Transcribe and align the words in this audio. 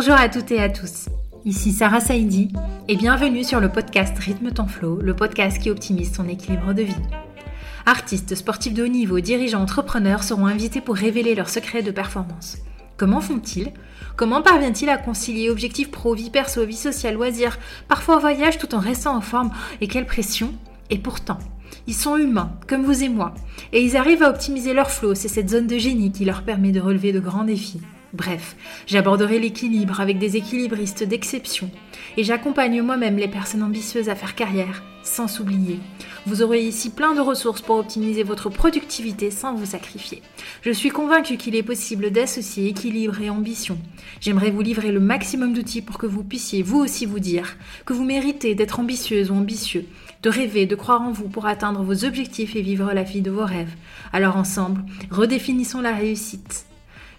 Bonjour 0.00 0.14
à 0.14 0.28
toutes 0.28 0.52
et 0.52 0.62
à 0.62 0.68
tous. 0.68 1.08
Ici 1.44 1.72
Sarah 1.72 1.98
Saidi 1.98 2.52
et 2.86 2.94
bienvenue 2.94 3.42
sur 3.42 3.58
le 3.58 3.68
podcast 3.68 4.16
Rythme 4.16 4.52
ton 4.52 4.68
flow, 4.68 5.00
le 5.00 5.12
podcast 5.12 5.60
qui 5.60 5.70
optimise 5.70 6.12
ton 6.12 6.28
équilibre 6.28 6.72
de 6.72 6.82
vie. 6.82 6.94
Artistes, 7.84 8.36
sportifs 8.36 8.74
de 8.74 8.84
haut 8.84 8.86
niveau, 8.86 9.18
dirigeants, 9.18 9.60
entrepreneurs 9.60 10.22
seront 10.22 10.46
invités 10.46 10.80
pour 10.80 10.94
révéler 10.94 11.34
leurs 11.34 11.48
secrets 11.48 11.82
de 11.82 11.90
performance. 11.90 12.58
Comment 12.96 13.20
font-ils? 13.20 13.72
Comment 14.14 14.40
parviennent-ils 14.40 14.88
à 14.88 14.98
concilier 14.98 15.50
objectifs 15.50 15.90
pro, 15.90 16.14
vie 16.14 16.30
perso, 16.30 16.64
vie 16.64 16.76
sociale, 16.76 17.14
loisirs, 17.14 17.58
parfois 17.88 18.20
voyage 18.20 18.58
tout 18.58 18.76
en 18.76 18.80
restant 18.80 19.16
en 19.16 19.20
forme? 19.20 19.50
Et 19.80 19.88
quelle 19.88 20.06
pression? 20.06 20.54
Et 20.90 20.98
pourtant, 20.98 21.40
ils 21.88 21.94
sont 21.96 22.16
humains, 22.16 22.52
comme 22.68 22.84
vous 22.84 23.02
et 23.02 23.08
moi, 23.08 23.34
et 23.72 23.82
ils 23.82 23.96
arrivent 23.96 24.22
à 24.22 24.30
optimiser 24.30 24.74
leur 24.74 24.92
flow, 24.92 25.16
c'est 25.16 25.26
cette 25.26 25.50
zone 25.50 25.66
de 25.66 25.76
génie 25.76 26.12
qui 26.12 26.24
leur 26.24 26.44
permet 26.44 26.70
de 26.70 26.80
relever 26.80 27.10
de 27.12 27.18
grands 27.18 27.42
défis. 27.42 27.80
Bref, 28.14 28.56
j'aborderai 28.86 29.38
l'équilibre 29.38 30.00
avec 30.00 30.18
des 30.18 30.38
équilibristes 30.38 31.04
d'exception 31.04 31.70
et 32.16 32.24
j'accompagne 32.24 32.80
moi-même 32.80 33.18
les 33.18 33.28
personnes 33.28 33.62
ambitieuses 33.62 34.08
à 34.08 34.14
faire 34.14 34.34
carrière 34.34 34.82
sans 35.02 35.28
s'oublier. 35.28 35.78
Vous 36.26 36.42
aurez 36.42 36.62
ici 36.62 36.90
plein 36.90 37.14
de 37.14 37.20
ressources 37.20 37.60
pour 37.60 37.76
optimiser 37.76 38.22
votre 38.22 38.50
productivité 38.50 39.30
sans 39.30 39.54
vous 39.54 39.66
sacrifier. 39.66 40.22
Je 40.62 40.70
suis 40.70 40.90
convaincue 40.90 41.36
qu'il 41.36 41.54
est 41.54 41.62
possible 41.62 42.10
d'associer 42.10 42.68
équilibre 42.68 43.20
et 43.20 43.30
ambition. 43.30 43.78
J'aimerais 44.20 44.50
vous 44.50 44.62
livrer 44.62 44.92
le 44.92 45.00
maximum 45.00 45.52
d'outils 45.52 45.82
pour 45.82 45.98
que 45.98 46.06
vous 46.06 46.24
puissiez 46.24 46.62
vous 46.62 46.78
aussi 46.78 47.06
vous 47.06 47.20
dire 47.20 47.56
que 47.84 47.92
vous 47.92 48.04
méritez 48.04 48.54
d'être 48.54 48.80
ambitieuse 48.80 49.30
ou 49.30 49.34
ambitieux, 49.34 49.86
de 50.22 50.30
rêver, 50.30 50.66
de 50.66 50.76
croire 50.76 51.02
en 51.02 51.12
vous 51.12 51.28
pour 51.28 51.46
atteindre 51.46 51.82
vos 51.82 52.04
objectifs 52.04 52.56
et 52.56 52.62
vivre 52.62 52.92
la 52.92 53.02
vie 53.02 53.22
de 53.22 53.30
vos 53.30 53.44
rêves. 53.44 53.74
Alors 54.12 54.36
ensemble, 54.36 54.82
redéfinissons 55.10 55.80
la 55.80 55.94
réussite. 55.94 56.67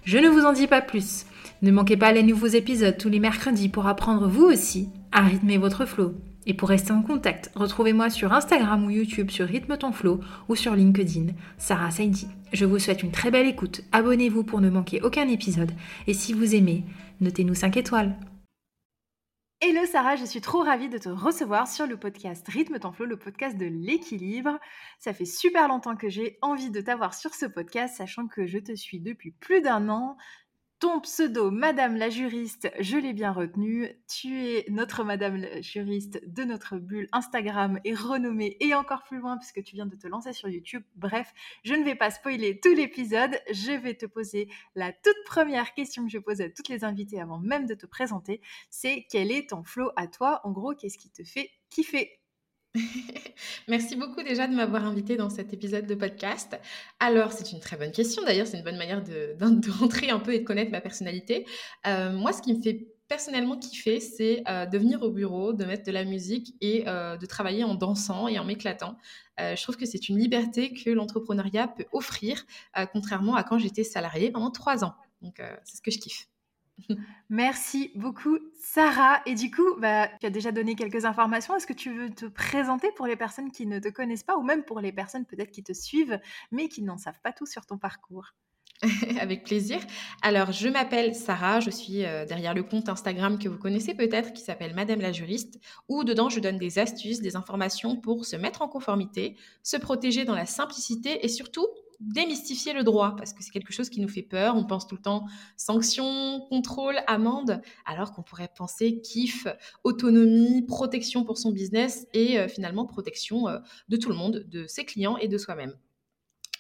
Je 0.04 0.18
ne 0.18 0.30
vous 0.30 0.46
en 0.46 0.54
dis 0.54 0.68
pas 0.68 0.82
plus. 0.82 1.26
Ne 1.62 1.72
manquez 1.72 1.98
pas 1.98 2.12
les 2.12 2.24
nouveaux 2.24 2.48
épisodes 2.48 2.98
tous 2.98 3.10
les 3.10 3.20
mercredis 3.20 3.70
pour 3.70 3.88
apprendre 3.88 4.28
vous 4.28 4.46
aussi 4.46 4.90
à 5.12 5.22
rythmer 5.22 5.58
votre 5.58 5.86
flow. 5.86 6.14
Et 6.46 6.54
pour 6.54 6.70
rester 6.70 6.94
en 6.94 7.02
contact, 7.02 7.52
retrouvez-moi 7.56 8.10
sur 8.10 8.34
Instagram 8.34 8.86
ou 8.86 8.90
YouTube 8.90 9.30
sur 9.30 9.46
Rythme 9.46 9.78
ton 9.78 9.92
flow 9.92 10.22
ou 10.48 10.56
sur 10.56 10.74
LinkedIn, 10.74 11.34
Sarah 11.58 11.92
Saidi. 11.92 12.28
Je 12.54 12.66
vous 12.66 12.80
souhaite 12.80 13.04
une 13.04 13.12
très 13.12 13.30
belle 13.30 13.48
écoute, 13.48 13.82
abonnez-vous 13.92 14.44
pour 14.44 14.62
ne 14.62 14.70
manquer 14.70 15.02
aucun 15.02 15.28
épisode 15.28 15.72
et 16.08 16.14
si 16.14 16.34
vous 16.34 16.56
aimez, 16.56 16.86
notez-nous 17.22 17.56
5 17.56 17.78
étoiles. 17.78 18.16
Hello 19.62 19.86
Sarah, 19.86 20.16
je 20.16 20.24
suis 20.24 20.40
trop 20.40 20.64
ravie 20.64 20.88
de 20.88 20.98
te 20.98 21.10
recevoir 21.10 21.68
sur 21.68 21.86
le 21.86 21.98
podcast 21.98 22.48
Rythme 22.48 22.80
ton 22.80 22.94
le 22.98 23.18
podcast 23.18 23.58
de 23.58 23.66
l'équilibre. 23.66 24.58
Ça 25.00 25.12
fait 25.12 25.26
super 25.26 25.68
longtemps 25.68 25.98
que 25.98 26.08
j'ai 26.08 26.40
envie 26.42 26.72
de 26.72 26.80
t'avoir 26.80 27.14
sur 27.14 27.36
ce 27.36 27.46
podcast, 27.46 27.98
sachant 27.98 28.30
que 28.30 28.48
je 28.48 28.58
te 28.58 28.74
suis 28.74 29.02
depuis 29.02 29.32
plus 29.32 29.62
d'un 29.62 29.90
an. 29.90 30.16
Ton 30.80 31.02
pseudo, 31.02 31.52
Madame 31.52 31.98
la 31.98 32.10
juriste, 32.10 32.72
je 32.80 32.96
l'ai 32.96 33.12
bien 33.12 33.34
retenu. 33.34 33.90
Tu 34.08 34.46
es 34.46 34.66
notre 34.70 35.04
Madame 35.04 35.36
la 35.36 35.60
juriste 35.60 36.22
de 36.26 36.46
notre 36.46 36.78
bulle 36.78 37.10
Instagram 37.12 37.82
et 37.84 37.94
renommée 37.94 38.56
et 38.62 38.74
encore 38.74 39.04
plus 39.04 39.18
loin 39.20 39.38
puisque 39.38 39.62
tu 39.62 39.76
viens 39.76 39.88
de 39.88 39.98
te 39.98 40.08
lancer 40.08 40.32
sur 40.32 40.48
YouTube. 40.48 40.84
Bref, 40.96 41.34
je 41.66 41.74
ne 41.74 41.84
vais 41.84 41.96
pas 41.96 42.12
spoiler 42.12 42.62
tout 42.62 42.74
l'épisode. 42.74 43.38
Je 43.52 43.74
vais 43.74 43.96
te 43.96 44.06
poser 44.06 44.48
la 44.74 44.94
toute 44.94 45.22
première 45.26 45.74
question 45.74 46.06
que 46.06 46.12
je 46.12 46.18
pose 46.18 46.40
à 46.40 46.50
toutes 46.50 46.70
les 46.70 46.86
invitées 46.86 47.20
avant 47.20 47.40
même 47.40 47.66
de 47.66 47.74
te 47.74 47.86
présenter. 47.86 48.40
C'est 48.70 49.06
quel 49.12 49.34
est 49.34 49.50
ton 49.50 49.64
flow 49.64 49.92
à 49.98 50.08
toi? 50.08 50.40
En 50.46 50.52
gros, 50.52 50.74
qu'est-ce 50.76 50.98
qui 50.98 51.10
te 51.10 51.26
fait 51.26 51.52
kiffer? 51.70 52.19
Merci 53.68 53.96
beaucoup 53.96 54.24
déjà 54.24 54.48
de 54.48 54.56
m'avoir 54.56 54.86
invité 54.86 55.16
dans 55.16 55.30
cet 55.30 55.54
épisode 55.54 55.86
de 55.86 55.96
podcast. 55.96 56.60
Alors, 57.00 57.32
c'est 57.32 57.52
une 57.52 57.60
très 57.60 57.78
bonne 57.78 57.92
question. 57.92 58.24
D'ailleurs, 58.24 58.48
c'est 58.48 58.58
une 58.58 58.64
bonne 58.64 58.78
manière 58.78 59.04
de, 59.04 59.72
rentrer 59.80 60.10
un 60.10 60.20
peu 60.20 60.34
et 60.34 60.40
de 60.40 60.44
connaître 60.44 60.72
ma 60.72 60.82
personnalité. 60.82 61.46
Euh, 61.88 62.12
moi, 62.12 62.34
ce 62.34 62.42
qui 62.42 62.54
me 62.54 62.62
fait 62.62 62.88
personnellement 63.08 63.58
kiffer, 63.58 64.00
c'est 64.00 64.44
euh, 64.48 64.66
de 64.66 64.78
venir 64.78 65.02
au 65.02 65.10
bureau, 65.10 65.54
de 65.54 65.66
mettre 65.66 65.84
de 65.84 65.92
la 65.92 66.06
musique 66.06 66.56
et 66.62 66.84
euh, 66.88 67.18
de 67.18 67.26
travailler 67.26 67.64
en 67.64 67.74
dansant 67.74 68.28
et 68.28 68.38
en 68.38 68.46
m'éclatant. 68.46 68.98
je 69.40 69.62
trouve 69.64 69.78
que 69.78 69.86
c'est 69.86 70.10
une 70.10 70.20
liberté 70.20 70.74
que 70.74 70.90
l'entrepreneuriat 70.90 71.70
peut 71.70 71.86
offrir, 71.94 72.46
contrairement 72.92 73.36
à 73.36 73.44
quand 73.44 73.58
j'étais 73.58 73.86
salariée 73.86 74.32
pendant 74.32 74.52
trois 74.52 74.84
ans. 74.84 74.94
Donc, 75.22 75.42
c'est 75.64 75.78
ce 75.78 75.82
que 75.82 75.92
je 75.92 75.98
kiffe. 75.98 76.28
Merci 77.30 77.92
beaucoup, 77.96 78.40
Sarah. 78.60 79.22
Et 79.26 79.36
du 79.36 79.52
coup, 79.52 79.76
bah, 79.80 80.08
tu 80.20 80.26
as 80.26 80.30
déjà 80.30 80.52
donné 80.52 80.76
quelques 80.76 81.06
informations. 81.06 81.56
Est-ce 81.56 81.68
que 81.68 81.74
tu 81.74 81.94
veux 81.94 82.10
te 82.10 82.26
présenter 82.26 82.92
pour 82.96 83.08
les 83.08 83.16
personnes 83.16 83.52
qui 83.52 83.66
ne 83.66 83.80
te 83.80 83.90
connaissent 83.90 84.24
pas 84.24 84.38
ou 84.38 84.42
même 84.42 84.64
pour 84.64 84.80
les 84.80 84.92
personnes 84.92 85.26
peut-être 85.26 85.52
qui 85.52 85.64
te 85.64 85.74
suivent 85.74 86.20
mais 86.52 86.68
qui 86.68 86.82
n'en 86.82 86.98
savent 86.98 87.20
pas 87.22 87.34
tout 87.34 87.46
sur 87.46 87.66
ton 87.66 87.78
parcours? 87.78 88.34
Avec 89.20 89.44
plaisir. 89.44 89.80
Alors, 90.22 90.52
je 90.52 90.70
m'appelle 90.70 91.14
Sarah, 91.14 91.60
je 91.60 91.70
suis 91.70 92.06
euh, 92.06 92.26
derrière 92.26 92.54
le 92.54 92.64
compte 92.64 92.88
Instagram 92.88 93.38
que 93.38 93.50
vous 93.50 93.58
connaissez 93.58 93.94
peut-être 93.94 94.32
qui 94.32 94.42
s'appelle 94.42 94.74
Madame 94.74 95.02
la 95.02 95.12
juriste, 95.12 95.60
où 95.90 96.06
dedans 96.06 96.30
je 96.30 96.40
donne 96.40 96.58
des 96.58 96.80
astuces, 96.80 97.20
des 97.20 97.36
informations 97.36 97.98
pour 97.98 98.26
se 98.26 98.38
mettre 98.38 98.62
en 98.62 98.70
conformité, 98.70 99.36
se 99.64 99.76
protéger 99.76 100.24
dans 100.24 100.36
la 100.36 100.46
simplicité 100.46 101.26
et 101.26 101.28
surtout 101.28 101.68
démystifier 102.00 102.74
le 102.74 102.84
droit 102.84 103.16
parce 103.16 103.34
que 103.34 103.44
c'est 103.44 103.52
quelque 103.52 103.74
chose 103.74 103.90
qui 103.90 104.02
nous 104.02 104.08
fait 104.08 104.22
peur. 104.22 104.56
On 104.56 104.66
pense 104.66 104.88
tout 104.88 104.96
le 104.96 105.02
temps 105.02 105.26
sanctions, 105.58 106.42
contrôle, 106.50 106.98
amende, 107.08 107.62
alors 107.86 108.14
qu'on 108.14 108.24
pourrait 108.24 108.52
penser 108.56 109.02
kiff, 109.02 109.48
autonomie, 109.84 110.62
protection 110.62 111.24
pour 111.24 111.38
son 111.38 111.52
business 111.52 112.08
et 112.14 112.40
euh, 112.40 112.48
finalement 112.48 112.86
protection 112.86 113.48
euh, 113.48 113.60
de 113.90 113.98
tout 113.98 114.10
le 114.10 114.16
monde, 114.16 114.46
de 114.48 114.66
ses 114.68 114.86
clients 114.86 115.18
et 115.18 115.28
de 115.28 115.38
soi-même. 115.38 115.76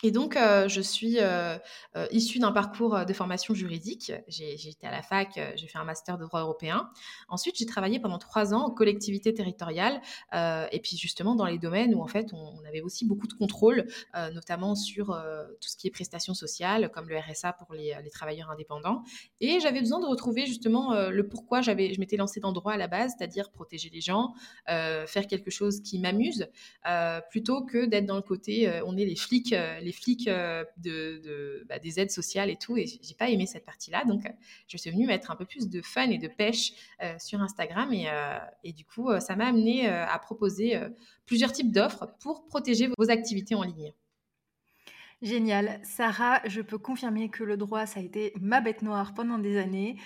Et 0.01 0.11
donc, 0.11 0.37
euh, 0.37 0.67
je 0.69 0.79
suis 0.79 1.19
euh, 1.19 1.57
euh, 1.95 2.07
issue 2.11 2.39
d'un 2.39 2.53
parcours 2.53 3.05
de 3.05 3.13
formation 3.13 3.53
juridique. 3.53 4.13
J'ai 4.27 4.53
été 4.53 4.87
à 4.87 4.91
la 4.91 5.01
fac, 5.01 5.39
j'ai 5.55 5.67
fait 5.67 5.77
un 5.77 5.83
master 5.83 6.17
de 6.17 6.25
droit 6.25 6.41
européen. 6.41 6.89
Ensuite, 7.27 7.57
j'ai 7.57 7.65
travaillé 7.65 7.99
pendant 7.99 8.17
trois 8.17 8.53
ans 8.53 8.67
en 8.67 8.71
collectivité 8.71 9.33
territoriale, 9.33 10.01
et 10.33 10.79
puis 10.81 10.97
justement 10.97 11.35
dans 11.35 11.45
les 11.45 11.57
domaines 11.57 11.93
où 11.95 12.01
en 12.01 12.07
fait 12.07 12.33
on, 12.33 12.63
avait 12.67 12.81
aussi 12.81 13.05
beaucoup 13.05 13.27
de 13.27 13.33
contrôle, 13.33 13.87
notamment 14.33 14.75
sur 14.75 15.07
tout 15.07 15.67
ce 15.67 15.75
qui 15.75 15.87
est 15.87 15.91
prestations 15.91 16.33
sociales, 16.33 16.89
comme 16.91 17.09
le 17.09 17.17
RSA 17.17 17.53
pour 17.53 17.73
les, 17.73 17.95
travailleurs 18.11 18.49
indépendants. 18.49 19.03
Et 19.41 19.59
j'avais 19.59 19.79
besoin 19.79 19.99
de 19.99 20.05
retrouver 20.05 20.45
justement 20.45 21.09
le 21.09 21.27
pourquoi 21.27 21.61
j'avais, 21.61 21.93
je 21.93 21.99
m'étais 21.99 22.17
lancée 22.17 22.39
dans 22.39 22.49
le 22.49 22.55
droit 22.55 22.73
à 22.73 22.77
la 22.77 22.87
base, 22.87 23.13
c'est-à-dire 23.17 23.49
protéger 23.51 23.89
les 23.89 24.01
gens, 24.01 24.33
faire 24.67 25.27
quelque 25.27 25.51
chose 25.51 25.81
qui 25.81 25.99
m'amuse, 25.99 26.47
plutôt 27.29 27.63
que 27.65 27.85
d'être 27.85 28.05
dans 28.05 28.17
le 28.17 28.21
côté 28.21 28.81
on 28.85 28.95
est 28.97 29.05
les 29.05 29.15
flics. 29.15 29.55
Les 29.81 29.88
les 29.89 29.93
flics 29.93 30.27
euh, 30.27 30.63
de, 30.77 31.65
bah, 31.67 31.79
des 31.79 31.99
aides 31.99 32.11
sociales 32.11 32.51
et 32.51 32.57
tout. 32.57 32.77
Et 32.77 32.85
j'ai 32.85 33.15
pas 33.15 33.29
aimé 33.29 33.47
cette 33.47 33.65
partie-là. 33.65 34.05
Donc, 34.05 34.25
euh, 34.25 34.29
je 34.67 34.77
suis 34.77 34.91
venue 34.91 35.07
mettre 35.07 35.31
un 35.31 35.35
peu 35.35 35.45
plus 35.45 35.67
de 35.67 35.81
fun 35.81 36.09
et 36.11 36.19
de 36.19 36.27
pêche 36.27 36.73
euh, 37.01 37.15
sur 37.17 37.41
Instagram. 37.41 37.91
Et, 37.91 38.07
et, 38.63 38.73
du 38.73 38.85
coup, 38.85 39.09
ça 39.19 39.35
m'a 39.35 39.47
amené 39.47 39.87
à 39.87 40.17
proposer 40.19 40.79
plusieurs 41.25 41.51
types 41.51 41.71
d'offres 41.71 42.07
pour 42.19 42.45
protéger 42.45 42.89
vos 42.97 43.09
activités 43.09 43.55
en 43.55 43.63
ligne. 43.63 43.93
Génial. 45.21 45.79
Sarah, 45.83 46.41
je 46.45 46.61
peux 46.61 46.77
confirmer 46.77 47.29
que 47.29 47.43
le 47.43 47.57
droit, 47.57 47.85
ça 47.85 47.99
a 47.99 48.03
été 48.03 48.33
ma 48.39 48.61
bête 48.61 48.83
noire 48.83 49.13
pendant 49.13 49.37
des 49.37 49.57
années 49.57 49.97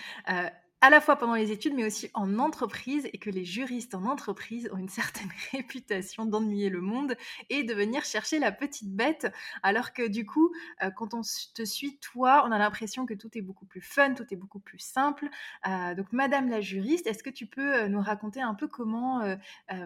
à 0.84 0.90
la 0.90 1.00
fois 1.00 1.16
pendant 1.16 1.34
les 1.34 1.50
études, 1.50 1.72
mais 1.72 1.86
aussi 1.86 2.10
en 2.12 2.38
entreprise, 2.38 3.08
et 3.14 3.16
que 3.16 3.30
les 3.30 3.46
juristes 3.46 3.94
en 3.94 4.04
entreprise 4.04 4.68
ont 4.70 4.76
une 4.76 4.90
certaine 4.90 5.30
réputation 5.52 6.26
d'ennuyer 6.26 6.68
le 6.68 6.82
monde 6.82 7.16
et 7.48 7.64
de 7.64 7.72
venir 7.72 8.04
chercher 8.04 8.38
la 8.38 8.52
petite 8.52 8.94
bête, 8.94 9.32
alors 9.62 9.94
que 9.94 10.06
du 10.06 10.26
coup, 10.26 10.52
euh, 10.82 10.90
quand 10.90 11.14
on 11.14 11.22
te 11.22 11.64
suit, 11.64 11.96
toi, 12.02 12.44
on 12.46 12.52
a 12.52 12.58
l'impression 12.58 13.06
que 13.06 13.14
tout 13.14 13.30
est 13.32 13.40
beaucoup 13.40 13.64
plus 13.64 13.80
fun, 13.80 14.12
tout 14.12 14.26
est 14.30 14.36
beaucoup 14.36 14.58
plus 14.58 14.78
simple. 14.78 15.30
Euh, 15.66 15.94
donc, 15.94 16.12
Madame 16.12 16.50
la 16.50 16.60
juriste, 16.60 17.06
est-ce 17.06 17.22
que 17.22 17.30
tu 17.30 17.46
peux 17.46 17.76
euh, 17.76 17.88
nous 17.88 18.02
raconter 18.02 18.42
un 18.42 18.52
peu 18.52 18.68
comment 18.68 19.22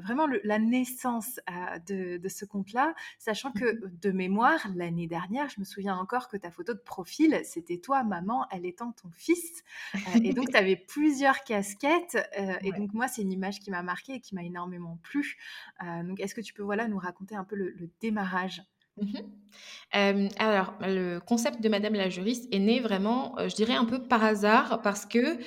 vraiment 0.03 0.27
la 0.43 0.59
naissance 0.59 1.39
de, 1.87 2.17
de, 2.17 2.29
ce 2.29 2.45
compte-là, 2.45 2.95
sachant 3.19 3.53
que 3.53 3.65
mmh 3.65 3.91
de 4.03 4.11
mémoire, 4.11 4.67
l'année 4.75 5.07
dernière, 5.07 5.49
je 5.49 5.61
me 5.61 5.65
souviens 5.65 5.97
encore 5.97 6.29
que 6.29 6.37
ta 6.37 6.51
photo 6.51 6.73
de 6.73 6.79
profil, 6.79 7.41
c'était 7.45 7.79
toi, 7.79 8.03
maman, 8.03 8.47
elle 8.51 8.67
étant 8.67 8.93
ton 8.93 9.11
fils, 9.17 9.63
et 10.23 10.33
donc 10.33 10.51
tu 10.51 10.57
avais 10.57 10.77
plusieurs 10.89 11.45
casquettes. 11.45 12.19
Euh, 12.39 12.55
et 12.63 12.73
donc, 12.73 12.93
moi, 12.95 13.07
c'est 13.07 13.23
une 13.23 13.31
image 13.31 13.61
qui 13.61 13.71
m'a 13.71 13.83
marquée 13.83 14.15
et 14.15 14.21
qui 14.21 14.35
m'a 14.35 14.43
énormément 14.43 14.99
plu. 15.03 15.37
Euh, 15.85 16.03
donc, 16.03 16.19
est-ce 16.19 16.35
que 16.35 16.41
tu 16.41 16.53
peux 16.53 16.63
voilà, 16.63 16.89
nous 16.89 16.99
raconter 16.99 17.37
un 17.37 17.45
peu 17.45 17.55
le, 17.55 17.91
démarrage? 18.01 18.63
Mmh 18.97 19.19
euh, 19.95 20.29
alors, 20.39 20.75
le 20.81 21.21
concept 21.21 21.61
de 21.61 21.69
Madame 21.69 21.95
la 21.95 22.09
juriste 22.09 22.53
est 22.53 22.59
né 22.59 22.81
vraiment, 22.81 23.37
je 23.39 23.55
dirais 23.55 23.75
un 23.75 23.85
peu 23.85 24.03
par 24.03 24.25
hasard, 24.25 24.83
parce 24.83 25.07
que 25.07 25.39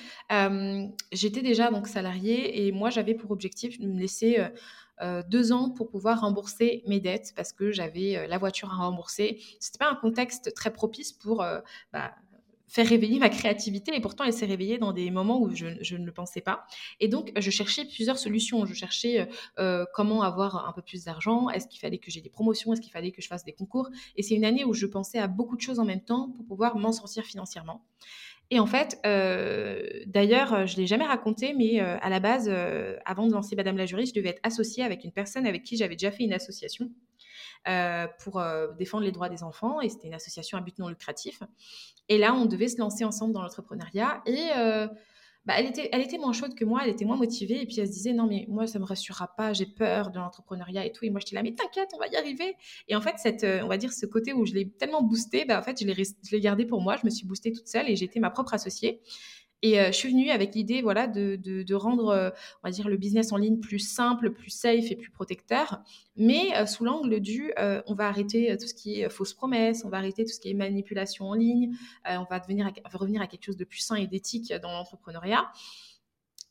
j'étais 1.11 1.41
déjà 1.41 1.69
donc 1.69 1.87
salariée 1.87 2.65
et 2.65 2.71
moi 2.71 2.89
j'avais 2.89 3.13
pour 3.13 3.29
objectif 3.31 3.79
de 3.79 3.87
me 3.87 3.99
laisser 3.99 4.39
deux 5.27 5.51
ans 5.51 5.69
pour 5.69 5.89
pouvoir 5.89 6.21
rembourser 6.21 6.81
mes 6.87 6.99
dettes 6.99 7.33
parce 7.35 7.53
que 7.53 7.71
j'avais 7.71 8.25
la 8.27 8.37
voiture 8.37 8.71
à 8.71 8.77
rembourser. 8.77 9.39
C'était 9.59 9.77
pas 9.77 9.91
un 9.91 9.95
contexte 9.95 10.53
très 10.55 10.71
propice 10.71 11.11
pour 11.11 11.45
bah, 11.93 12.15
faire 12.71 12.87
réveiller 12.87 13.19
ma 13.19 13.29
créativité. 13.29 13.93
Et 13.93 13.99
pourtant, 13.99 14.23
elle 14.23 14.31
s'est 14.31 14.45
réveillée 14.45 14.77
dans 14.77 14.93
des 14.93 15.11
moments 15.11 15.41
où 15.41 15.53
je, 15.53 15.65
ne 15.65 16.05
le 16.05 16.11
pensais 16.13 16.39
pas. 16.39 16.65
Et 17.01 17.09
donc, 17.09 17.33
je 17.37 17.51
cherchais 17.51 17.83
plusieurs 17.83 18.17
solutions. 18.17 18.65
Je 18.65 18.73
cherchais 18.73 19.27
euh, 19.59 19.85
comment 19.93 20.21
avoir 20.21 20.67
un 20.67 20.71
peu 20.71 20.81
plus 20.81 21.03
d'argent. 21.03 21.49
Est-ce 21.49 21.67
qu'il 21.67 21.81
fallait 21.81 21.97
que 21.97 22.09
j'ai 22.09 22.21
des 22.21 22.29
promotions? 22.29 22.71
Est-ce 22.71 22.79
qu'il 22.79 22.91
fallait 22.91 23.11
que 23.11 23.21
je 23.21 23.27
fasse 23.27 23.43
des 23.43 23.51
concours? 23.51 23.89
Et 24.15 24.23
c'est 24.23 24.35
une 24.35 24.45
année 24.45 24.63
où 24.63 24.73
je 24.73 24.85
pensais 24.85 25.19
à 25.19 25.27
beaucoup 25.27 25.57
de 25.57 25.61
choses 25.61 25.79
en 25.79 25.85
même 25.85 26.01
temps 26.01 26.29
pour 26.29 26.45
pouvoir 26.45 26.77
m'en 26.77 26.93
sortir 26.93 27.25
financièrement. 27.25 27.83
Et 28.51 28.59
en 28.59 28.65
fait, 28.65 28.99
euh, 29.05 29.81
d'ailleurs, 30.05 30.65
je 30.65 30.75
ne 30.75 30.81
l'ai 30.81 30.87
jamais 30.87 31.05
raconté, 31.05 31.53
mais 31.53 31.81
euh, 31.81 31.97
à 32.01 32.09
la 32.09 32.21
base, 32.21 32.49
avant 33.05 33.27
de 33.27 33.33
lancer 33.33 33.57
Madame 33.57 33.75
la 33.75 33.85
juriste, 33.85 34.15
je 34.15 34.19
devais 34.19 34.29
être 34.29 34.41
associée 34.43 34.83
avec 34.83 35.03
une 35.03 35.11
personne 35.11 35.45
avec 35.45 35.63
qui 35.63 35.75
j'avais 35.75 35.95
déjà 35.95 36.11
fait 36.11 36.23
une 36.23 36.33
association. 36.33 36.89
Euh, 37.67 38.07
pour 38.17 38.39
euh, 38.39 38.71
défendre 38.79 39.03
les 39.03 39.11
droits 39.11 39.29
des 39.29 39.43
enfants 39.43 39.81
et 39.81 39.89
c'était 39.89 40.07
une 40.07 40.15
association 40.15 40.57
à 40.57 40.61
but 40.61 40.79
non 40.79 40.87
lucratif. 40.87 41.43
Et 42.09 42.17
là, 42.17 42.33
on 42.33 42.45
devait 42.47 42.67
se 42.67 42.79
lancer 42.79 43.03
ensemble 43.03 43.33
dans 43.33 43.43
l'entrepreneuriat 43.43 44.23
et 44.25 44.47
euh, 44.57 44.87
bah, 45.45 45.53
elle, 45.57 45.67
était, 45.67 45.87
elle 45.91 46.01
était 46.01 46.17
moins 46.17 46.33
chaude 46.33 46.55
que 46.55 46.65
moi, 46.65 46.81
elle 46.83 46.89
était 46.89 47.05
moins 47.05 47.17
motivée 47.17 47.61
et 47.61 47.67
puis 47.67 47.79
elle 47.79 47.85
se 47.85 47.91
disait 47.91 48.13
non 48.13 48.25
mais 48.25 48.47
moi 48.49 48.65
ça 48.65 48.79
me 48.79 48.83
rassurera 48.83 49.35
pas, 49.35 49.53
j'ai 49.53 49.67
peur 49.67 50.09
de 50.09 50.17
l'entrepreneuriat 50.17 50.87
et 50.87 50.91
tout 50.91 51.05
et 51.05 51.11
moi 51.11 51.19
j'étais 51.19 51.35
là 51.35 51.43
mais 51.43 51.53
t'inquiète, 51.53 51.89
on 51.93 51.99
va 51.99 52.07
y 52.07 52.15
arriver. 52.15 52.55
Et 52.87 52.95
en 52.95 53.01
fait 53.01 53.13
cette, 53.17 53.43
on 53.43 53.67
va 53.67 53.77
dire 53.77 53.93
ce 53.93 54.07
côté 54.07 54.33
où 54.33 54.43
je 54.43 54.53
l'ai 54.53 54.67
tellement 54.67 55.03
boosté, 55.03 55.45
bah, 55.45 55.59
en 55.59 55.61
fait 55.61 55.79
je 55.79 56.31
l'ai 56.31 56.41
gardé 56.41 56.65
pour 56.65 56.81
moi, 56.81 56.95
je 56.99 57.05
me 57.05 57.11
suis 57.11 57.27
boostée 57.27 57.51
toute 57.51 57.67
seule 57.67 57.91
et 57.91 57.95
j'ai 57.95 58.05
été 58.05 58.19
ma 58.19 58.31
propre 58.31 58.55
associée. 58.55 59.01
Et 59.63 59.79
euh, 59.79 59.87
je 59.87 59.91
suis 59.91 60.09
venue 60.09 60.31
avec 60.31 60.55
l'idée 60.55 60.81
voilà, 60.81 61.07
de, 61.07 61.35
de, 61.35 61.75
rendre 61.75 62.09
euh, 62.09 62.29
on 62.63 62.67
va 62.67 62.71
dire, 62.71 62.87
le 62.87 62.97
business 62.97 63.31
en 63.31 63.37
ligne 63.37 63.59
plus 63.59 63.79
simple, 63.79 64.31
plus 64.31 64.49
safe 64.49 64.89
et 64.89 64.95
plus 64.95 65.11
protecteur, 65.11 65.81
mais 66.15 66.55
euh, 66.55 66.65
sous 66.65 66.83
l'angle 66.83 67.19
du 67.19 67.53
on 67.57 67.93
va 67.93 68.07
arrêter 68.07 68.55
tout 68.59 68.67
ce 68.67 68.73
qui 68.73 69.01
est 69.01 69.09
fausses 69.09 69.33
promesses, 69.33 69.83
on 69.85 69.89
va 69.89 69.97
arrêter 69.97 70.25
tout 70.25 70.31
ce 70.31 70.39
qui 70.39 70.49
est 70.49 70.53
manipulation 70.53 71.25
en 71.25 71.33
ligne, 71.33 71.75
on 72.05 72.25
va, 72.29 72.39
devenir 72.39 72.71
revenir 72.93 73.21
à 73.21 73.27
quelque 73.27 73.45
chose 73.45 73.57
de 73.57 73.65
plus 73.65 73.79
sain 73.79 73.95
et 73.95 74.07
d'éthique 74.07 74.53
dans 74.61 74.71
l'entrepreneuriat. 74.71 75.51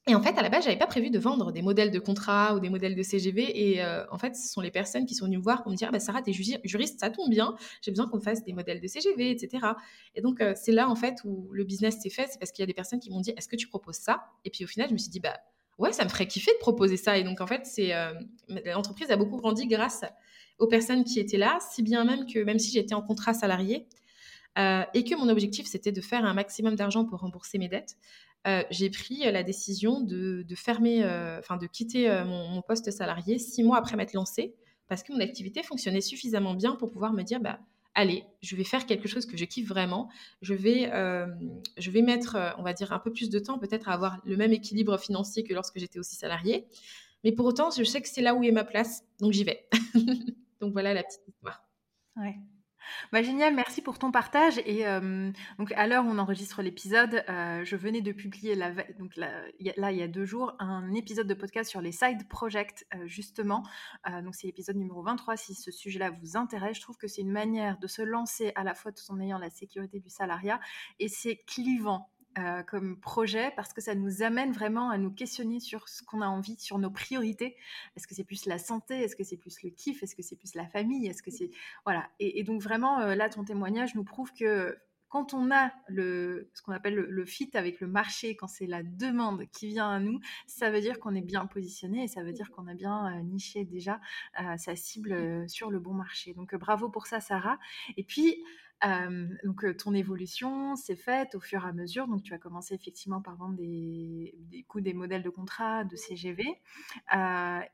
Et 0.07 0.15
en 0.15 0.23
fait, 0.23 0.37
à 0.39 0.43
la 0.43 0.49
base, 0.49 0.65
j'avais 0.65 0.79
pas 0.79 0.87
prévu 0.87 1.11
de 1.11 1.19
vendre 1.19 1.53
des 1.53 1.61
modèles 1.61 1.91
de 1.91 1.99
contrat 1.99 2.55
ou 2.55 2.61
des 2.61 2.71
modèles 2.71 2.95
de 2.95 3.03
CGV. 3.03 3.73
Et 3.73 3.85
euh, 3.85 4.05
en 4.11 4.17
fait, 4.19 4.35
ce 4.35 4.51
sont 4.51 4.63
les 4.63 4.71
personnes 4.71 5.05
qui 5.05 5.15
sont 5.15 5.27
venues 5.27 5.37
me 5.37 5.43
voir 5.43 5.63
pour 5.63 5.71
me 5.71 5.77
dire 5.77 5.93
bah, 5.93 6.01
Sarah, 6.01 6.23
t'es 6.23 6.33
juriste, 6.33 7.01
ça 7.01 7.11
tombe 7.11 7.29
bien, 7.29 7.55
j'ai 7.83 7.91
besoin 7.91 8.09
qu'on 8.09 8.21
fasse 8.21 8.43
des 8.43 8.55
modèles 8.55 8.81
de 8.81 8.89
CGV, 8.89 9.31
etc. 9.31 9.67
Et 10.15 10.23
donc, 10.23 10.41
euh, 10.41 10.55
c'est 10.57 10.73
là, 10.73 10.89
en 10.89 10.97
fait, 10.97 11.17
où 11.25 11.51
le 11.53 11.65
business 11.65 12.01
s'est 12.01 12.09
fait. 12.09 12.29
C'est 12.31 12.39
parce 12.39 12.51
qu'il 12.51 12.63
y 12.63 12.65
a 12.65 12.67
des 12.67 12.75
personnes 12.75 12.99
qui 12.99 13.11
m'ont 13.11 13.21
dit 13.21 13.33
Est-ce 13.37 13.47
que 13.47 13.57
tu 13.57 13.69
proposes 13.69 13.97
ça? 13.97 14.25
Et 14.45 14.51
puis, 14.51 14.65
au 14.65 14.67
final, 14.67 14.89
je 14.89 14.95
me 14.95 14.99
suis 14.99 15.11
dit 15.11 15.21
Bah 15.21 15.37
ouais, 15.79 15.93
ça 15.93 16.05
me 16.05 16.09
ferait 16.09 16.27
kiffer 16.27 16.53
de 16.53 16.61
proposer 16.61 16.97
ça. 16.97 17.19
Et 17.19 17.23
donc, 17.23 17.43
en 17.43 17.47
fait, 17.47 17.67
c'est 17.67 17.95
euh, 17.95 18.15
l'entreprise 18.49 19.11
a 19.11 19.17
beaucoup 19.17 19.37
grandi 19.37 19.67
grâce 19.67 20.03
aux 20.59 20.67
personnes 20.67 21.05
qui 21.05 21.21
étaient 21.21 21.39
là, 21.39 21.59
si 21.73 21.83
bien 21.83 22.05
même 22.05 22.25
que 22.27 22.39
même 22.39 22.59
si 22.59 22.73
j'étais 22.73 22.95
en 22.95 23.03
contrat 23.03 23.35
salarié, 23.35 23.87
et 24.59 25.05
que 25.05 25.15
mon 25.15 25.31
objectif 25.31 25.67
c'était 25.67 25.93
de 25.93 26.03
faire 26.03 26.23
un 26.27 26.35
maximum 26.35 26.75
d'argent 26.75 27.07
pour 27.07 27.21
rembourser 27.21 27.57
mes 27.57 27.69
dettes. 27.69 27.97
Euh, 28.47 28.63
j'ai 28.71 28.89
pris 28.89 29.27
euh, 29.27 29.33
la 29.33 29.43
décision 29.43 30.01
de, 30.01 30.45
fermer, 30.57 31.05
euh, 31.05 31.39
enfin 31.39 31.57
de 31.57 31.67
quitter 31.67 32.09
mon, 32.25 32.63
poste 32.63 32.91
salarié 32.91 33.39
six 33.39 33.63
mois 33.63 33.79
après 33.79 33.97
m'être 33.97 34.15
lancée 34.15 34.55
parce 34.89 35.03
que 35.03 35.13
mon 35.13 35.21
activité 35.21 35.63
fonctionnait 35.63 36.01
suffisamment 36.01 36.55
bien 36.55 36.75
pour 36.75 36.91
pouvoir 36.91 37.13
me 37.13 37.23
dire 37.23 37.41
bah 37.41 37.61
allez, 37.95 38.25
je 38.41 38.57
vais 38.57 38.65
faire 38.65 38.87
quelque 38.87 39.09
chose 39.09 39.27
que 39.27 39.37
je 39.37 39.45
kiffe 39.45 39.69
vraiment. 39.69 40.09
Je 40.43 40.55
vais, 40.55 40.91
je 41.77 41.91
vais 41.91 42.03
mettre, 42.03 42.37
on 42.59 42.63
va 42.63 42.73
dire, 42.73 42.93
un 42.93 42.99
peu 42.99 43.13
plus 43.13 43.31
de 43.31 43.39
temps 43.39 43.59
peut-être 43.59 43.89
à 43.89 43.93
avoir 43.93 44.19
le 44.25 44.37
même 44.37 44.53
équilibre 44.53 44.99
financier 44.99 45.45
que 45.45 45.55
lorsque 45.55 45.79
j'étais 45.79 45.99
aussi 45.99 46.17
salariée. 46.17 46.67
Mais 47.23 47.33
pour 47.33 47.47
autant, 47.47 47.71
je 47.71 47.85
sais 47.85 48.01
que 48.01 48.09
c'est 48.09 48.23
là 48.23 48.35
où 48.35 48.43
est 48.43 48.53
ma 48.53 48.65
place, 48.65 49.05
donc 49.21 49.33
j'y 49.33 49.45
vais. 49.45 49.69
donc 50.61 50.73
voilà 50.73 50.95
la 50.95 51.03
petite 51.03 51.27
histoire. 51.29 51.63
Ouais. 52.17 52.37
Bah, 53.13 53.23
génial, 53.23 53.55
merci 53.55 53.83
pour 53.83 53.99
ton 53.99 54.11
partage. 54.11 54.59
Et 54.67 54.85
donc 55.59 55.73
à 55.73 55.87
l'heure 55.87 56.05
où 56.05 56.09
on 56.09 56.19
enregistre 56.19 56.63
l'épisode, 56.63 57.25
je 57.29 57.77
venais 57.77 58.01
de 58.01 58.13
publier 58.13 58.55
là, 58.55 58.73
il 59.59 59.97
y 59.97 60.03
a 60.03 60.09
deux 60.09 60.25
jours 60.25 60.55
un 60.59 60.93
épisode 60.95 61.27
de 61.27 61.35
podcast 61.35 61.71
sur 61.71 61.81
les 61.81 61.93
side 61.93 62.29
projects 62.29 62.87
justement. 63.05 63.63
donc 64.23 64.35
c'est 64.35 64.47
l'épisode 64.47 64.77
numéro 64.77 65.03
23. 65.03 65.37
Si 65.37 65.55
ce 65.55 65.71
sujet-là 65.71 66.11
vous 66.11 66.37
intéresse, 66.37 66.77
je 66.77 66.83
trouve 66.83 66.97
que 66.97 67.09
c'est 67.09 67.23
une 67.23 67.33
manière 67.33 67.79
de 67.79 67.87
se 67.87 68.03
lancer 68.03 68.53
à 68.55 68.65
la 68.65 68.75
fois 68.75 68.93
tout 68.93 69.05
en 69.11 69.21
ayant 69.21 69.39
la 69.39 69.51
sécurité 69.51 70.01
du 70.01 70.11
salariat 70.11 70.61
et 70.99 71.09
c'est 71.09 71.37
clivant 71.47 72.11
euh, 72.41 72.63
comme 72.63 72.99
projet 72.99 73.53
parce 73.57 73.73
que 73.73 73.81
ça 73.81 73.95
nous 73.95 74.23
amène 74.23 74.53
vraiment 74.53 74.91
à 74.91 74.99
nous 74.99 75.11
questionner 75.11 75.61
sur 75.61 75.89
ce 75.89 76.03
qu'on 76.03 76.23
a 76.23 76.27
envie, 76.27 76.57
sur 76.59 76.79
nos 76.79 76.91
priorités. 76.91 77.57
Est-ce 77.97 78.07
que 78.07 78.15
c'est 78.15 78.25
plus 78.25 78.47
la 78.47 78.59
santé? 78.59 79.03
Est-ce 79.03 79.17
que 79.17 79.25
c'est 79.25 79.37
plus 79.37 79.63
le 79.63 79.71
kiff? 79.71 80.03
Est-ce 80.03 80.17
que 80.17 80.23
c'est 80.23 80.37
plus 80.37 80.55
la 80.55 80.67
famille? 80.67 81.07
Est-ce 81.07 81.23
que 81.23 81.31
c'est 81.31 81.51
voilà 81.85 82.09
et, 82.19 82.43
donc 82.45 82.63
vraiment 82.63 83.01
euh, 83.01 83.15
là 83.15 83.29
ton 83.29 83.45
témoignage 83.45 83.95
nous 83.95 84.05
prouve 84.05 84.33
que 84.33 84.77
quand 85.09 85.35
on 85.35 85.51
a 85.51 85.73
le, 85.89 86.51
ce 86.55 86.63
qu'on 86.63 86.73
appelle 86.73 86.95
le, 86.95 87.25
fit 87.27 87.51
avec 87.55 87.81
le 87.81 87.89
marché, 87.89 88.37
quand 88.37 88.47
c'est 88.47 88.67
la 88.67 88.85
demande 88.85 89.45
qui 89.51 89.67
vient 89.67 89.91
à 89.91 89.99
nous, 89.99 90.21
ça 90.47 90.71
veut 90.71 90.81
dire 90.81 91.01
qu'on 91.01 91.17
est 91.17 91.21
bien 91.21 91.47
positionné 91.47 92.05
et 92.05 92.09
ça 92.09 92.23
veut 92.23 92.33
dire 92.33 92.51
qu'on 92.53 92.69
a 92.69 92.75
bien 92.75 93.13
euh, 93.13 93.23
niché 93.23 93.65
déjà 93.65 94.01
sa 94.57 94.77
cible 94.77 95.49
sur 95.49 95.69
le 95.69 95.81
bon 95.81 95.95
marché. 95.95 96.33
Donc 96.35 96.55
bravo 96.55 96.89
pour 96.89 97.09
ça, 97.09 97.19
Sarah. 97.19 97.59
Et 97.97 98.05
puis, 98.05 98.37
donc 99.45 99.77
ton 99.77 99.95
évolution 99.95 100.77
s'est 100.77 100.97
faite 100.97 101.35
au 101.35 101.41
fur 101.41 101.65
et 101.65 101.69
à 101.69 101.73
mesure. 101.73 102.09
Donc 102.09 102.23
tu 102.23 102.35
as 102.35 102.39
commencé 102.39 102.75
effectivement 102.75 103.21
par 103.21 103.37
vendre 103.37 103.57
des, 103.57 104.35
des 104.51 104.65
des 104.77 104.95
modèles 104.95 105.23
de 105.23 105.31
contrat, 105.31 105.85
de 105.85 105.97
CGV, 105.97 106.45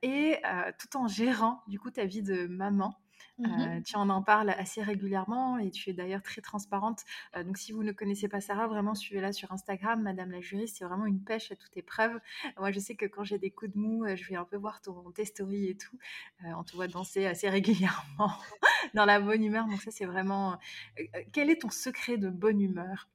et 0.03 0.37
tout 0.79 0.97
en 0.97 1.09
gérant 1.09 1.63
du 1.67 1.79
coup 1.79 1.91
ta 1.91 2.05
vie 2.05 2.23
de 2.23 2.47
maman. 2.47 2.99
Mmh 3.39 3.83
tu 3.85 3.97
en 3.97 4.09
en 4.09 4.23
parles 4.23 4.51
assez 4.51 4.83
régulièrement 4.83 5.59
et 5.59 5.71
tu 5.71 5.91
es 5.91 5.93
d'ailleurs 5.93 6.23
très 6.23 6.41
transparente. 6.41 7.05
donc, 7.45 7.59
si 7.59 7.73
vous 7.73 7.83
ne 7.83 7.93
connaissez 7.93 8.29
pas 8.29 8.41
Sarah, 8.41 8.67
vraiment 8.67 8.95
suivez-la 8.95 9.33
sur 9.33 9.53
Instagram, 9.53 10.03
Madame 10.03 10.31
la 10.31 10.41
juriste. 10.41 10.77
C'est 10.79 10.85
vraiment 10.85 11.07
une 11.07 11.23
pêche 11.23 11.53
à 11.53 11.57
toute 11.57 11.77
épreuve. 11.77 12.19
Moi, 12.59 12.73
je 12.73 12.81
sais 12.81 12.95
que 12.95 13.05
quand 13.05 13.25
j'ai 13.25 13.39
des 13.39 13.51
coups 13.51 13.73
de 13.75 13.79
mou, 13.79 14.07
je 14.15 14.29
vais 14.29 14.37
un 14.37 14.45
peu 14.45 14.57
voir 14.57 14.81
ton, 14.81 15.11
tes 15.13 15.25
stories 15.25 15.69
et 15.69 15.77
tout. 15.77 15.99
on 16.45 16.65
te 16.65 16.75
voit 16.75 16.89
danser 16.89 17.27
assez 17.27 17.49
régulièrement 17.51 18.33
dans 18.95 19.05
la 19.05 19.21
bonne 19.21 19.45
humeur. 19.45 19.67
Donc, 19.67 19.83
ça, 19.83 19.91
c'est 19.91 20.07
vraiment. 20.07 20.59
quel 21.33 21.51
est 21.51 21.61
ton 21.61 21.71
secret 21.71 22.17
de 22.17 22.31
bonne 22.31 22.61
humeur? 22.61 23.09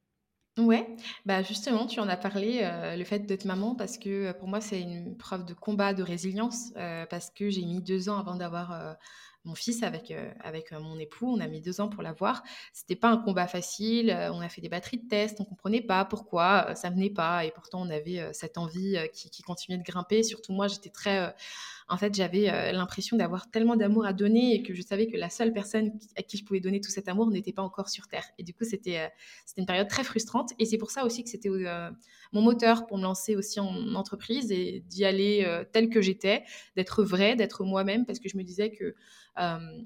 Ouais, 0.58 0.96
bah 1.24 1.42
justement, 1.42 1.86
tu 1.86 1.98
en 1.98 2.08
as 2.08 2.16
parlé, 2.16 2.60
le 2.96 3.04
fait 3.04 3.20
d'être 3.20 3.46
maman, 3.46 3.74
parce 3.74 3.96
que 3.96 4.32
pour 4.32 4.48
moi, 4.48 4.60
c'est 4.60 4.82
une 4.82 5.16
preuve 5.16 5.46
de 5.46 5.54
combat, 5.54 5.94
de 5.94 6.02
résilience, 6.02 6.72
parce 6.74 7.30
que 7.30 7.48
j'ai 7.48 7.64
mis 7.64 7.80
deux 7.82 8.10
ans 8.10 8.18
avant 8.18 8.36
d'avoir 8.36 8.98
mon 9.44 9.54
fils 9.54 9.82
avec, 9.82 10.10
euh, 10.10 10.30
avec 10.40 10.72
mon 10.72 10.98
époux. 10.98 11.32
On 11.34 11.40
a 11.40 11.46
mis 11.46 11.60
deux 11.60 11.80
ans 11.80 11.88
pour 11.88 12.02
l'avoir. 12.02 12.42
C'était 12.72 12.96
pas 12.96 13.08
un 13.08 13.16
combat 13.16 13.46
facile. 13.46 14.10
On 14.32 14.40
a 14.40 14.48
fait 14.48 14.60
des 14.60 14.68
batteries 14.68 14.98
de 14.98 15.08
tests. 15.08 15.40
On 15.40 15.44
comprenait 15.44 15.80
pas 15.80 16.04
pourquoi 16.04 16.74
ça 16.74 16.90
venait 16.90 17.10
pas. 17.10 17.44
Et 17.44 17.50
pourtant, 17.50 17.82
on 17.82 17.90
avait 17.90 18.32
cette 18.32 18.58
envie 18.58 18.96
qui, 19.12 19.30
qui, 19.30 19.42
continuait 19.42 19.78
de 19.78 19.84
grimper. 19.84 20.22
Surtout 20.22 20.52
moi, 20.52 20.68
j'étais 20.68 20.90
très 20.90 21.34
en 21.92 21.98
fait, 21.98 22.14
j'avais 22.14 22.48
euh, 22.48 22.72
l'impression 22.72 23.18
d'avoir 23.18 23.50
tellement 23.50 23.76
d'amour 23.76 24.06
à 24.06 24.14
donner 24.14 24.54
et 24.54 24.62
que 24.62 24.72
je 24.72 24.80
savais 24.80 25.08
que 25.08 25.16
la 25.18 25.28
seule 25.28 25.52
personne 25.52 25.92
à 26.16 26.22
qui 26.22 26.38
je 26.38 26.44
pouvais 26.44 26.58
donner 26.58 26.80
tout 26.80 26.90
cet 26.90 27.06
amour 27.06 27.30
n'était 27.30 27.52
pas 27.52 27.60
encore 27.60 27.90
sur 27.90 28.08
Terre. 28.08 28.24
Et 28.38 28.42
du 28.42 28.54
coup, 28.54 28.64
c'était 28.64 28.98
euh, 28.98 29.08
une 29.58 29.66
période 29.66 29.88
très 29.88 30.02
frustrante. 30.02 30.52
Et 30.58 30.64
c'est 30.64 30.78
pour 30.78 30.90
ça 30.90 31.04
aussi 31.04 31.22
que 31.22 31.28
c'était 31.28 31.50
euh, 31.50 31.90
mon 32.32 32.40
moteur 32.40 32.86
pour 32.86 32.96
me 32.96 33.02
lancer 33.02 33.36
aussi 33.36 33.60
en 33.60 33.94
entreprise 33.94 34.50
et 34.52 34.82
d'y 34.86 35.04
aller 35.04 35.46
tel 35.72 35.90
que 35.90 36.00
j'étais, 36.00 36.44
d'être 36.76 37.04
vrai, 37.04 37.36
d'être 37.36 37.62
moi-même, 37.62 38.06
parce 38.06 38.18
que 38.20 38.28
je 38.30 38.38
me 38.38 38.42
disais 38.42 38.70
que 38.70 38.94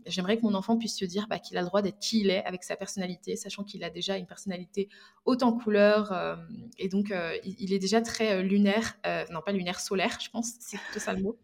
j'aimerais 0.07 0.37
que 0.37 0.43
mon 0.43 0.55
enfant 0.55 0.77
puisse 0.77 0.97
se 0.97 1.05
dire 1.05 1.27
bah, 1.29 1.41
qu'il 1.41 1.57
a 1.57 1.61
le 1.61 1.67
droit 1.67 1.83
d'être 1.83 1.99
qui 1.99 2.21
il 2.21 2.31
est 2.31 2.45
avec 2.45 2.63
sa 2.63 2.77
personnalité, 2.77 3.35
sachant 3.35 3.65
qu'il 3.65 3.83
a 3.83 3.91
déjà 3.91 4.17
une 4.17 4.27
personnalité 4.27 4.89
haute 5.25 5.43
en 5.43 5.53
couleurs. 5.53 6.39
et 6.79 6.89
donc, 6.89 7.13
il, 7.45 7.57
il, 7.59 7.73
est 7.73 7.81
déjà 7.81 8.01
très 8.01 8.45
lunaire, 8.45 8.97
non 9.33 9.41
pas 9.45 9.51
lunaire, 9.51 9.81
solaire, 9.81 10.19
je 10.23 10.31
pense, 10.31 10.53
c'est 10.61 10.79
plutôt 10.79 11.01
ça 11.01 11.13
le 11.13 11.23
mot. 11.23 11.37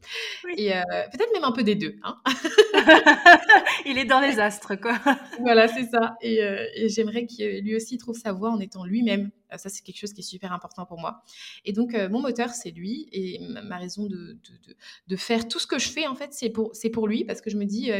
Et 0.57 0.75
euh, 0.75 0.83
peut-être 1.11 1.33
même 1.33 1.45
un 1.45 1.53
peu 1.53 1.63
des 1.63 1.75
deux. 1.75 1.97
Hein. 2.03 2.21
il 3.87 3.99
est 3.99 4.05
dans 4.05 4.21
les 4.21 4.39
astres, 4.39 4.75
quoi. 4.77 4.99
voilà, 5.41 5.69
c'est 5.69 5.85
ça. 5.85 6.17
Euh, 6.25 6.67
et, 6.75 6.89
j'aimerais 6.89 7.27
qu'il 7.27 7.61
lui 7.61 7.77
aussi 7.77 7.99
trouve 7.99 8.17
sa 8.17 8.33
voix 8.33 8.51
en 8.51 8.61
étant 8.61 8.85
lui-même. 8.85 9.31
Euh, 9.53 9.57
ça, 9.57 9.69
c'est 9.69 9.83
quelque 9.83 9.99
chose 9.99 10.13
qui 10.13 10.21
est 10.21 10.25
super 10.25 10.53
important 10.53 10.87
pour 10.87 10.99
moi. 10.99 11.23
Et 11.65 11.73
donc, 11.73 11.95
mon 12.11 12.21
moteur, 12.21 12.51
c'est 12.51 12.71
lui. 12.71 13.09
Et 13.13 13.39
ma 13.41 13.79
raison 13.79 14.07
de, 14.07 14.17
de, 14.17 14.77
de, 15.07 15.17
faire 15.17 15.49
tout 15.49 15.59
ce 15.59 15.67
que 15.67 15.79
je 15.79 15.89
fais, 15.89 16.07
en 16.07 16.15
fait, 16.15 16.33
c'est 16.33 16.51
pour, 16.51 16.73
pour 16.93 17.09
lui. 17.09 17.25
Parce 17.25 17.41
que 17.41 17.51
je 17.51 17.57
me 17.57 17.65
dis, 17.65 17.91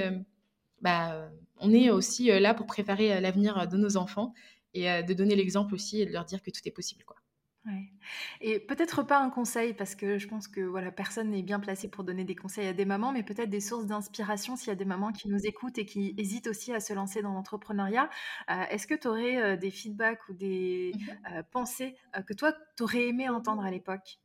bah, 0.81 1.31
on 1.59 1.73
est 1.73 1.91
aussi 1.91 2.27
là 2.27 2.55
pour 2.55 2.67
préparer 2.67 3.21
l'avenir 3.21 3.69
de 3.69 3.77
nos 3.77 3.97
enfants 3.97 4.33
et 4.75 5.03
de 5.03 5.15
donner 5.15 5.37
l'exemple 5.37 5.75
aussi 5.75 6.01
et 6.01 6.07
de 6.07 6.13
leur 6.13 6.25
dire 6.25 6.43
que 6.43 6.51
tout 6.51 6.61
est 6.65 6.71
possible, 6.71 7.05
quoi. 7.05 7.17
Ouais. 7.65 7.93
Et 8.41 8.59
peut-être 8.59 9.05
pas 9.05 9.21
un 9.21 9.31
conseil, 9.31 9.73
parce 9.73 9.95
que 9.95 10.19
je 10.19 10.27
pense 10.27 10.49
que 10.49 10.61
voilà, 10.61 10.91
personne 10.91 11.31
n'est 11.31 11.45
bien 11.45 11.61
placé 11.61 11.89
pour 11.89 12.03
donner 12.03 12.25
des 12.25 12.35
conseils 12.35 12.67
à 12.67 12.73
des 12.73 12.85
mamans, 12.85 13.13
mais 13.13 13.23
peut-être 13.23 13.51
des 13.51 13.61
sources 13.61 13.87
d'inspiration 13.87 14.57
s'il 14.57 14.69
y 14.69 14.73
a 14.73 14.75
des 14.75 14.85
mamans 14.85 15.13
qui 15.13 15.29
nous 15.29 15.47
écoutent 15.47 15.79
et 15.79 15.87
qui 15.87 16.13
hésitent 16.19 16.49
aussi 16.49 16.73
à 16.73 16.81
se 16.81 16.93
lancer 16.93 17.23
dans 17.23 17.33
l'entrepreneuriat. 17.33 18.11
Euh, 18.51 18.65
est-ce 18.71 18.89
que 18.89 18.95
tu 18.95 19.07
aurais 19.07 19.41
euh, 19.41 19.57
des 19.57 19.71
feedbacks 19.71 20.29
ou 20.29 20.33
des 20.33 20.93
mmh 20.97 21.35
euh, 21.35 21.43
pensées 21.53 21.95
que 22.27 22.35
toi, 22.35 22.53
tu 22.77 22.83
aurais 22.83 23.07
aimé 23.07 23.29
entendre 23.29 23.65
à 23.65 23.71
l'époque? 23.71 24.19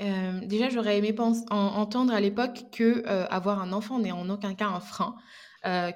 Déjà, 0.00 0.70
j'aurais 0.70 0.96
aimé 0.96 1.14
entendre 1.50 2.14
à 2.14 2.20
l'époque 2.20 2.64
que 2.72 3.06
avoir 3.06 3.60
un 3.60 3.72
enfant 3.72 3.98
n'est 3.98 4.12
en 4.12 4.28
aucun 4.30 4.54
cas 4.54 4.68
un 4.68 4.80
frein. 4.80 5.16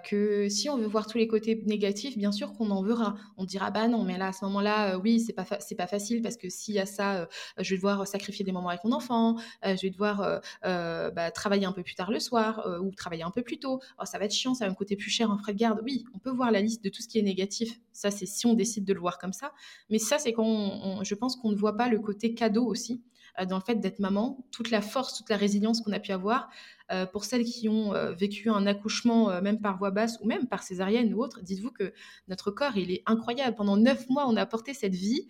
Que 0.04 0.48
si 0.48 0.68
on 0.70 0.76
veut 0.76 0.86
voir 0.86 1.06
tous 1.06 1.18
les 1.18 1.26
côtés 1.26 1.62
négatifs, 1.66 2.16
bien 2.16 2.32
sûr 2.32 2.52
qu'on 2.52 2.70
en 2.70 2.82
verra. 2.82 3.14
On 3.36 3.44
dira 3.44 3.70
bah 3.70 3.88
non, 3.88 4.04
mais 4.04 4.18
là 4.18 4.28
à 4.28 4.32
ce 4.32 4.44
moment-là, 4.44 4.98
oui, 4.98 5.20
c'est 5.20 5.32
pas 5.32 5.44
c'est 5.60 5.74
pas 5.74 5.86
facile 5.86 6.22
parce 6.22 6.36
que 6.36 6.48
s'il 6.48 6.74
y 6.74 6.78
a 6.78 6.86
ça, 6.86 7.28
je 7.58 7.70
vais 7.70 7.76
devoir 7.76 8.06
sacrifier 8.06 8.44
des 8.44 8.52
moments 8.52 8.68
avec 8.68 8.84
mon 8.84 8.92
enfant, 8.92 9.36
je 9.64 9.80
vais 9.80 9.90
devoir 9.90 10.40
bah, 10.62 11.30
travailler 11.30 11.66
un 11.66 11.72
peu 11.72 11.82
plus 11.82 11.94
tard 11.94 12.10
le 12.10 12.20
soir 12.20 12.66
ou 12.82 12.90
travailler 12.94 13.22
un 13.22 13.30
peu 13.30 13.42
plus 13.42 13.58
tôt. 13.58 13.80
Oh, 14.00 14.04
ça 14.04 14.18
va 14.18 14.24
être 14.26 14.34
chiant, 14.34 14.54
ça 14.54 14.64
va 14.66 14.70
me 14.70 14.76
coûter 14.76 14.96
plus 14.96 15.10
cher 15.10 15.30
en 15.30 15.38
frais 15.38 15.52
de 15.52 15.58
garde. 15.58 15.80
Oui, 15.84 16.04
on 16.14 16.18
peut 16.18 16.30
voir 16.30 16.50
la 16.50 16.60
liste 16.60 16.84
de 16.84 16.88
tout 16.88 17.02
ce 17.02 17.08
qui 17.08 17.18
est 17.18 17.22
négatif. 17.22 17.80
Ça, 17.92 18.10
c'est 18.10 18.26
si 18.26 18.46
on 18.46 18.54
décide 18.54 18.84
de 18.84 18.92
le 18.92 19.00
voir 19.00 19.18
comme 19.18 19.32
ça. 19.32 19.52
Mais 19.90 19.98
ça, 19.98 20.18
c'est 20.18 20.32
quand 20.32 21.02
je 21.02 21.14
pense 21.14 21.36
qu'on 21.36 21.50
ne 21.50 21.56
voit 21.56 21.76
pas 21.76 21.88
le 21.88 21.98
côté 21.98 22.34
cadeau 22.34 22.66
aussi 22.66 23.02
dans 23.44 23.56
le 23.56 23.62
fait 23.62 23.76
d'être 23.76 23.98
maman, 23.98 24.46
toute 24.50 24.70
la 24.70 24.80
force, 24.80 25.18
toute 25.18 25.28
la 25.28 25.36
résilience 25.36 25.80
qu'on 25.80 25.92
a 25.92 26.00
pu 26.00 26.12
avoir. 26.12 26.48
Euh, 26.92 27.04
pour 27.04 27.24
celles 27.24 27.44
qui 27.44 27.68
ont 27.68 27.94
euh, 27.94 28.12
vécu 28.12 28.48
un 28.48 28.64
accouchement, 28.66 29.30
euh, 29.30 29.40
même 29.40 29.60
par 29.60 29.76
voie 29.76 29.90
basse 29.90 30.18
ou 30.20 30.26
même 30.26 30.46
par 30.46 30.62
césarienne 30.62 31.12
ou 31.14 31.20
autre, 31.20 31.40
dites-vous 31.42 31.72
que 31.72 31.92
notre 32.28 32.52
corps, 32.52 32.76
il 32.76 32.92
est 32.92 33.02
incroyable. 33.06 33.56
Pendant 33.56 33.76
neuf 33.76 34.08
mois, 34.08 34.26
on 34.28 34.36
a 34.36 34.46
porté 34.46 34.72
cette 34.72 34.94
vie. 34.94 35.26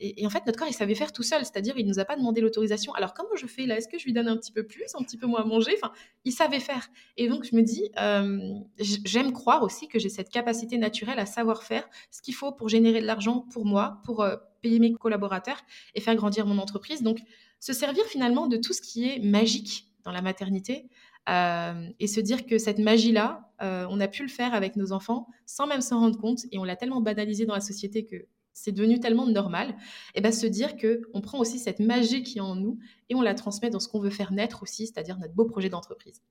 Et, 0.00 0.26
en 0.26 0.30
fait, 0.30 0.46
notre 0.46 0.58
corps, 0.58 0.68
il 0.68 0.74
savait 0.74 0.94
faire 0.94 1.12
tout 1.12 1.24
seul. 1.24 1.40
C'est-à-dire, 1.40 1.76
il 1.76 1.84
ne 1.84 1.88
nous 1.88 1.98
a 1.98 2.04
pas 2.04 2.16
demandé 2.16 2.40
l'autorisation. 2.40 2.92
Alors, 2.94 3.14
comment 3.14 3.34
je 3.36 3.46
fais 3.46 3.66
là? 3.66 3.76
Est-ce 3.78 3.88
que 3.88 3.98
je 3.98 4.04
lui 4.04 4.12
donne 4.12 4.28
un 4.28 4.36
petit 4.36 4.52
peu 4.52 4.64
plus, 4.64 4.84
un 4.94 5.02
petit 5.02 5.16
peu 5.16 5.26
moins 5.26 5.42
à 5.42 5.44
manger? 5.44 5.72
Enfin, 5.82 5.92
il 6.24 6.32
savait 6.32 6.60
faire. 6.60 6.88
Et 7.16 7.28
donc, 7.28 7.44
je 7.44 7.56
me 7.56 7.62
dis, 7.62 7.90
j'aime 8.78 9.32
croire 9.32 9.62
aussi 9.62 9.88
que 9.88 9.98
j'ai 9.98 10.08
cette 10.08 10.30
capacité 10.30 10.78
naturelle 10.78 11.18
à 11.18 11.26
savoir 11.26 11.64
faire 11.64 11.88
ce 12.10 12.22
qu'il 12.22 12.34
faut 12.34 12.52
pour 12.52 12.68
générer 12.68 13.00
de 13.00 13.06
l'argent 13.06 13.44
pour 13.52 13.66
moi, 13.66 14.00
pour 14.04 14.24
payer 14.64 14.78
mes 14.78 14.92
collaborateurs 14.94 15.60
et 15.94 16.00
faire 16.00 16.16
grandir 16.16 16.46
mon 16.46 16.58
entreprise. 16.58 17.02
Donc, 17.02 17.20
se 17.60 17.72
servir 17.72 18.04
finalement 18.06 18.46
de 18.46 18.56
tout 18.56 18.72
ce 18.72 18.80
qui 18.80 19.06
est 19.08 19.18
magique 19.20 19.86
dans 20.04 20.10
la 20.10 20.22
maternité 20.22 20.88
euh, 21.28 21.88
et 22.00 22.06
se 22.06 22.20
dire 22.20 22.46
que 22.46 22.56
cette 22.56 22.78
magie-là, 22.78 23.50
euh, 23.62 23.86
on 23.90 24.00
a 24.00 24.08
pu 24.08 24.22
le 24.22 24.28
faire 24.28 24.54
avec 24.54 24.76
nos 24.76 24.92
enfants 24.92 25.28
sans 25.44 25.66
même 25.66 25.82
s'en 25.82 26.00
rendre 26.00 26.18
compte 26.18 26.40
et 26.50 26.58
on 26.58 26.64
l'a 26.64 26.76
tellement 26.76 27.02
banalisé 27.02 27.44
dans 27.44 27.54
la 27.54 27.60
société 27.60 28.06
que 28.06 28.26
c'est 28.54 28.72
devenu 28.72 29.00
tellement 29.00 29.26
normal, 29.26 29.74
et 30.14 30.20
bien 30.20 30.30
se 30.30 30.46
dire 30.46 30.76
que 30.76 31.02
on 31.12 31.20
prend 31.20 31.38
aussi 31.40 31.58
cette 31.58 31.80
magie 31.80 32.22
qui 32.22 32.38
est 32.38 32.40
en 32.40 32.54
nous 32.54 32.78
et 33.08 33.16
on 33.16 33.20
la 33.20 33.34
transmet 33.34 33.68
dans 33.68 33.80
ce 33.80 33.88
qu'on 33.88 33.98
veut 33.98 34.10
faire 34.10 34.32
naître 34.32 34.62
aussi, 34.62 34.86
c'est-à-dire 34.86 35.18
notre 35.18 35.34
beau 35.34 35.44
projet 35.44 35.68
d'entreprise. 35.68 36.22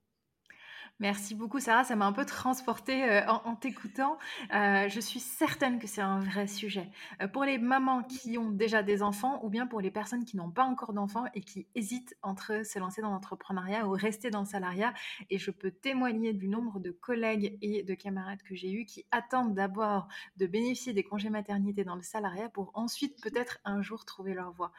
Merci 1.00 1.34
beaucoup 1.34 1.60
Sarah, 1.60 1.84
ça 1.84 1.96
m'a 1.96 2.06
un 2.06 2.14
peu 2.14 2.24
transportée 2.24 3.04
euh, 3.04 3.26
en, 3.28 3.56
t'écoutant. 3.56 4.18
Euh, 4.54 4.88
je 4.90 5.00
suis 5.00 5.20
certaine 5.20 5.80
que 5.80 5.88
c'est 5.88 6.02
un 6.02 6.20
vrai 6.20 6.46
sujet. 6.48 6.88
Euh, 7.22 7.28
pour 7.28 7.44
les 7.44 7.58
mamans 7.58 8.04
qui 8.04 8.38
ont 8.38 8.52
déjà 8.52 8.84
des 8.84 9.02
enfants 9.02 9.44
ou 9.44 9.50
bien 9.50 9.66
pour 9.66 9.82
les 9.82 9.90
personnes 9.90 10.24
qui 10.24 10.38
n'ont 10.38 10.52
pas 10.52 10.64
encore 10.64 10.94
d'enfants 10.94 11.26
et 11.34 11.42
qui 11.42 11.68
hésitent 11.74 12.16
entre 12.22 12.64
se 12.64 12.78
lancer 12.78 13.02
dans 13.02 13.10
l'entrepreneuriat 13.10 13.88
ou 13.88 13.92
rester 13.92 14.30
dans 14.30 14.42
le 14.42 14.46
salariat. 14.46 14.94
Et 15.32 15.40
je 15.40 15.50
peux 15.50 15.72
témoigner 15.72 16.32
du 16.32 16.48
nombre 16.48 16.80
de 16.80 16.92
collègues 16.92 17.58
et 17.62 17.82
de 17.82 17.94
camarades 17.96 18.44
que 18.44 18.54
j'ai 18.54 18.72
eus 18.72 18.86
qui 18.86 19.06
attendent 19.10 19.56
d'abord 19.56 20.08
de 20.38 20.46
bénéficier 20.46 20.94
des 20.94 21.04
congés 21.04 21.32
maternité 21.32 21.84
dans 21.84 21.96
le 21.96 22.04
salariat 22.04 22.50
pour 22.50 22.70
ensuite 22.76 23.20
peut-être 23.22 23.60
un 23.66 23.82
jour 23.82 24.06
trouver 24.06 24.36
leur 24.36 24.52
voie. 24.52 24.72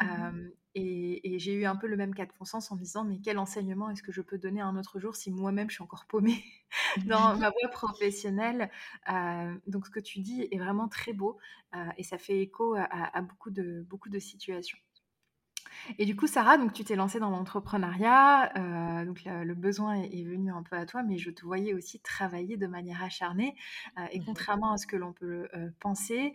Mmh 0.00 0.50
et, 0.78 1.38
j'ai 1.38 1.54
eu 1.54 1.64
un 1.64 1.74
peu 1.74 1.86
le 1.86 1.96
même 1.96 2.14
cas 2.14 2.26
de 2.26 2.32
conscience 2.32 2.70
en 2.70 2.76
me 2.76 2.80
disant 2.80 3.02
mais 3.02 3.18
quel 3.18 3.38
enseignement 3.38 3.88
est-ce 3.88 4.02
que 4.02 4.12
je 4.12 4.20
peux 4.20 4.36
donner 4.36 4.60
un 4.60 4.76
autre 4.76 5.00
jour 5.00 5.16
si 5.16 5.30
moi-même 5.30 5.70
je 5.70 5.76
suis 5.76 5.82
encore 5.82 6.04
paumée 6.04 6.44
dans 7.06 7.36
ma 7.36 7.50
voie 7.50 7.70
professionnelle? 7.70 8.70
Donc 9.66 9.86
ce 9.86 9.90
que 9.90 10.00
tu 10.00 10.20
dis 10.20 10.46
est 10.50 10.58
vraiment 10.58 10.88
très 10.88 11.14
beau 11.14 11.38
et 11.96 12.02
ça 12.02 12.18
fait 12.18 12.40
écho 12.40 12.74
à, 12.76 13.20
beaucoup, 13.22 13.50
de, 13.50 13.86
beaucoup 13.88 14.10
de 14.10 14.18
situations. 14.18 14.78
Et 15.98 16.04
du 16.04 16.16
coup, 16.16 16.26
Sarah, 16.26 16.58
donc 16.58 16.72
tu 16.72 16.84
t'es 16.84 16.96
lancée 16.96 17.20
dans 17.20 17.30
l'entrepreneuriat, 17.30 18.52
donc 19.04 19.22
le, 19.24 19.54
besoin 19.54 19.94
est, 19.94 20.24
venu 20.24 20.52
un 20.52 20.62
peu 20.62 20.76
à 20.76 20.84
toi, 20.84 21.02
mais 21.02 21.16
je 21.16 21.30
te 21.30 21.42
voyais 21.42 21.72
aussi 21.72 22.00
travailler 22.00 22.56
de 22.56 22.66
manière 22.66 23.02
acharnée. 23.02 23.54
et 24.10 24.20
mmh 24.20 24.24
contrairement 24.26 24.72
à 24.72 24.76
ce 24.76 24.86
que 24.86 24.96
l'on 24.96 25.12
peut 25.12 25.48
penser, 25.80 26.34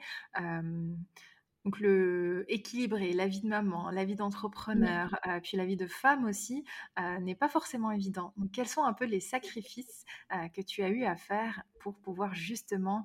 donc 1.66 1.80
le 1.80 2.46
équilibrer 2.48 3.14
la 3.14 3.28
vie 3.28 3.42
de 3.42 3.48
maman, 3.48 3.90
la 3.92 4.06
vie 4.06 4.16
d'entrepreneur, 4.16 5.20
euh, 5.28 5.40
puis 5.42 5.58
la 5.58 5.66
vie 5.66 5.78
de 5.78 5.88
femme 5.88 6.26
aussi, 6.26 6.64
euh, 7.00 7.20
n'est 7.20 7.36
pas 7.36 7.50
forcément 7.50 7.92
évident. 7.92 8.34
Donc 8.38 8.52
quels 8.52 8.68
sont 8.68 8.84
un 8.84 8.94
peu 8.94 9.06
les 9.06 9.20
sacrifices 9.20 10.06
euh, 10.34 10.48
que 10.50 10.62
tu 10.62 10.84
as 10.84 10.90
eu 10.90 11.04
à 11.04 11.16
faire 11.16 11.64
pour 11.80 12.00
pouvoir 12.00 12.34
justement 12.34 13.04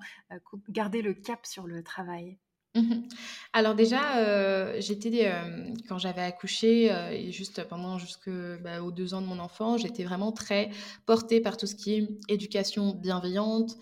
garder 0.69 1.01
le 1.01 1.13
cap 1.13 1.45
sur 1.45 1.67
le 1.67 1.83
travail? 1.83 2.39
Mmh 2.77 3.07
Alors 3.53 3.73
déjà, 3.75 4.17
euh, 4.19 4.75
j'étais, 4.79 5.31
euh, 5.31 5.73
quand 5.87 5.97
j'avais 5.97 6.21
accouché, 6.21 6.91
euh, 6.91 7.09
et 7.11 7.31
juste 7.31 7.63
pendant 7.67 7.97
jusque, 7.97 8.29
bah, 8.61 8.83
aux 8.83 8.91
deux 8.91 9.13
ans 9.15 9.21
de 9.21 9.25
mon 9.25 9.39
enfant, 9.39 9.77
j'étais 9.77 10.03
vraiment 10.03 10.31
très 10.31 10.69
portée 11.07 11.41
par 11.41 11.57
tout 11.57 11.65
ce 11.65 11.73
qui 11.75 11.93
est 11.95 12.07
éducation 12.29 12.93
bienveillante. 12.93 13.77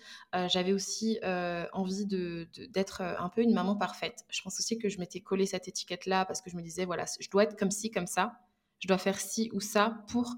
j'avais 0.48 0.72
aussi, 0.72 1.18
envie 1.72 2.06
de 2.06 2.48
d'être, 2.70 3.02
un 3.02 3.28
peu 3.28 3.42
une 3.42 3.52
maman 3.54 3.76
parfaite. 3.76 4.24
Je 4.30 4.40
pense 4.42 4.58
aussi 4.60 4.78
que 4.78 4.88
je 4.88 4.98
m'étais 4.98 5.20
collé 5.20 5.46
cette 5.46 5.68
étiquette-là 5.68 6.24
parce 6.24 6.40
que 6.42 6.50
je 6.50 6.56
me 6.56 6.62
disais: 6.62 6.84
«Voilà, 6.84 7.04
je 7.20 7.28
dois 7.30 7.42
être 7.44 7.58
comme 7.58 7.70
ci, 7.70 7.90
comme 7.90 8.06
ça. 8.06 8.38
Je 8.80 8.88
dois 8.88 8.98
faire 8.98 9.18
ci 9.20 9.50
ou 9.52 9.60
ça 9.60 10.04
pour, 10.08 10.34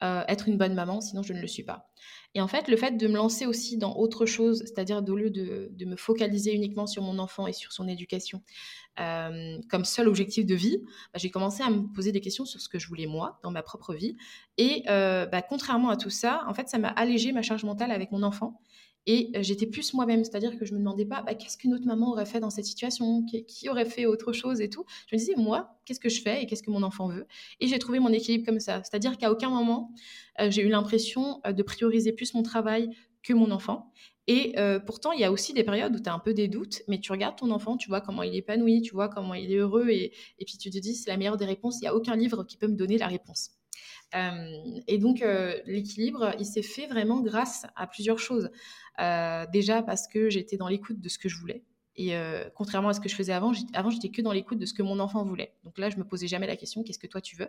être 0.00 0.48
une 0.48 0.56
bonne 0.56 0.74
maman, 0.74 1.00
sinon 1.00 1.22
je 1.22 1.32
ne 1.32 1.40
le 1.40 1.46
suis 1.46 1.64
pas». 1.64 1.88
Et 2.34 2.40
en 2.40 2.48
fait, 2.48 2.68
le 2.68 2.76
fait 2.76 2.96
de 2.96 3.08
me 3.08 3.16
lancer 3.16 3.46
aussi 3.46 3.78
dans 3.78 3.96
autre 3.96 4.26
chose, 4.26 4.58
c'est-à-dire 4.60 5.02
au 5.06 5.16
lieu 5.16 5.30
de, 5.30 5.84
me 5.84 5.96
focaliser 5.96 6.52
uniquement 6.52 6.86
sur 6.86 7.02
mon 7.02 7.18
enfant 7.18 7.46
et 7.46 7.52
sur 7.52 7.72
son 7.72 7.88
éducation 7.88 8.42
euh, 9.00 9.58
comme 9.70 9.84
seul 9.84 10.08
objectif 10.08 10.44
de 10.44 10.54
vie, 10.54 10.78
bah, 11.12 11.18
j'ai 11.18 11.30
commencé 11.30 11.62
à 11.62 11.70
me 11.70 11.86
poser 11.92 12.12
des 12.12 12.20
questions 12.20 12.44
sur 12.44 12.60
ce 12.60 12.68
que 12.68 12.78
je 12.78 12.88
voulais 12.88 13.06
moi 13.06 13.38
dans 13.42 13.50
ma 13.50 13.62
propre 13.62 13.94
vie. 13.94 14.16
Et 14.58 14.82
euh, 14.88 15.24
bah, 15.26 15.40
contrairement 15.40 15.88
à 15.88 15.96
tout 15.96 16.10
ça, 16.10 16.44
en 16.48 16.54
fait, 16.54 16.68
ça 16.68 16.78
m'a 16.78 16.88
allégé 16.88 17.32
ma 17.32 17.42
charge 17.42 17.64
mentale 17.64 17.92
avec 17.92 18.12
mon 18.12 18.22
enfant. 18.22 18.60
Et 19.08 19.30
euh, 19.34 19.42
j'étais 19.42 19.66
plus 19.66 19.94
moi-même, 19.94 20.22
c'est-à-dire 20.22 20.58
que 20.58 20.66
je 20.66 20.74
me 20.74 20.78
demandais 20.78 21.06
pas 21.06 21.22
bah, 21.22 21.34
qu'est-ce 21.34 21.56
qu'une 21.56 21.72
autre 21.72 21.86
maman 21.86 22.10
aurait 22.10 22.26
fait 22.26 22.40
dans 22.40 22.50
cette 22.50 22.66
situation, 22.66 23.24
qui, 23.24 23.68
aurait 23.70 23.86
fait 23.86 24.04
autre 24.04 24.34
chose 24.34 24.60
et 24.60 24.68
tout? 24.68 24.84
Je 25.08 25.16
me 25.16 25.18
disais, 25.18 25.34
moi, 25.34 25.80
qu'est-ce 25.86 25.98
que 25.98 26.10
je 26.10 26.20
fais 26.20 26.42
et 26.42 26.46
qu'est-ce 26.46 26.62
que 26.62 26.70
mon 26.70 26.82
enfant 26.82 27.08
veut? 27.08 27.26
Et 27.58 27.68
j'ai 27.68 27.78
trouvé 27.78 28.00
mon 28.00 28.12
équilibre 28.12 28.44
comme 28.44 28.60
ça. 28.60 28.82
C'est-à-dire 28.84 29.16
qu'à 29.16 29.32
aucun 29.32 29.48
moment, 29.48 29.94
euh, 30.40 30.50
j'ai 30.50 30.60
eu 30.60 30.68
l'impression 30.68 31.40
euh, 31.46 31.52
de 31.52 31.62
prioriser 31.62 32.12
plus 32.12 32.34
mon 32.34 32.42
travail 32.42 32.90
que 33.22 33.32
mon 33.32 33.50
enfant. 33.50 33.92
Et 34.30 34.54
pourtant, 34.84 35.12
il 35.12 35.20
y 35.20 35.24
a 35.24 35.32
aussi 35.32 35.54
des 35.54 35.64
périodes 35.64 35.96
où 35.96 36.00
tu 36.00 36.08
as 36.10 36.12
un 36.12 36.18
peu 36.18 36.34
des 36.34 36.48
doutes, 36.48 36.82
mais 36.86 37.00
tu 37.00 37.12
regardes 37.12 37.36
ton 37.38 37.50
enfant, 37.50 37.78
tu 37.78 37.88
vois 37.88 38.02
comment 38.02 38.22
il 38.22 38.34
est 38.34 38.38
épanoui, 38.38 38.82
tu 38.82 38.92
vois 38.92 39.08
comment 39.08 39.32
il 39.32 39.50
est 39.50 39.56
heureux, 39.56 39.88
et, 39.88 40.12
et 40.38 40.44
puis 40.44 40.58
tu 40.58 40.68
te 40.68 40.76
dis, 40.76 40.94
c'est 40.94 41.08
la 41.08 41.16
meilleure 41.16 41.38
des 41.38 41.46
réponses, 41.46 41.78
il 41.78 41.84
n'y 41.84 41.88
a 41.88 41.94
aucun 41.94 42.14
livre 42.14 42.44
qui 42.44 42.58
peut 42.58 42.66
me 42.66 42.76
donner 42.76 42.98
la 42.98 43.06
réponse. 43.06 43.57
Et 44.14 44.98
donc, 44.98 45.24
l'équilibre, 45.66 46.32
il 46.38 46.46
s'est 46.46 46.62
fait 46.62 46.86
vraiment 46.86 47.20
grâce 47.20 47.66
à 47.76 47.86
plusieurs 47.86 48.18
choses. 48.18 48.50
Euh, 49.00 49.46
déjà 49.52 49.82
parce 49.82 50.08
que 50.08 50.28
j'étais 50.28 50.56
dans 50.56 50.68
l'écoute 50.68 51.00
de 51.00 51.08
ce 51.08 51.18
que 51.18 51.28
je 51.28 51.38
voulais. 51.38 51.62
Et 51.98 52.16
euh, 52.16 52.48
contrairement 52.54 52.88
à 52.88 52.94
ce 52.94 53.00
que 53.00 53.08
je 53.08 53.16
faisais 53.16 53.32
avant, 53.32 53.52
avant 53.74 53.90
j'étais 53.90 54.08
que 54.08 54.22
dans 54.22 54.32
l'écoute 54.32 54.58
de 54.58 54.66
ce 54.66 54.72
que 54.72 54.82
mon 54.82 55.00
enfant 55.00 55.24
voulait. 55.24 55.52
Donc 55.64 55.76
là, 55.78 55.90
je 55.90 55.96
me 55.96 56.04
posais 56.04 56.28
jamais 56.28 56.46
la 56.46 56.56
question 56.56 56.84
qu'est-ce 56.84 56.98
que 56.98 57.08
toi 57.08 57.20
tu 57.20 57.36
veux? 57.36 57.48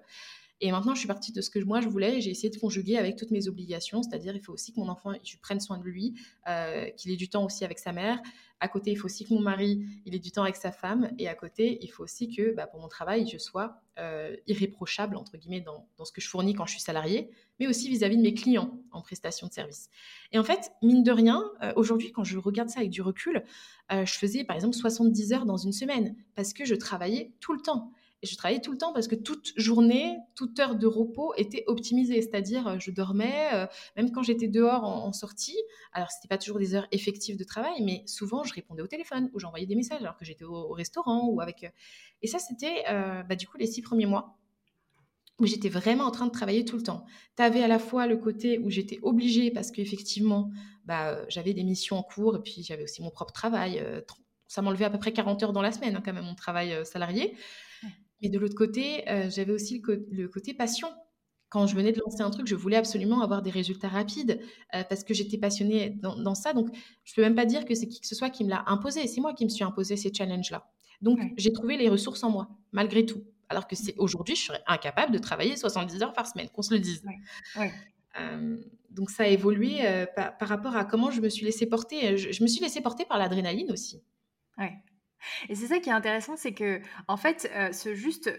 Et 0.60 0.72
maintenant, 0.72 0.96
je 0.96 1.00
suis 1.00 1.08
partie 1.08 1.32
de 1.32 1.40
ce 1.40 1.52
que 1.52 1.60
moi 1.60 1.82
je 1.82 1.88
voulais 1.88 2.18
et 2.18 2.22
j'ai 2.22 2.32
essayé 2.32 2.50
de 2.50 2.58
conjuguer 2.58 2.98
avec 2.98 3.16
toutes 3.16 3.30
mes 3.30 3.48
obligations. 3.48 4.02
C'est-à-dire, 4.02 4.36
il 4.36 4.42
faut 4.42 4.52
aussi 4.52 4.74
que 4.74 4.80
mon 4.80 4.90
enfant, 4.90 5.14
je 5.24 5.38
prenne 5.38 5.60
soin 5.60 5.78
de 5.78 5.84
lui, 5.84 6.16
euh, 6.48 6.90
qu'il 6.98 7.12
ait 7.12 7.16
du 7.16 7.30
temps 7.30 7.46
aussi 7.46 7.64
avec 7.64 7.78
sa 7.78 7.94
mère, 7.94 8.20
à 8.62 8.68
côté, 8.68 8.92
il 8.92 8.96
faut 8.98 9.06
aussi 9.06 9.26
que 9.26 9.34
mon 9.34 9.40
mari, 9.40 9.86
il 10.06 10.16
ait 10.16 10.20
du 10.20 10.32
temps 10.32 10.44
avec 10.44 10.58
sa 10.58 10.72
femme. 10.72 11.12
Et 11.18 11.28
à 11.28 11.36
côté, 11.36 11.80
il 11.82 11.88
faut 11.88 12.04
aussi 12.04 12.34
que 12.34 12.54
bah, 12.54 12.68
pour 12.68 12.82
mon 12.82 12.90
travail, 12.90 13.28
je 13.28 13.38
sois 13.38 13.82
euh, 13.98 14.36
irréprochable, 14.48 15.16
entre 15.16 15.38
guillemets, 15.38 15.62
dans, 15.62 15.88
ce 16.04 16.12
que 16.12 16.20
je 16.20 16.28
fournis 16.28 16.54
quand 16.54 16.66
je 16.66 16.74
suis 16.74 16.82
salariée, 16.82 17.30
mais 17.60 17.68
aussi 17.68 17.90
vis-à-vis 17.90 18.18
de 18.18 18.22
mes 18.22 18.34
clients 18.34 18.80
en 18.92 19.02
prestation 19.02 19.48
de 19.48 19.54
service. 19.54 19.90
Et 20.32 20.40
en 20.40 20.44
fait, 20.44 20.72
mine 20.82 21.04
de 21.04 21.12
rien, 21.12 21.44
euh, 21.62 21.74
aujourd'hui, 21.76 22.12
quand 22.12 22.24
je 22.24 22.38
regarde 22.38 22.70
ça 22.70 22.80
avec 22.80 22.92
du 22.92 23.02
recul, 23.02 23.44
euh, 23.92 24.06
je 24.06 24.14
faisais 24.14 24.44
par 24.44 24.56
exemple 24.56 24.76
70 24.76 25.34
heures 25.34 25.46
dans 25.46 25.58
une 25.58 25.74
semaine 25.74 26.16
parce 26.36 26.54
que 26.54 26.66
je 26.66 26.76
travaillais 26.76 27.34
tout 27.40 27.54
le 27.54 27.62
temps. 27.62 27.92
Et 28.22 28.28
je 28.28 28.36
travaillais 28.36 28.60
tout 28.60 28.74
le 28.74 28.78
temps 28.78 28.92
parce 28.92 29.08
que 29.08 29.16
toute 29.16 29.54
journée, 29.56 30.18
toute 30.36 30.60
heure 30.60 30.76
de 30.76 30.88
repos 30.88 31.34
était 31.38 31.64
optimisée. 31.68 32.22
C'est-à-dire, 32.22 32.68
euh, 32.68 32.76
je 32.78 32.92
dormais, 32.92 33.50
même 33.96 34.12
quand 34.12 34.24
j'étais 34.24 34.50
dehors 34.50 34.84
en, 34.84 35.14
sortie. 35.14 35.58
Alors, 35.94 36.12
c'était 36.12 36.28
pas 36.28 36.38
toujours 36.38 36.60
des 36.60 36.76
heures 36.76 36.88
effectives 36.92 37.38
de 37.38 37.46
travail, 37.46 37.82
mais 37.82 38.04
souvent, 38.08 38.44
je 38.44 38.54
répondais 38.54 38.82
au 38.82 38.88
téléphone 38.88 39.30
ou 39.34 39.40
j'envoyais 39.40 39.66
des 39.66 39.76
messages 39.76 40.02
alors 40.02 40.18
que 40.18 40.26
j'étais 40.26 40.44
au, 40.44 40.74
restaurant 40.74 41.30
ou 41.30 41.40
avec. 41.40 41.72
Et 42.22 42.28
ça, 42.28 42.40
c'était 42.40 42.84
bah, 43.28 43.36
du 43.36 43.48
coup 43.48 43.58
les 43.58 43.68
six 43.68 43.82
premiers 43.82 44.06
mois 44.06 44.39
où 45.40 45.46
j'étais 45.46 45.70
vraiment 45.70 46.06
en 46.06 46.12
train 46.12 46.26
de 46.26 46.32
travailler 46.32 46.66
tout 46.66 46.76
le 46.76 46.84
temps. 46.84 47.06
Tu 47.38 47.44
avais 47.44 47.64
à 47.64 47.68
la 47.68 47.80
fois 47.80 48.08
le 48.08 48.18
côté 48.18 48.60
où 48.60 48.70
j'étais 48.70 49.00
obligée 49.02 49.52
parce 49.52 49.72
qu'effectivement, 49.72 50.52
bah, 50.86 51.18
j'avais 51.30 51.54
des 51.54 51.64
missions 51.64 51.98
en 51.98 52.04
cours 52.04 52.36
et 52.36 52.42
puis 52.42 52.64
j'avais 52.64 52.84
aussi 52.84 53.02
mon 53.02 53.10
propre 53.10 53.34
travail. 53.34 53.84
ça 54.48 54.62
m'enlevait 54.62 54.86
à 54.86 54.90
peu 54.90 55.00
près 55.00 55.14
40 55.14 55.44
heures 55.44 55.54
dans 55.54 55.62
la 55.62 55.72
semaine, 55.72 55.96
hein, 55.96 56.02
quand 56.04 56.14
même, 56.14 56.26
mon 56.26 56.36
travail 56.36 56.86
salarié. 56.86 57.36
Mais 58.22 58.30
de 58.30 58.38
l'autre 58.38 58.56
côté, 58.56 59.10
euh, 59.10 59.30
j'avais 59.30 59.52
aussi 59.52 59.82
le, 60.12 60.28
côté 60.28 60.54
passion. 60.54 60.90
Quand 61.50 61.66
je 61.66 61.76
venais 61.76 61.92
de 61.92 62.00
lancer 62.00 62.22
un 62.22 62.30
truc, 62.30 62.48
je 62.48 62.56
voulais 62.56 62.76
absolument 62.76 63.22
avoir 63.22 63.42
des 63.42 63.50
résultats 63.50 63.88
rapides 63.88 64.40
euh, 64.76 64.84
parce 64.84 65.04
que 65.04 65.14
j'étais 65.14 65.38
passionnée 65.38 65.98
dans, 66.02 66.36
ça. 66.36 66.54
Donc, 66.54 66.70
je 67.04 67.14
ne 67.14 67.16
peux 67.16 67.22
même 67.22 67.36
pas 67.36 67.46
dire 67.46 67.66
que 67.66 67.74
c'est 67.74 67.88
qui 67.88 68.00
que 68.00 68.08
ce 68.08 68.16
soit 68.16 68.30
qui 68.30 68.44
me 68.44 68.50
l'a 68.50 68.64
imposé. 68.68 69.08
C'est 69.08 69.22
moi 69.22 69.34
qui 69.34 69.46
me 69.46 69.50
suis 69.50 69.64
imposé 69.64 69.96
ces 69.96 70.14
challenges-là. 70.14 70.70
Donc, 71.02 71.20
j'ai 71.38 71.52
trouvé 71.54 71.78
les 71.78 71.90
ressources 71.90 72.24
en 72.24 72.30
moi, 72.30 72.50
malgré 72.72 73.06
tout. 73.06 73.24
Alors 73.50 73.68
que 73.68 73.76
c'est 73.76 73.96
aujourd'hui, 73.98 74.36
je 74.36 74.44
serais 74.44 74.64
incapable 74.68 75.12
de 75.12 75.18
travailler 75.18 75.58
70 75.58 76.02
heures 76.02 76.14
par 76.14 76.28
semaine, 76.28 76.50
qu'on 76.50 76.62
se 76.62 76.74
le 76.74 76.80
dise. 76.80 77.04
donc 78.92 79.10
ça 79.10 79.24
a 79.24 79.28
évolué 79.28 80.06
par, 80.16 80.48
rapport 80.48 80.76
à 80.76 80.86
comment 80.86 81.12
je 81.12 81.22
me 81.22 81.30
suis 81.30 81.46
laissée 81.46 81.68
porter. 81.68 82.18
Je, 82.18 82.32
je 82.32 82.44
me 82.44 82.48
suis 82.48 82.62
laissée 82.62 82.82
porter 82.82 83.06
par 83.06 83.18
l'adrénaline 83.18 83.72
aussi. 83.72 84.04
Ouais. 84.58 84.74
Et 85.50 85.56
c'est 85.56 85.68
ça 85.68 85.80
qui 85.80 85.90
est 85.90 85.94
intéressant, 85.94 86.36
c'est 86.36 86.54
que, 86.54 86.82
en 87.08 87.18
fait, 87.18 87.50
euh, 87.56 87.72
ce 87.72 87.94
juste 87.94 88.32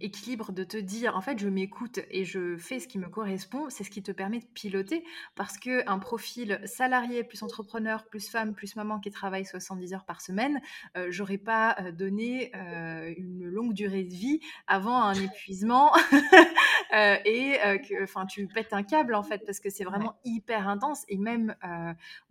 équilibre 0.00 0.52
de 0.52 0.64
te 0.64 0.76
dire, 0.76 1.16
en 1.16 1.20
fait, 1.20 1.38
je 1.38 1.48
m'écoute 1.48 2.00
et 2.10 2.24
je 2.24 2.56
fais 2.56 2.80
ce 2.80 2.88
qui 2.88 2.98
me 2.98 3.08
correspond, 3.08 3.68
c'est 3.68 3.84
ce 3.84 3.90
qui 3.90 4.02
te 4.02 4.12
permet 4.12 4.40
de 4.40 4.46
piloter. 4.54 5.04
Parce 5.34 5.58
qu'un 5.58 5.98
profil 5.98 6.60
salarié, 6.64 7.24
plus 7.24 7.42
entrepreneur, 7.42 8.04
plus 8.04 8.28
femme, 8.28 8.54
plus 8.54 8.76
maman 8.76 9.00
qui 9.00 9.10
travaille 9.10 9.44
70 9.44 9.94
heures 9.94 10.04
par 10.04 10.20
semaine, 10.20 10.60
euh, 10.96 11.08
j'aurais 11.10 11.38
pas 11.38 11.76
donné 11.92 12.52
une 13.16 13.44
longue 13.46 13.72
durée 13.72 14.04
de 14.04 14.12
vie 14.12 14.40
avant 14.66 15.02
un 15.02 15.14
épuisement 15.14 15.92
et 17.24 17.58
que, 17.88 18.02
enfin, 18.02 18.26
tu 18.26 18.46
pètes 18.46 18.72
un 18.72 18.82
câble, 18.82 19.14
en 19.14 19.22
fait, 19.22 19.44
parce 19.44 19.60
que 19.60 19.70
c'est 19.70 19.84
vraiment 19.84 20.16
hyper 20.24 20.68
intense. 20.68 21.04
Et 21.08 21.18
même, 21.18 21.54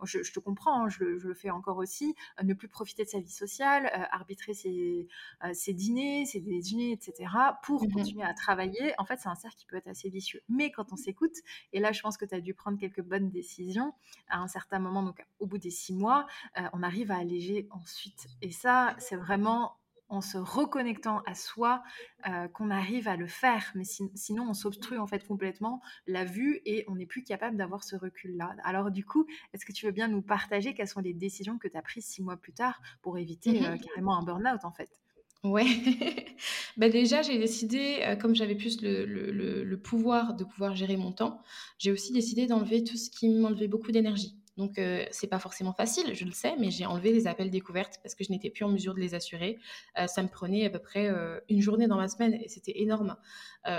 je, 0.02 0.32
te 0.32 0.40
comprends, 0.40 0.84
hein, 0.84 0.88
je, 0.88 1.18
je, 1.18 1.28
le 1.28 1.34
fais 1.34 1.50
encore 1.50 1.78
aussi, 1.78 2.14
ne 2.42 2.54
plus 2.54 2.68
profiter 2.68 3.04
de 3.04 3.08
sa 3.08 3.20
vie 3.20 3.30
sociale 3.30 3.54
euh, 3.74 4.04
arbitrer 4.12 4.54
ses, 4.54 5.08
euh, 5.44 5.52
ses, 5.52 5.72
dîners, 5.72 6.24
ses 6.26 6.40
déjeuners, 6.40 6.92
etc., 6.92 7.30
pour 7.62 7.84
mmh 7.84 7.92
continuer 7.92 8.24
à 8.24 8.34
travailler, 8.34 8.92
en 8.98 9.04
fait, 9.04 9.18
c'est 9.18 9.28
un 9.28 9.34
cercle 9.34 9.56
qui 9.56 9.66
peut 9.66 9.76
être 9.76 9.88
assez 9.88 10.08
vicieux. 10.08 10.42
Mais 10.48 10.70
quand 10.70 10.92
on 10.92 10.96
s'écoute, 10.96 11.36
et 11.72 11.80
là, 11.80 11.92
je 11.92 12.00
pense 12.00 12.16
que 12.16 12.24
tu 12.24 12.34
as 12.34 12.40
dû 12.40 12.54
prendre 12.54 12.78
quelques 12.78 13.02
bonnes 13.02 13.30
décisions 13.30 13.92
à 14.28 14.38
un 14.38 14.48
certain 14.48 14.78
moment, 14.78 15.02
donc 15.02 15.24
au 15.38 15.46
bout 15.46 15.58
des 15.58 15.70
six 15.70 15.94
mois, 15.94 16.26
euh, 16.58 16.62
on 16.72 16.82
arrive 16.82 17.10
à 17.10 17.18
alléger 17.18 17.68
ensuite. 17.70 18.26
Et 18.42 18.50
ça, 18.50 18.94
c'est 18.98 19.16
vraiment 19.16 19.76
en 20.08 20.20
se 20.20 20.38
reconnectant 20.38 21.20
à 21.26 21.34
soi 21.34 21.82
euh, 22.28 22.48
qu'on 22.48 22.70
arrive 22.70 23.08
à 23.08 23.16
le 23.16 23.26
faire. 23.26 23.72
Mais 23.74 23.84
sinon, 23.84 24.48
on 24.48 24.54
s'obstrue 24.54 24.98
en 24.98 25.06
fait 25.06 25.26
complètement 25.26 25.80
la 26.06 26.24
vue 26.24 26.60
et 26.64 26.84
on 26.88 26.96
n'est 26.96 27.06
plus 27.06 27.24
capable 27.24 27.56
d'avoir 27.56 27.84
ce 27.84 27.96
recul-là. 27.96 28.54
Alors 28.64 28.90
du 28.90 29.04
coup, 29.04 29.26
est-ce 29.52 29.64
que 29.64 29.72
tu 29.72 29.86
veux 29.86 29.92
bien 29.92 30.08
nous 30.08 30.22
partager 30.22 30.74
quelles 30.74 30.88
sont 30.88 31.00
les 31.00 31.14
décisions 31.14 31.58
que 31.58 31.68
tu 31.68 31.76
as 31.76 31.82
prises 31.82 32.06
six 32.06 32.22
mois 32.22 32.36
plus 32.36 32.52
tard 32.52 32.80
pour 33.02 33.18
éviter 33.18 33.60
mmh 33.60 33.64
euh, 33.64 33.76
carrément 33.78 34.16
un 34.18 34.22
burn-out 34.22 34.64
en 34.64 34.72
fait? 34.72 35.00
Ouais, 35.44 35.66
bah 36.78 36.88
déjà 36.88 37.20
j'ai 37.20 37.38
décidé, 37.38 37.98
euh, 38.02 38.16
comme 38.16 38.34
j'avais 38.34 38.54
plus 38.54 38.80
le, 38.80 39.04
le, 39.04 39.76
pouvoir 39.78 40.34
de 40.34 40.42
pouvoir 40.44 40.74
gérer 40.74 40.96
mon 40.96 41.12
temps, 41.12 41.42
j'ai 41.76 41.92
aussi 41.92 42.14
décidé 42.14 42.46
d'enlever 42.46 42.82
tout 42.82 42.96
ce 42.96 43.10
qui 43.10 43.28
m'enlevait 43.28 43.68
beaucoup 43.68 43.92
d'énergie. 43.92 44.38
Donc, 44.56 44.78
euh, 44.78 45.04
c'est 45.10 45.26
pas 45.26 45.38
forcément 45.38 45.72
facile, 45.72 46.14
je 46.14 46.24
le 46.24 46.30
sais, 46.32 46.54
mais 46.58 46.70
j'ai 46.70 46.86
enlevé 46.86 47.12
les 47.12 47.26
appels 47.26 47.50
découvertes 47.50 47.98
parce 48.02 48.14
que 48.14 48.22
je 48.24 48.30
n'étais 48.30 48.50
plus 48.50 48.64
en 48.64 48.68
mesure 48.68 48.94
de 48.94 49.00
les 49.00 49.14
assurer. 49.14 49.58
Euh, 49.98 50.06
ça 50.06 50.22
me 50.22 50.28
prenait 50.28 50.64
à 50.64 50.70
peu 50.70 50.78
près 50.78 51.08
euh, 51.08 51.40
une 51.48 51.60
journée 51.60 51.88
dans 51.88 51.96
ma 51.96 52.08
semaine 52.08 52.34
et 52.34 52.48
c'était 52.48 52.80
énorme. 52.80 53.16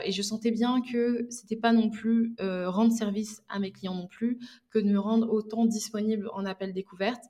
et 0.04 0.12
je 0.12 0.22
sentais 0.24 0.52
bien 0.52 0.82
que 0.82 1.28
c'était 1.30 1.56
pas 1.56 1.72
non 1.72 1.90
plus 1.92 2.36
rendre 2.40 2.92
service 2.92 3.44
à 3.50 3.60
mes 3.60 3.72
clients 3.72 3.94
non 3.94 4.08
plus 4.08 4.40
que 4.72 4.80
de 4.80 4.90
me 4.90 5.00
rendre 5.00 5.32
autant 5.32 5.66
disponible 5.66 6.30
en 6.34 6.46
appels 6.46 6.74
découvertes 6.74 7.26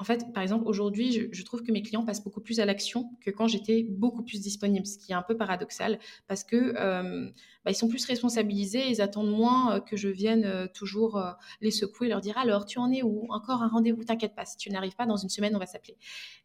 en 0.00 0.04
fait, 0.04 0.32
par 0.32 0.42
exemple, 0.42 0.66
aujourd'hui, 0.66 1.28
je, 1.30 1.42
trouve 1.42 1.62
que 1.62 1.70
mes 1.70 1.82
clients 1.82 2.06
passent 2.06 2.24
beaucoup 2.24 2.40
plus 2.40 2.58
à 2.58 2.64
l'action 2.64 3.10
que 3.20 3.30
quand 3.30 3.46
j'étais 3.46 3.82
beaucoup 3.82 4.22
plus 4.22 4.40
disponible, 4.40 4.86
ce 4.86 4.96
qui 4.96 5.12
est 5.12 5.14
un 5.14 5.20
peu 5.20 5.36
paradoxal 5.36 5.98
parce 6.26 6.42
que 6.42 6.56
euh, 6.56 7.30
bah, 7.66 7.70
ils 7.70 7.74
sont 7.74 7.86
plus 7.86 8.02
responsabilisés, 8.06 8.88
ils 8.88 9.02
attendent 9.02 9.30
moins 9.30 9.76
euh, 9.76 9.80
que 9.80 9.98
je 9.98 10.08
vienne 10.08 10.46
euh, 10.46 10.66
toujours 10.72 11.22
les 11.60 11.70
secouer, 11.70 12.08
leur 12.08 12.22
dire 12.22 12.38
alors 12.38 12.64
tu 12.64 12.78
en 12.78 12.90
es 12.90 13.02
où? 13.02 13.26
Encore 13.28 13.62
un 13.62 13.68
rendez-vous, 13.68 14.02
t'inquiète 14.02 14.34
pas, 14.34 14.46
si 14.46 14.56
tu 14.56 14.70
n'arrives 14.70 14.96
pas 14.96 15.04
dans 15.04 15.18
une 15.18 15.28
semaine, 15.28 15.54
on 15.54 15.58
va 15.58 15.66
s'appeler. 15.66 15.98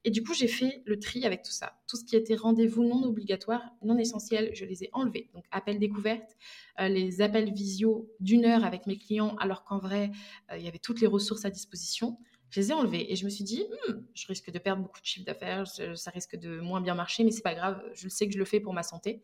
Et 0.03 0.11
du 0.11 0.21
coup, 0.21 0.33
j'ai 0.33 0.49
fait 0.49 0.83
le 0.85 0.99
tri 0.99 1.25
avec 1.25 1.41
tout 1.41 1.53
ça. 1.53 1.77
Tout 1.87 1.95
ce 1.95 2.03
qui 2.03 2.17
était 2.17 2.35
rendez-vous 2.35 2.83
non 2.83 3.03
obligatoire, 3.03 3.61
non 3.83 3.97
essentiel, 3.97 4.51
je 4.53 4.65
les 4.65 4.83
ai 4.83 4.89
enlevés. 4.91 5.29
Donc 5.33 5.45
appel 5.51 5.79
découverte, 5.79 6.35
les 6.77 7.21
appels 7.21 7.53
visio 7.53 8.09
d'une 8.19 8.43
heure 8.43 8.65
avec 8.65 8.85
mes 8.85 8.97
clients, 8.97 9.37
alors 9.39 9.63
qu'en 9.63 9.77
vrai, 9.77 10.11
il 10.53 10.61
y 10.61 10.67
avait 10.67 10.77
toutes 10.77 10.99
les 10.99 11.07
ressources 11.07 11.45
à 11.45 11.49
disposition 11.49 12.17
je 12.55 12.61
les 12.61 12.71
ai 12.71 12.73
enlevés 12.73 13.11
et 13.11 13.17
je 13.17 13.25
me 13.25 13.29
suis 13.29 13.43
dit, 13.43 13.65
hmm, 13.89 13.95
je 14.13 14.27
risque 14.27 14.49
de 14.49 14.59
perdre 14.59 14.81
beaucoup 14.81 15.01
de 15.01 15.05
chiffre 15.05 15.25
d'affaires, 15.25 15.67
ça 15.67 16.09
risque 16.11 16.37
de 16.37 16.61
moins 16.61 16.79
bien 16.79 16.95
marcher, 16.95 17.25
mais 17.25 17.31
c'est 17.31 17.41
pas 17.41 17.53
grave, 17.53 17.83
je 17.93 18.05
le 18.05 18.09
sais 18.09 18.27
que 18.27 18.33
je 18.33 18.39
le 18.39 18.45
fais 18.45 18.61
pour 18.61 18.73
ma 18.73 18.81
santé. 18.81 19.21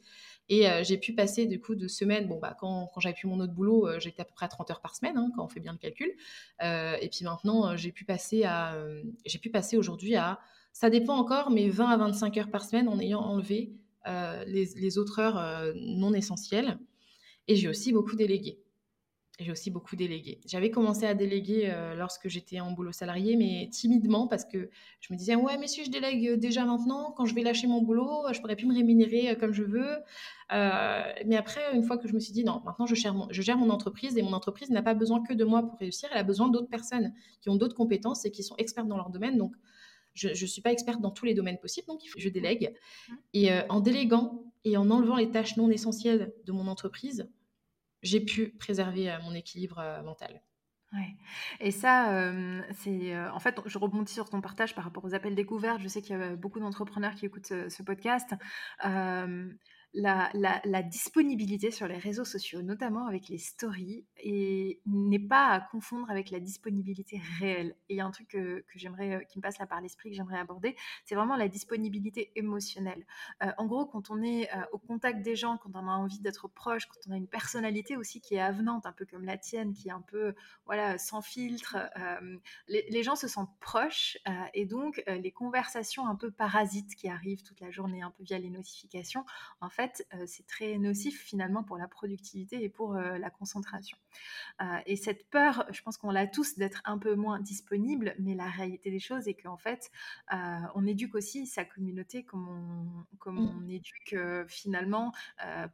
Et 0.49 0.67
euh, 0.67 0.83
j'ai 0.83 0.97
pu 0.97 1.13
passer 1.13 1.45
du 1.45 1.61
coup 1.61 1.75
de 1.75 1.87
semaines, 1.87 2.27
bon 2.27 2.39
bah 2.39 2.57
quand, 2.59 2.91
quand 2.93 2.99
j'avais 2.99 3.15
plus 3.15 3.29
mon 3.29 3.39
autre 3.39 3.53
boulot, 3.53 3.87
euh, 3.87 4.01
j'étais 4.01 4.21
à 4.21 4.25
peu 4.25 4.33
près 4.33 4.47
à 4.47 4.49
30 4.49 4.69
heures 4.69 4.81
par 4.81 4.97
semaine, 4.97 5.17
hein, 5.17 5.31
quand 5.33 5.45
on 5.45 5.47
fait 5.47 5.61
bien 5.61 5.71
le 5.71 5.77
calcul. 5.77 6.11
Euh, 6.61 6.97
et 6.99 7.07
puis 7.07 7.23
maintenant, 7.23 7.77
j'ai 7.77 7.93
pu 7.93 8.03
passer 8.03 8.43
à, 8.43 8.75
j'ai 9.25 9.39
pu 9.39 9.49
passer 9.49 9.77
aujourd'hui 9.77 10.17
à, 10.17 10.37
ça 10.73 10.89
dépend 10.89 11.15
encore, 11.15 11.51
mais 11.51 11.69
20 11.69 11.89
à 11.89 11.95
25 11.95 12.37
heures 12.37 12.51
par 12.51 12.65
semaine 12.65 12.89
en 12.89 12.99
ayant 12.99 13.21
enlevé 13.21 13.71
les, 14.05 14.65
les, 14.75 14.97
autres 14.97 15.19
heures 15.19 15.73
non 15.75 16.13
essentielles. 16.13 16.77
Et 17.47 17.55
j'ai 17.55 17.69
aussi 17.69 17.93
beaucoup 17.93 18.17
délégué 18.17 18.59
j'ai 19.41 19.51
aussi 19.51 19.71
beaucoup 19.71 19.95
délégué. 19.95 20.39
J'avais 20.45 20.71
commencé 20.71 21.05
à 21.05 21.13
déléguer 21.13 21.69
euh, 21.69 21.95
lorsque 21.95 22.27
j'étais 22.27 22.59
en 22.59 22.71
boulot 22.71 22.91
salarié, 22.91 23.35
mais 23.35 23.69
timidement 23.71 24.27
parce 24.27 24.45
que 24.45 24.69
je 24.99 25.13
me 25.13 25.17
disais 25.17 25.35
ouais 25.35 25.57
mais 25.57 25.67
si 25.67 25.83
je 25.83 25.89
délègue 25.89 26.27
euh, 26.27 26.37
déjà 26.37 26.65
maintenant, 26.65 27.11
quand 27.11 27.25
je 27.25 27.35
vais 27.35 27.41
lâcher 27.41 27.67
mon 27.67 27.81
boulot, 27.81 28.25
je 28.31 28.39
pourrais 28.39 28.55
plus 28.55 28.67
me 28.67 28.73
rémunérer 28.73 29.31
euh, 29.31 29.35
comme 29.35 29.53
je 29.53 29.63
veux. 29.63 29.97
mais 30.49 31.35
après, 31.35 31.61
une 31.73 31.83
fois 31.83 31.97
que 31.97 32.07
je 32.07 32.13
me 32.13 32.19
suis 32.19 32.33
dit 32.33 32.43
non, 32.43 32.61
maintenant 32.65 32.85
je 32.85 32.95
gère, 32.95 33.13
mon, 33.13 33.27
je 33.31 33.41
gère 33.41 33.57
mon 33.57 33.69
entreprise 33.69 34.17
et 34.17 34.21
mon 34.21 34.33
entreprise 34.33 34.69
n'a 34.69 34.83
pas 34.83 34.93
besoin 34.93 35.21
que 35.23 35.33
de 35.33 35.43
moi 35.43 35.63
pour 35.63 35.77
réussir, 35.79 36.09
elle 36.11 36.19
a 36.19 36.23
besoin 36.23 36.49
d'autres 36.49 36.69
personnes 36.69 37.13
qui 37.41 37.49
ont 37.49 37.55
d'autres 37.55 37.75
compétences 37.75 38.25
et 38.25 38.31
qui 38.31 38.43
sont 38.43 38.55
expertes 38.57 38.87
dans 38.87 38.97
leur 38.97 39.09
domaine. 39.09 39.37
Donc 39.37 39.55
je 40.13 40.29
ne 40.29 40.33
suis 40.33 40.61
pas 40.61 40.73
experte 40.73 40.99
dans 41.01 41.11
tous 41.11 41.25
les 41.25 41.33
domaines 41.33 41.57
possibles, 41.57 41.87
donc 41.87 42.01
je 42.17 42.29
délègue. 42.29 42.73
Mmh. 43.07 43.13
Et 43.33 43.49
en 43.69 43.79
déléguant 43.79 44.43
et 44.65 44.75
en 44.77 44.89
enlevant 44.91 45.15
les 45.15 45.31
tâches 45.31 45.55
non 45.57 45.69
essentielles 45.69 46.33
de 46.45 46.51
mon 46.51 46.67
entreprise, 46.67 47.29
j'ai 48.01 48.19
pu 48.19 48.49
préserver 48.59 49.11
euh, 49.11 49.19
mon 49.23 49.33
équilibre 49.33 49.79
euh, 49.79 50.01
mental. 50.03 50.41
Ouais. 50.93 51.15
Et 51.61 51.71
ça, 51.71 52.33
c'est 52.73 53.17
en 53.17 53.39
fait, 53.39 53.61
je 53.65 53.77
rebondis 53.77 54.11
sur 54.11 54.29
ton 54.29 54.41
partage 54.41 54.75
par 54.75 54.83
rapport 54.83 55.05
aux 55.05 55.13
appels 55.13 55.35
découvertes. 55.35 55.79
Je 55.79 55.87
sais 55.87 56.01
qu'il 56.01 56.17
y 56.17 56.21
a 56.21 56.35
beaucoup 56.35 56.59
d'entrepreneurs 56.59 57.15
qui 57.15 57.25
écoutent 57.25 57.45
ce, 57.69 57.81
podcast 57.81 58.35
la, 59.93 60.83
disponibilité 60.83 61.71
sur 61.71 61.87
les 61.87 61.97
réseaux 61.97 62.25
sociaux, 62.25 62.61
notamment 62.61 63.07
avec 63.07 63.27
les 63.27 63.37
stories, 63.37 64.05
n'est 64.85 65.19
pas 65.19 65.49
à 65.49 65.59
confondre 65.59 66.09
avec 66.09 66.31
la 66.31 66.39
disponibilité 66.39 67.21
réelle. 67.39 67.75
Et 67.89 67.95
il 67.95 67.97
y 67.97 68.01
a 68.01 68.05
un 68.05 68.11
truc 68.11 68.29
que, 68.29 68.63
j'aimerais, 68.75 69.15
euh, 69.15 69.19
qui 69.21 69.39
me 69.39 69.41
passe 69.41 69.57
là 69.59 69.67
par 69.67 69.81
l'esprit, 69.81 70.09
que 70.09 70.15
j'aimerais 70.15 70.39
aborder, 70.39 70.75
c'est 71.05 71.15
vraiment 71.15 71.35
la 71.35 71.47
disponibilité 71.47 72.31
émotionnelle. 72.35 73.05
Euh, 73.43 73.51
en 73.57 73.65
gros, 73.65 73.85
quand 73.85 74.09
on 74.09 74.21
est 74.21 74.51
euh, 74.53 74.61
au 74.71 74.77
contact 74.77 75.21
des 75.21 75.35
gens, 75.35 75.57
quand 75.57 75.71
on 75.73 75.87
a 75.87 75.91
envie 75.91 76.19
d'être 76.19 76.47
proche, 76.47 76.85
quand 76.87 76.99
on 77.07 77.11
a 77.11 77.17
une 77.17 77.27
personnalité 77.27 77.97
aussi 77.97 78.21
qui 78.21 78.35
est 78.35 78.41
avenante, 78.41 78.85
un 78.85 78.93
peu 78.93 79.05
comme 79.05 79.25
la 79.25 79.37
tienne, 79.37 79.73
qui 79.73 79.89
est 79.89 79.91
un 79.91 80.01
peu, 80.01 80.33
voilà, 80.65 80.97
sans 80.97 81.21
filtre, 81.21 81.77
les, 82.67 82.85
les, 82.89 83.03
gens 83.03 83.15
se 83.15 83.27
sentent 83.27 83.57
proches, 83.59 84.17
et 84.53 84.65
donc 84.65 85.03
les 85.07 85.31
conversations 85.31 86.07
un 86.07 86.15
peu 86.15 86.31
parasites 86.31 86.95
qui 86.95 87.07
arrivent 87.07 87.43
toute 87.43 87.59
la 87.59 87.71
journée, 87.71 88.01
un 88.01 88.11
peu 88.11 88.23
via 88.23 88.37
les 88.37 88.49
notifications, 88.49 89.25
en 89.59 89.69
fait, 89.69 89.80
euh, 90.13 90.23
c'est 90.25 90.45
très 90.45 90.77
nocif 90.77 91.21
finalement 91.21 91.63
pour 91.63 91.77
la 91.77 91.87
productivité 91.87 92.63
et 92.63 92.69
pour 92.69 92.95
euh, 92.95 93.17
la 93.17 93.29
concentration. 93.29 93.97
Euh, 94.61 94.77
et 94.85 94.95
cette 94.95 95.29
peur, 95.29 95.65
je 95.71 95.81
pense 95.81 95.97
qu'on 95.97 96.11
l'a 96.11 96.27
tous 96.27 96.57
d'être 96.57 96.81
un 96.85 96.97
peu 96.97 97.15
moins 97.15 97.39
disponible, 97.39 98.15
mais 98.19 98.35
la 98.35 98.49
réalité 98.49 98.91
des 98.91 98.99
choses 98.99 99.27
est 99.27 99.33
qu'en 99.33 99.57
fait, 99.57 99.91
on 100.75 100.85
éduque 100.85 101.15
aussi 101.15 101.45
sa 101.45 101.65
communauté 101.65 102.23
comme 102.23 102.47
on, 102.47 103.15
comme 103.17 103.39
mmh. 103.39 103.61
on 103.63 103.67
éduque 103.67 104.15
finalement 104.47 105.13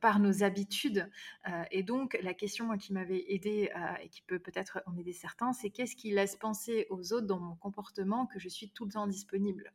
par 0.02 0.20
nos 0.20 0.43
habitudes. 0.43 1.10
et 1.72 1.84
donc, 1.84 2.17
la 2.22 2.34
question 2.34 2.76
qui 2.78 2.93
m'avait 2.93 3.26
aidé 3.30 3.72
et 4.02 4.10
qui 4.10 4.22
peut 4.22 4.39
peut-être 4.39 4.82
en 4.86 4.96
aider 4.98 5.13
certains, 5.13 5.54
c'est 5.54 5.70
qu'est-ce 5.70 5.96
qui 5.96 6.12
laisse 6.12 6.36
penser 6.36 6.88
aux 6.89 7.13
autres 7.13 7.28
dans 7.28 7.39
mon 7.39 7.56
comportement 7.56 8.26
que 8.26 8.39
je 8.39 8.50
suis 8.50 8.70
tout 8.70 8.86
le 8.86 8.91
temps 8.91 9.08
disponible? 9.08 9.72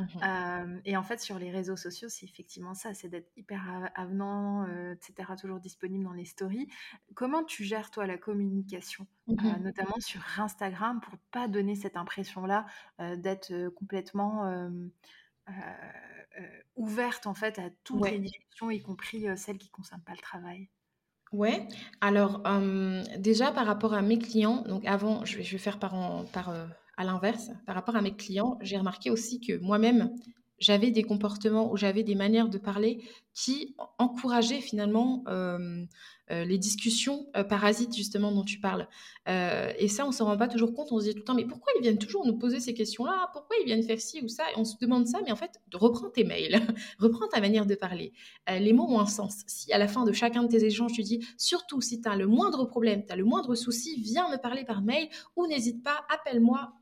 Mmh 0.00 0.80
et 0.84 0.96
en 0.96 1.02
fait, 1.02 1.20
sur 1.20 1.38
les 1.38 1.50
réseaux 1.50 1.76
sociaux, 1.76 2.08
c'est 2.08 2.24
effectivement 2.26 2.74
ça, 2.74 2.94
c'est 2.94 3.08
d'être 3.08 3.30
hyper 3.36 3.90
avenant, 3.94 4.66
etc., 4.92 5.32
toujours 5.40 5.60
disponible 5.60 6.04
dans 6.04 6.12
les 6.12 6.24
stories. 6.24 6.68
Comment 7.14 7.44
tu 7.44 7.64
gères, 7.64 7.90
toi, 7.90 8.06
la 8.06 8.18
communication, 8.18 9.06
mmh 9.26 9.62
notamment 9.62 10.00
sur 10.00 10.22
Instagram, 10.38 11.00
pour 11.00 11.18
pas 11.30 11.48
donner 11.48 11.74
cette 11.74 11.96
impression-là 11.96 12.66
d'être 13.16 13.68
complètement 13.70 14.70
ouverte, 16.76 17.26
en 17.26 17.34
fait, 17.34 17.58
à 17.58 17.70
toutes 17.84 18.08
les 18.08 18.18
discussions, 18.18 18.70
y 18.70 18.80
compris 18.80 19.26
celles 19.36 19.58
qui 19.58 19.68
ne 19.68 19.72
concernent 19.72 20.02
pas 20.02 20.12
le 20.14 20.22
travail? 20.22 20.70
Ouais, 21.32 21.68
alors 22.00 22.42
déjà 23.18 23.52
par 23.52 23.66
rapport 23.66 23.94
à 23.94 24.02
mes 24.02 24.18
clients, 24.18 24.62
donc 24.62 24.84
avant, 24.84 25.24
je 25.24 25.36
vais, 25.36 25.44
je 25.44 25.52
vais 25.52 25.58
faire 25.58 25.78
par, 25.78 26.24
par 26.32 26.52
à 27.00 27.04
l'inverse, 27.04 27.50
par 27.64 27.74
rapport 27.74 27.96
à 27.96 28.02
mes 28.02 28.14
clients, 28.14 28.58
j'ai 28.60 28.76
remarqué 28.76 29.08
aussi 29.08 29.40
que 29.40 29.56
moi-même, 29.56 30.10
j'avais 30.60 30.90
des 30.90 31.02
comportements 31.02 31.72
ou 31.72 31.76
j'avais 31.76 32.02
des 32.02 32.14
manières 32.14 32.48
de 32.48 32.58
parler 32.58 33.02
qui 33.34 33.74
encourageaient 33.98 34.60
finalement 34.60 35.24
euh, 35.28 35.84
euh, 36.30 36.44
les 36.44 36.58
discussions 36.58 37.26
euh, 37.36 37.42
parasites 37.42 37.94
justement 37.96 38.30
dont 38.32 38.44
tu 38.44 38.60
parles. 38.60 38.86
et 39.26 39.88
ça, 39.88 40.04
on 40.04 40.08
ne 40.08 40.12
s'en 40.12 40.26
rend 40.26 40.36
pas 40.36 40.48
toujours 40.48 40.74
compte. 40.74 40.92
On 40.92 41.00
se 41.00 41.04
dit 41.04 41.12
tout 41.12 41.20
le 41.20 41.24
temps, 41.24 41.34
mais 41.34 41.46
pourquoi 41.46 41.72
ils 41.78 41.82
viennent 41.82 41.98
toujours 41.98 42.26
nous 42.26 42.36
poser 42.36 42.60
ces 42.60 42.74
questions-là? 42.74 43.30
Pourquoi 43.32 43.56
ils 43.60 43.64
viennent 43.64 43.82
faire 43.82 44.00
ci 44.00 44.20
ou 44.22 44.28
ça? 44.28 44.44
Et 44.50 44.58
on 44.58 44.64
se 44.64 44.76
demande 44.80 45.06
ça, 45.06 45.20
mais 45.24 45.32
en 45.32 45.36
fait, 45.36 45.60
reprends 45.72 46.10
tes 46.10 46.24
mails, 46.24 46.60
reprends 46.98 47.28
ta 47.28 47.40
manière 47.40 47.66
de 47.66 47.74
parler. 47.74 48.12
les 48.48 48.72
mots 48.72 48.88
ont 48.88 49.00
un 49.00 49.06
sens. 49.06 49.42
Si 49.46 49.72
à 49.72 49.78
la 49.78 49.88
fin 49.88 50.04
de 50.04 50.12
chacun 50.12 50.42
de 50.42 50.48
tes 50.48 50.64
échanges, 50.64 50.92
tu 50.92 51.02
dis, 51.02 51.24
surtout 51.38 51.80
si 51.80 52.00
tu 52.00 52.08
as 52.08 52.16
le 52.16 52.26
moindre 52.26 52.64
problème, 52.64 53.04
tu 53.06 53.12
as 53.12 53.16
le 53.16 53.24
moindre 53.24 53.54
souci, 53.54 54.00
viens 54.00 54.28
me 54.30 54.36
parler 54.36 54.64
par 54.64 54.82
mail 54.82 55.08
ou 55.36 55.46
n'hésite 55.46 55.82
pas, 55.82 56.04
appelle-moi 56.10 56.72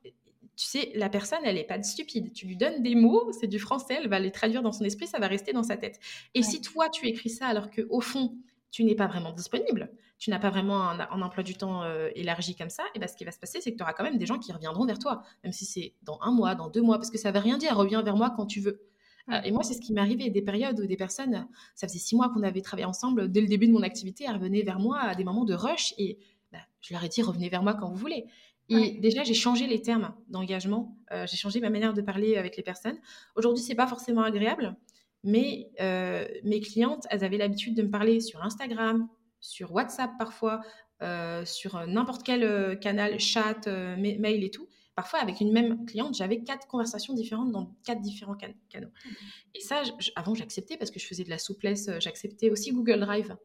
tu 0.59 0.67
sais, 0.67 0.91
la 0.97 1.09
personne, 1.09 1.39
elle 1.45 1.55
n'est 1.55 1.63
pas 1.63 1.81
stupide. 1.85 2.33
Tu 2.33 2.47
lui 2.47 2.57
donnes 2.57 2.83
des 2.83 2.97
mots, 2.97 3.31
c'est 3.31 3.47
du 3.47 3.61
français, 3.61 3.99
elle 4.03 4.09
va 4.09 4.19
les 4.19 4.33
traduire 4.33 4.61
dans 4.61 4.73
son 4.73 4.83
esprit, 4.83 5.07
ça 5.07 5.21
va 5.21 5.29
rester 5.29 5.53
dans 5.53 5.63
sa 5.63 5.77
tête. 5.77 6.01
Et 6.35 6.43
si 6.43 6.61
toi, 6.61 6.89
tu 6.89 7.07
écris 7.07 7.31
ça 7.31 7.47
alors 7.47 7.71
que 7.71 7.83
au 7.91 8.01
fond, 8.01 8.37
tu 8.73 8.83
n'es 8.83 8.97
pas 8.97 9.07
vraiment 9.07 9.33
disponible, 9.33 9.89
tu 10.19 10.31
n'as 10.31 10.41
pas 10.41 10.51
vraiment 10.51 10.91
un, 10.91 11.23
emploi 11.23 11.45
du 11.45 11.55
temps 11.55 11.85
euh, 11.85 12.11
élargi 12.17 12.57
comme 12.57 12.71
ça, 12.71 12.83
et 12.97 12.99
bien 12.99 13.07
ce 13.07 13.15
qui 13.15 13.25
va 13.25 13.31
se 13.31 13.39
passer, 13.39 13.61
c'est 13.61 13.71
que 13.71 13.77
tu 13.77 13.85
auras 13.85 13.93
quand 13.93 14.03
même 14.03 14.19
des 14.19 14.27
gens 14.27 14.41
qui 14.41 14.51
reviendront 14.51 14.85
vers 14.85 14.99
toi, 14.99 15.23
même 15.45 15.53
si 15.53 15.65
c'est 15.65 15.95
dans 16.03 16.19
un 16.23 16.33
mois, 16.33 16.57
dans 16.57 16.69
deux 16.69 16.83
mois, 16.83 16.99
parce 16.99 17.13
que 17.13 17.19
ça 17.19 17.31
ne 17.31 17.35
veut 17.35 17.43
rien 17.43 17.57
dire, 17.57 17.77
reviens 17.77 18.03
vers 18.03 18.17
moi 18.17 18.31
quand 18.37 18.47
tu 18.47 18.61
veux. 18.61 18.83
Euh, 19.31 19.41
et 19.43 19.53
moi, 19.53 19.63
c'est 19.63 19.75
ce 19.75 19.81
qui 19.81 19.93
m'est 19.93 20.01
arrivé, 20.01 20.29
des 20.29 20.43
périodes 20.43 20.81
où 20.81 20.87
des 20.87 20.97
personnes, 20.97 21.47
ça 21.77 21.87
faisait 21.87 22.01
six 22.01 22.17
mois 22.17 22.31
qu'on 22.31 22.43
avait 22.43 22.63
travaillé 22.63 22.85
ensemble, 22.85 23.31
dès 23.31 23.43
le 23.43 23.47
début 23.47 23.69
de 23.69 23.73
mon 23.73 23.83
activité, 23.83 24.25
elles 24.27 24.35
revenaient 24.35 24.63
vers 24.63 24.81
moi 24.81 24.99
à 24.99 25.15
des 25.15 25.23
moments 25.23 25.45
de 25.45 25.55
rush, 25.55 25.95
et 25.99 26.19
bah, 26.51 26.59
je 26.81 26.95
leur 26.95 27.05
ai 27.05 27.09
dit, 27.09 27.23
revenez 27.23 27.49
vers 27.49 27.63
moi 27.63 27.75
quand 27.75 27.89
vous 27.89 27.97
voulez. 27.97 28.27
Et 28.69 28.99
déjà, 29.01 29.25
j'ai 29.25 29.35
changé 29.35 29.67
les 29.67 29.81
termes 29.81 30.15
d'engagement, 30.29 30.97
euh, 31.13 31.27
j'ai 31.27 31.37
changé 31.37 31.61
ma 31.61 31.71
manière 31.71 31.95
de 31.95 32.03
parler 32.03 32.37
avec 32.37 32.57
les 32.57 32.63
personnes. 32.63 32.99
Aujourd'hui, 33.35 33.63
c'est 33.63 33.75
pas 33.75 33.87
forcément 33.87 34.23
agréable, 34.23 34.77
mais 35.25 35.71
euh, 35.81 36.27
mes 36.45 36.61
clientes, 36.61 37.07
elles 37.11 37.25
avaient 37.25 37.39
l'habitude 37.39 37.75
de 37.75 37.83
me 37.83 37.91
parler 37.91 38.21
sur 38.21 38.43
Instagram, 38.43 39.09
sur 39.41 39.73
WhatsApp 39.73 40.11
parfois, 40.19 40.61
euh, 41.03 41.45
sur 41.45 41.87
n'importe 41.87 42.25
quel 42.25 42.79
canal, 42.81 43.19
chat, 43.19 43.67
mail 43.67 44.45
et 44.45 44.51
tout. 44.51 44.69
Parfois, 44.95 45.21
avec 45.21 45.41
une 45.41 45.53
même 45.53 45.87
cliente, 45.87 46.17
j'avais 46.17 46.43
quatre 46.43 46.67
conversations 46.67 47.15
différentes 47.15 47.53
dans 47.53 47.73
quatre 47.85 48.01
différents 48.01 48.35
canaux. 48.35 48.89
Mmh. 48.89 49.11
Et 49.55 49.61
ça, 49.61 49.83
avant, 50.17 50.35
j'acceptais 50.35 50.77
parce 50.77 50.91
que 50.91 50.99
je 50.99 51.07
faisais 51.07 51.23
de 51.23 51.31
la 51.31 51.39
souplesse. 51.39 51.89
J'acceptais 52.01 52.51
aussi 52.51 52.73
Google 52.73 52.99
Drive. 53.01 53.37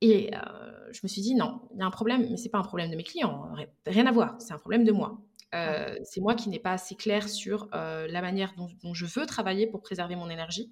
Et 0.00 0.30
euh, 0.34 0.38
je 0.92 1.00
me 1.02 1.08
suis 1.08 1.22
dit, 1.22 1.34
non, 1.34 1.60
il 1.74 1.80
y 1.80 1.82
a 1.82 1.86
un 1.86 1.90
problème, 1.90 2.26
mais 2.30 2.36
ce 2.36 2.44
n'est 2.44 2.50
pas 2.50 2.58
un 2.58 2.62
problème 2.62 2.90
de 2.90 2.96
mes 2.96 3.02
clients, 3.02 3.52
rien 3.86 4.06
à 4.06 4.12
voir, 4.12 4.36
c'est 4.40 4.52
un 4.52 4.58
problème 4.58 4.84
de 4.84 4.92
moi. 4.92 5.20
Euh, 5.54 5.96
c'est 6.04 6.20
moi 6.20 6.34
qui 6.34 6.50
n'ai 6.50 6.58
pas 6.58 6.72
assez 6.72 6.94
clair 6.94 7.28
sur 7.28 7.68
euh, 7.74 8.06
la 8.06 8.20
manière 8.20 8.54
dont, 8.56 8.94
je 8.94 9.06
veux 9.06 9.26
travailler 9.26 9.66
pour 9.66 9.80
préserver 9.80 10.14
mon 10.14 10.30
énergie. 10.30 10.70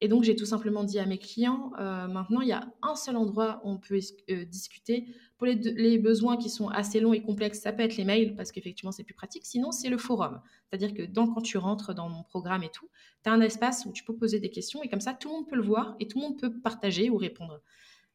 Et 0.00 0.08
donc, 0.08 0.24
j'ai 0.24 0.34
tout 0.34 0.46
simplement 0.46 0.82
dit 0.82 0.98
à 0.98 1.06
mes 1.06 1.18
clients, 1.18 1.70
maintenant, 1.78 2.40
il 2.40 2.48
y 2.48 2.52
a 2.52 2.66
un 2.82 2.96
seul 2.96 3.16
endroit 3.16 3.60
où 3.62 3.70
on 3.70 3.78
peut 3.78 4.00
discuter. 4.46 5.06
Pour 5.38 5.46
les, 5.46 5.54
les, 5.54 5.96
besoins 5.96 6.36
qui 6.36 6.50
sont 6.50 6.66
assez 6.66 6.98
longs 6.98 7.12
et 7.12 7.22
complexes, 7.22 7.60
ça 7.60 7.72
peut 7.72 7.84
être 7.84 7.96
les 7.96 8.04
mails, 8.04 8.34
parce 8.34 8.50
qu'effectivement, 8.50 8.90
c'est 8.90 9.04
plus 9.04 9.14
pratique. 9.14 9.46
Sinon, 9.46 9.70
c'est 9.70 9.88
le 9.88 9.98
forum. 9.98 10.40
C'est-à-dire 10.66 10.92
que 10.92 11.02
quand 11.14 11.40
tu 11.42 11.56
rentres 11.56 11.94
dans 11.94 12.08
mon 12.08 12.24
programme 12.24 12.64
et 12.64 12.70
tout, 12.70 12.88
tu 13.22 13.30
as 13.30 13.32
un 13.32 13.40
espace 13.40 13.86
où 13.86 13.92
tu 13.92 14.02
peux 14.02 14.16
poser 14.16 14.40
des 14.40 14.50
questions, 14.50 14.82
et 14.82 14.88
comme 14.88 15.00
ça, 15.00 15.14
tout 15.14 15.28
le 15.28 15.34
monde 15.34 15.48
peut 15.48 15.54
le 15.54 15.62
voir, 15.62 15.94
et 16.00 16.08
tout 16.08 16.18
le 16.18 16.24
monde 16.24 16.40
peut 16.40 16.52
partager 16.52 17.08
ou 17.08 17.16
répondre. 17.16 17.60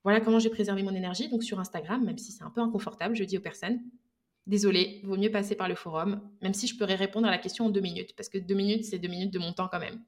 Voilà 0.04 0.22
comment 0.22 0.40
j'ai 0.40 0.50
préservé 0.50 0.84
mon 0.84 0.96
énergie. 0.96 1.28
Donc 1.30 1.44
sur 1.44 1.60
Instagram, 1.60 2.04
même 2.04 2.18
si 2.18 2.32
c'est 2.32 2.44
un 2.44 2.50
peu 2.50 2.62
inconfortable, 2.62 3.16
je 3.16 3.24
dis 3.24 3.38
aux 3.38 3.42
personnes, 3.42 3.82
désolé, 4.48 5.02
vaut 5.04 5.18
mieux 5.18 5.32
passer 5.32 5.56
par 5.56 5.68
le 5.68 5.76
forum, 5.76 6.22
même 6.42 6.54
si 6.54 6.68
je 6.68 6.78
pourrais 6.78 6.96
répondre 6.96 7.28
à 7.28 7.32
la 7.32 7.38
question 7.38 7.66
en 7.66 7.70
deux 7.70 7.82
minutes, 7.82 8.16
parce 8.16 8.30
que 8.30 8.38
deux 8.38 8.56
minutes, 8.56 8.86
c'est 8.86 8.98
deux 8.98 9.10
minutes 9.10 9.34
de 9.34 9.40
mon 9.40 9.54
temps 9.54 9.68
quand 9.68 9.80
même. 9.80 10.02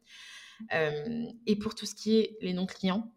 Euh, 0.73 1.25
et 1.45 1.55
pour 1.55 1.75
tout 1.75 1.85
ce 1.85 1.95
qui 1.95 2.17
est 2.17 2.37
les 2.41 2.53
non-clients, 2.53 3.11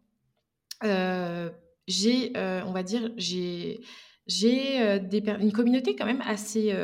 euh, 0.85 1.51
j'ai, 1.87 2.37
euh, 2.37 2.63
on 2.67 2.73
va 2.73 2.83
dire, 2.83 3.13
j'ai, 3.17 3.81
j'ai 4.27 4.79
une 4.81 5.53
communauté 5.53 5.97
quand 5.97 6.07
même 6.07 6.23
assez, 6.23 6.75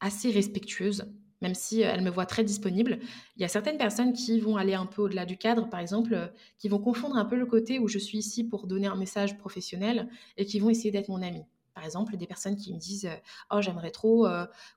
assez 0.00 0.30
respectueuse 0.30 1.04
même 1.40 1.54
si 1.54 1.82
euh, 1.82 1.90
elle 1.92 2.02
me 2.02 2.10
voit 2.10 2.26
très 2.26 2.44
disponible. 2.44 2.98
Il 3.36 3.42
y 3.42 3.44
a 3.44 3.48
certaines 3.48 3.78
personnes 3.78 4.12
qui 4.12 4.40
vont 4.40 4.56
aller 4.56 4.74
un 4.74 4.86
peu 4.86 5.02
au-delà 5.02 5.26
du 5.26 5.36
cadre, 5.36 5.68
par 5.68 5.80
exemple, 5.80 6.14
euh, 6.14 6.26
qui 6.58 6.68
vont 6.68 6.78
confondre 6.78 7.16
un 7.16 7.24
peu 7.24 7.36
le 7.36 7.46
côté 7.46 7.78
où 7.78 7.88
je 7.88 7.98
suis 7.98 8.18
ici 8.18 8.44
pour 8.44 8.66
donner 8.66 8.86
un 8.86 8.96
message 8.96 9.38
professionnel 9.38 10.08
et 10.36 10.44
qui 10.44 10.58
vont 10.58 10.70
essayer 10.70 10.90
d'être 10.90 11.08
mon 11.08 11.22
ami. 11.22 11.44
Par 11.74 11.84
exemple, 11.84 12.16
des 12.16 12.26
personnes 12.26 12.56
qui 12.56 12.72
me 12.74 12.78
disent 12.78 13.06
euh, 13.06 13.16
Oh, 13.52 13.62
j'aimerais 13.62 13.90
trop 13.90 14.26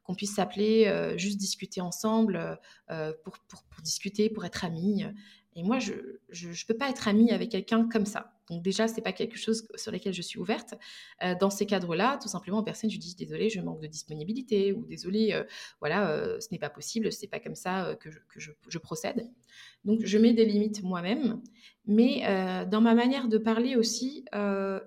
qu'on 0.03 0.13
puisse 0.13 0.35
s'appeler, 0.35 1.13
juste 1.17 1.37
discuter 1.37 1.81
ensemble, 1.81 2.59
pour, 3.23 3.39
pour, 3.47 3.81
discuter, 3.81 4.29
pour 4.29 4.45
être 4.45 4.63
amis. 4.63 5.05
Et 5.55 5.63
moi, 5.63 5.79
je 5.79 5.93
ne 5.93 6.67
peux 6.67 6.77
pas 6.77 6.89
être 6.89 7.07
amie 7.07 7.31
avec 7.31 7.49
quelqu'un 7.49 7.89
comme 7.89 8.05
ça. 8.05 8.33
Donc 8.51 8.61
déjà, 8.61 8.87
ce 8.89 8.95
n'est 8.95 9.01
pas 9.01 9.13
quelque 9.13 9.37
chose 9.37 9.65
sur 9.75 9.91
lequel 9.91 10.13
je 10.13 10.21
suis 10.21 10.37
ouverte. 10.37 10.75
Euh, 11.23 11.35
dans 11.39 11.49
ces 11.49 11.65
cadres-là, 11.65 12.19
tout 12.21 12.27
simplement, 12.27 12.61
personne, 12.61 12.89
je 12.89 12.99
dis 12.99 13.15
désolé, 13.15 13.49
je 13.49 13.61
manque 13.61 13.79
de 13.79 13.87
disponibilité 13.87 14.73
ou 14.73 14.85
désolé, 14.85 15.31
euh, 15.31 15.43
voilà, 15.79 16.11
euh, 16.11 16.37
ce 16.41 16.49
n'est 16.51 16.59
pas 16.59 16.69
possible, 16.69 17.11
ce 17.13 17.21
n'est 17.21 17.29
pas 17.29 17.39
comme 17.39 17.55
ça 17.55 17.95
que, 18.01 18.11
je, 18.11 18.51
je, 18.67 18.77
procède. 18.77 19.31
Donc 19.85 20.01
je 20.03 20.17
mets 20.17 20.33
des 20.33 20.45
limites 20.45 20.83
moi-même. 20.83 21.41
Mais 21.85 22.21
dans 22.69 22.81
ma 22.81 22.93
manière 22.93 23.27
de 23.27 23.37
parler 23.37 23.75
aussi, 23.75 24.25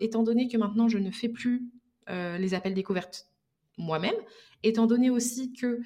étant 0.01 0.23
donné 0.23 0.47
que 0.49 0.57
maintenant 0.57 0.89
je 0.89 0.99
ne 0.99 1.11
fais 1.11 1.29
plus 1.29 1.71
les 2.09 2.55
appels 2.55 2.75
découvertes 2.75 3.27
moi-même, 3.77 4.15
étant 4.63 4.87
donné 4.87 5.11
aussi 5.11 5.53
que 5.53 5.81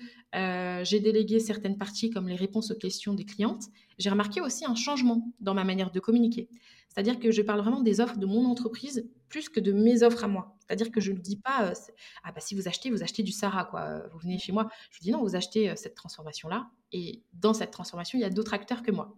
j'ai 0.85 1.01
délégué 1.01 1.40
certaines 1.40 1.79
parties 1.79 2.11
comme 2.11 2.29
les 2.29 2.37
réponses 2.37 2.70
aux 2.70 2.77
questions 2.77 3.14
des 3.14 3.24
clientes, 3.24 3.64
j'ai 3.98 4.11
remarqué 4.11 4.40
aussi 4.40 4.64
un 4.64 4.74
changement 4.74 5.33
dans 5.40 5.55
ma 5.55 5.64
manière 5.64 5.90
de 5.90 6.01
communiquer. 6.01 6.48
C'est-à-dire 6.88 7.18
que 7.18 7.31
je 7.31 7.42
parle 7.42 7.61
vraiment 7.61 7.83
des 7.83 8.01
offres 8.01 8.16
de 8.16 8.27
mon 8.27 8.44
entreprise 8.46 9.09
plus 9.29 9.48
que 9.48 9.61
de 9.61 9.72
mes 9.72 10.03
offres 10.03 10.24
à 10.24 10.29
moi. 10.29 10.57
C'est-à-dire 10.61 10.90
que 10.90 11.01
je 11.01 11.12
ne 11.12 11.18
dis 11.18 11.37
pas, 11.37 11.72
ah 12.24 12.33
bah 12.33 12.40
si 12.40 12.55
vous 12.55 12.66
achetez, 12.66 12.90
vous 12.90 13.03
achetez 13.03 13.22
du 13.22 13.31
Sarah, 13.31 13.64
quoi. 13.64 14.07
Vous 14.12 14.18
venez 14.18 14.38
chez 14.38 14.53
moi. 14.53 14.68
Je 14.90 15.01
dis 15.01 15.11
non, 15.11 15.22
vous 15.22 15.37
achetez 15.37 15.74
cette 15.77 15.94
transformation-là. 15.94 16.70
Et 16.92 17.22
dans 17.35 17.53
cette 17.53 17.70
transformation, 17.70 18.18
il 18.18 18.22
y 18.22 18.24
a 18.24 18.31
d'autres 18.31 18.55
acteurs 18.55 18.83
que 18.83 18.90
moi. 18.90 19.14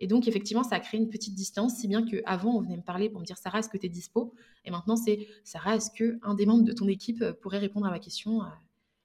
Et 0.00 0.06
donc, 0.06 0.26
effectivement, 0.26 0.64
ça 0.64 0.76
a 0.76 0.80
créé 0.80 0.98
une 0.98 1.10
petite 1.10 1.34
distance, 1.34 1.76
si 1.76 1.86
bien 1.86 2.04
qu'avant, 2.04 2.56
on 2.56 2.62
venait 2.62 2.76
me 2.76 2.82
parler 2.82 3.10
pour 3.10 3.20
me 3.20 3.26
dire 3.26 3.36
Sarah, 3.36 3.60
est-ce 3.60 3.68
que 3.68 3.78
tu 3.78 3.86
es 3.86 3.90
dispo? 3.90 4.34
Et 4.64 4.70
maintenant, 4.70 4.96
c'est 4.96 5.28
Sarah, 5.44 5.76
est-ce 5.76 5.90
qu'un 5.90 6.34
des 6.34 6.46
membres 6.46 6.64
de 6.64 6.72
ton 6.72 6.88
équipe 6.88 7.24
pourrait 7.42 7.58
répondre 7.58 7.86
à 7.86 7.90
ma 7.90 7.98
question? 7.98 8.40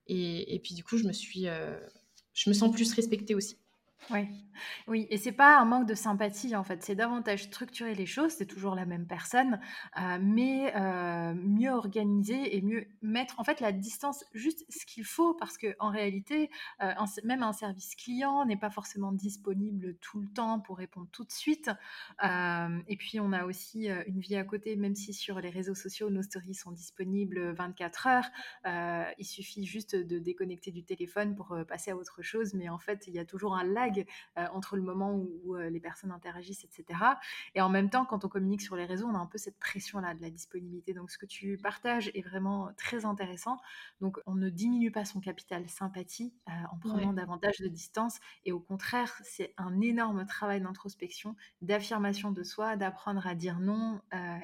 Et, 0.08 0.60
puis, 0.63 0.73
du 0.73 0.84
coup, 0.84 0.97
je 0.97 1.05
me 1.05 1.13
suis. 1.13 1.47
je 2.34 2.49
me 2.49 2.53
sens 2.53 2.71
plus 2.71 2.93
respectée 2.93 3.36
aussi. 3.36 3.58
Oui, 4.12 4.27
oui, 4.88 5.08
et 5.10 5.17
c'est 5.17 5.31
pas 5.31 5.60
un 5.60 5.65
manque 5.65 5.88
de 5.88 5.95
sympathie 5.95 6.55
en 6.55 6.63
fait, 6.63 6.84
c'est 6.84 6.93
davantage 6.93 7.45
structurer 7.45 7.95
les 7.95 8.05
choses, 8.05 8.34
c'est 8.34 8.45
toujours 8.45 8.75
la 8.75 8.86
même 8.86 9.08
personne, 9.08 9.60
euh, 9.99 10.19
mais 10.21 10.71
euh, 10.75 11.34
mieux 11.34 11.71
organiser 11.71 12.55
et 12.55 12.62
mieux 12.62 12.86
mettre 13.01 13.39
en 13.39 13.43
fait 13.43 13.62
la 13.62 13.71
distance 13.71 14.23
juste 14.36 14.63
ce 14.69 14.86
qu'il 14.86 15.05
faut 15.05 15.34
parce 15.34 15.58
que 15.58 15.75
en 15.79 15.89
réalité, 15.89 16.51
euh, 16.84 16.93
même 17.23 17.41
un 17.41 17.51
service 17.51 17.95
client 17.95 18.45
n'est 18.45 18.58
pas 18.58 18.69
forcément 18.69 19.12
disponible 19.12 19.95
tout 19.97 20.21
le 20.21 20.27
temps 20.27 20.60
pour 20.60 20.77
répondre 20.77 21.08
tout 21.12 21.23
de 21.23 21.31
suite. 21.31 21.71
et 22.21 22.97
puis 22.97 23.19
on 23.19 23.31
a 23.31 23.45
aussi 23.45 23.88
une 24.08 24.19
vie 24.19 24.36
à 24.36 24.43
côté, 24.43 24.75
même 24.75 24.95
si 24.95 25.13
sur 25.13 25.39
les 25.39 25.49
réseaux 25.49 25.75
sociaux 25.75 26.12
nos 26.12 26.21
stories 26.21 26.53
sont 26.53 26.71
disponibles 26.71 27.53
24 27.53 28.08
heures, 28.08 29.15
il 29.17 29.25
suffit 29.25 29.65
juste 29.65 29.95
de 29.95 30.19
déconnecter 30.19 30.71
du 30.71 30.84
téléphone 30.84 31.36
pour 31.36 31.58
passer 31.67 31.91
à 31.91 31.97
autre 31.97 32.21
chose, 32.21 32.53
mais 32.53 32.69
en 32.69 32.79
fait 32.79 33.05
il 33.08 33.15
y 33.15 33.19
a 33.19 33.25
toujours 33.25 33.55
un 33.55 33.63
euh, 34.38 34.45
entre 34.54 34.76
le 34.76 34.82
moment 34.82 35.13
où, 35.13 35.56
euh, 35.56 35.69
les 35.69 35.80
personnes 35.80 36.12
interagissent, 36.12 36.63
etc. 36.63 37.00
Et 37.54 37.62
en 37.62 37.69
même 37.69 37.89
temps, 37.89 38.06
quand 38.06 38.26
on 38.26 38.30
communique 38.30 38.62
sur 38.62 38.76
les 38.76 38.86
réseaux, 38.86 39.08
on 39.08 39.15
a 39.15 39.19
un 39.19 39.26
peu 39.26 39.38
cette 39.38 39.58
pression-là 39.60 40.13
de 40.13 40.21
la 40.21 40.30
disponibilité. 40.30 40.93
Donc, 40.93 41.12
ce 41.12 41.17
que 41.17 41.26
tu 41.26 41.58
partages 41.58 42.10
est 42.13 42.21
vraiment 42.21 42.71
très 42.78 43.06
intéressant. 43.06 43.58
Donc, 44.02 44.19
on 44.26 44.36
ne 44.36 44.50
diminue 44.50 44.91
pas 44.91 45.06
son 45.06 45.19
capital 45.19 45.67
sympathie 45.69 46.34
euh, 46.48 46.52
en 46.71 46.78
prenant 46.78 47.13
davantage 47.13 47.58
de 47.60 47.67
distance. 47.67 48.19
Et 48.43 48.52
au 48.52 48.60
contraire, 48.60 49.19
c'est 49.24 49.54
un 49.58 49.82
énorme 49.82 50.26
travail 50.26 50.62
d'introspection, 50.62 51.36
d'affirmation 51.62 52.32
de 52.32 52.43
soi, 52.43 52.76
d'apprendre 52.76 53.26
à 53.28 53.36
dire 53.36 53.60
non 53.60 54.02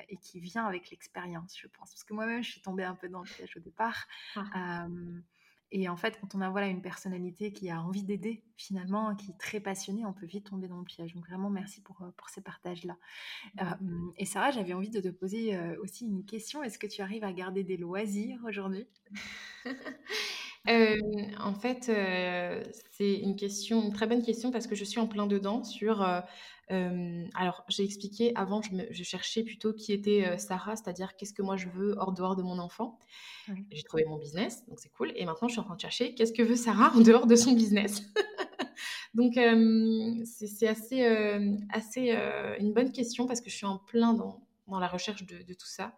et 0.10 0.18
qui 0.18 0.40
vient 0.40 0.66
avec 0.66 0.90
l'expérience, 0.90 1.58
je 1.58 1.68
pense. 1.68 1.92
Parce 1.92 2.04
que 2.04 2.14
moi-même, 2.14 2.44
je 2.44 2.52
suis 2.52 2.62
tombée 2.62 2.84
un 2.84 2.96
peu 2.96 3.08
dans 3.10 3.22
le 3.22 3.30
piège 3.30 3.56
au 3.56 3.60
départ. 3.60 4.08
Ah. 4.36 4.88
Et 5.72 5.88
en 5.88 5.96
fait, 5.96 6.20
quand 6.20 6.36
on 6.36 6.42
a 6.42 6.50
voilà, 6.50 6.68
une 6.68 6.82
personnalité 6.82 7.54
qui 7.54 7.70
a 7.70 7.82
envie 7.82 8.04
d'aider, 8.04 8.44
finalement, 8.58 9.16
qui 9.16 9.32
est 9.32 9.38
très 9.38 9.62
passionnée, 9.62 10.06
on 10.06 10.12
peut 10.12 10.26
vite 10.26 10.50
tomber 10.50 10.68
dans 10.68 10.80
le 10.80 10.84
piège. 10.84 11.14
Donc 11.14 11.26
vraiment, 11.28 11.50
merci 11.50 11.82
pour, 11.82 12.02
euh, 12.02 12.12
pour 12.18 12.30
ces 12.30 12.42
partages-là. 12.42 12.98
Mmh. 13.56 14.10
et 14.18 14.26
Sarah, 14.26 14.52
j'avais 14.52 14.74
envie 14.74 14.90
de 14.90 15.00
te 15.00 15.08
poser 15.08 15.56
euh, 15.56 15.76
aussi 15.82 16.06
une 16.06 16.26
question. 16.26 16.62
Est-ce 16.62 16.78
que 16.78 16.88
tu 16.88 17.02
arrives 17.02 17.24
à 17.24 17.32
garder 17.32 17.64
des 17.64 17.78
loisirs 17.78 18.40
aujourd'hui? 18.46 18.88
Euh, 20.70 20.96
En 21.40 21.56
fait, 21.56 21.86
c'est 22.92 23.14
une 23.16 23.36
question, 23.36 23.82
une 23.82 23.94
très 23.94 24.06
bonne 24.06 24.22
question 24.22 24.52
parce 24.52 24.68
que 24.68 24.76
je 24.76 24.84
suis 24.84 25.00
en 25.00 25.08
plein 25.08 25.26
dedans 25.26 25.64
sur 25.64 26.06
alors, 27.36 27.66
j'ai 27.68 27.84
expliqué 27.84 28.32
avant, 28.36 28.62
je, 28.62 29.04
cherchais 29.04 29.44
plutôt 29.44 29.74
qui 29.74 29.92
était 29.94 30.38
Sarah, 30.38 30.76
c'est-à-dire 30.76 31.16
qu'est-ce 31.16 31.34
que 31.34 31.42
moi 31.42 31.58
je 31.58 31.68
veux 31.68 31.96
hors 31.98 32.14
dehors 32.14 32.36
de 32.36 32.44
mon 32.44 32.60
enfant. 32.60 32.98
J'ai 33.72 33.84
trouvé 33.84 34.06
mon 34.06 34.18
business, 34.18 34.66
donc 34.68 34.80
c'est 34.80 34.90
cool. 34.90 35.12
Et 35.16 35.26
maintenant, 35.26 35.48
je 35.48 35.54
suis 35.54 35.60
en 35.60 35.64
train 35.64 35.76
de 35.76 35.82
chercher 35.82 36.14
qu'est-ce 36.16 36.34
que 36.34 36.44
veut 36.44 36.56
Sarah 36.56 36.94
en 36.96 37.02
dehors 37.02 37.28
de 37.28 37.36
son 37.36 37.54
business. 37.54 38.04
Donc, 39.14 39.34
c'est 40.26 40.68
assez, 40.68 41.04
assez 41.70 42.12
une 42.60 42.74
bonne 42.74 42.92
question 42.92 43.28
parce 43.28 43.42
que 43.42 43.50
je 43.50 43.56
suis 43.56 43.66
en 43.66 43.78
plein 43.78 44.14
dans, 44.14 44.42
dans 44.68 44.80
la 44.80 44.88
recherche 44.88 45.26
de, 45.26 45.44
de 45.44 45.54
tout 45.54 45.68
ça. 45.68 45.98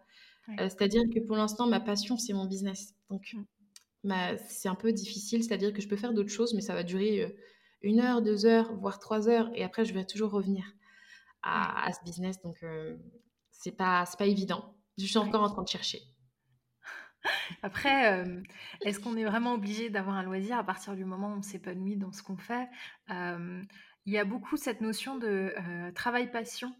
c'est-à-dire 0.58 1.02
que 1.14 1.20
pour 1.20 1.36
l'instant, 1.36 1.66
ma 1.66 1.80
passion, 1.80 2.16
c'est 2.16 2.32
mon 2.32 2.46
business. 2.46 2.94
Donc, 3.10 3.34
mmh. 4.04 4.36
c'est 4.48 4.68
un 4.68 4.74
peu 4.74 4.92
difficile, 4.92 5.44
c'est-à-dire 5.44 5.72
que 5.72 5.80
je 5.80 5.88
peux 5.88 5.96
faire 5.96 6.12
d'autres 6.12 6.32
choses, 6.32 6.54
mais 6.54 6.60
ça 6.60 6.74
va 6.74 6.82
durer 6.82 7.36
une 7.84 8.00
heure, 8.00 8.22
deux 8.22 8.46
heures, 8.46 8.74
voire 8.74 8.98
trois 8.98 9.28
heures, 9.28 9.50
et 9.54 9.62
après, 9.62 9.84
je 9.84 9.94
vais 9.94 10.04
toujours 10.04 10.30
revenir 10.30 10.64
à, 11.42 11.92
ce 11.92 12.02
business. 12.04 12.40
Donc, 12.42 12.62
euh, 12.62 12.96
c'est 13.50 13.76
pas, 13.76 14.04
pas 14.18 14.26
évident. 14.26 14.74
Je 14.98 15.04
suis 15.06 15.18
encore 15.18 15.42
en 15.42 15.50
train 15.50 15.62
de 15.62 15.68
chercher. 15.68 16.00
Après, 17.62 18.12
euh, 18.12 18.42
est-ce 18.82 19.00
qu'on 19.00 19.16
est 19.16 19.24
vraiment 19.24 19.54
obligé 19.54 19.90
d'avoir 19.90 20.16
un 20.16 20.22
loisir 20.22 20.58
à 20.58 20.64
partir 20.64 20.94
du 20.94 21.04
moment 21.04 21.28
où 21.34 21.38
on 21.38 21.42
s'épanouit 21.42 21.96
dans 21.96 22.12
ce 22.12 22.22
qu'on 22.22 22.36
fait? 22.36 22.68
Euh, 23.10 23.62
Il 24.06 24.12
y 24.12 24.18
a 24.18 24.24
beaucoup 24.24 24.56
cette 24.56 24.80
notion 24.80 25.18
de 25.18 25.54
travail-passion 25.94 26.74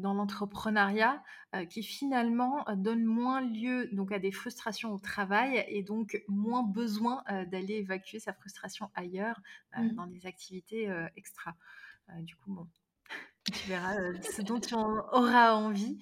dans 0.00 0.14
l'entrepreneuriat 0.14 1.22
qui 1.68 1.82
finalement 1.82 2.64
donne 2.76 3.04
moins 3.04 3.40
lieu 3.40 3.88
donc 3.92 4.12
à 4.12 4.18
des 4.18 4.32
frustrations 4.32 4.92
au 4.92 4.98
travail 4.98 5.64
et 5.68 5.82
donc 5.82 6.22
moins 6.28 6.62
besoin 6.62 7.22
d'aller 7.50 7.74
évacuer 7.74 8.18
sa 8.18 8.32
frustration 8.32 8.90
ailleurs 8.94 9.40
mmh. 9.76 9.90
dans 9.90 10.06
des 10.06 10.26
activités 10.26 10.92
extra. 11.16 11.54
du 12.20 12.36
coup, 12.36 12.54
bon, 12.54 12.68
tu 13.52 13.68
verras 13.68 13.96
ce 14.22 14.42
dont 14.42 14.60
tu 14.60 14.74
auras 14.74 15.52
envie. 15.52 15.98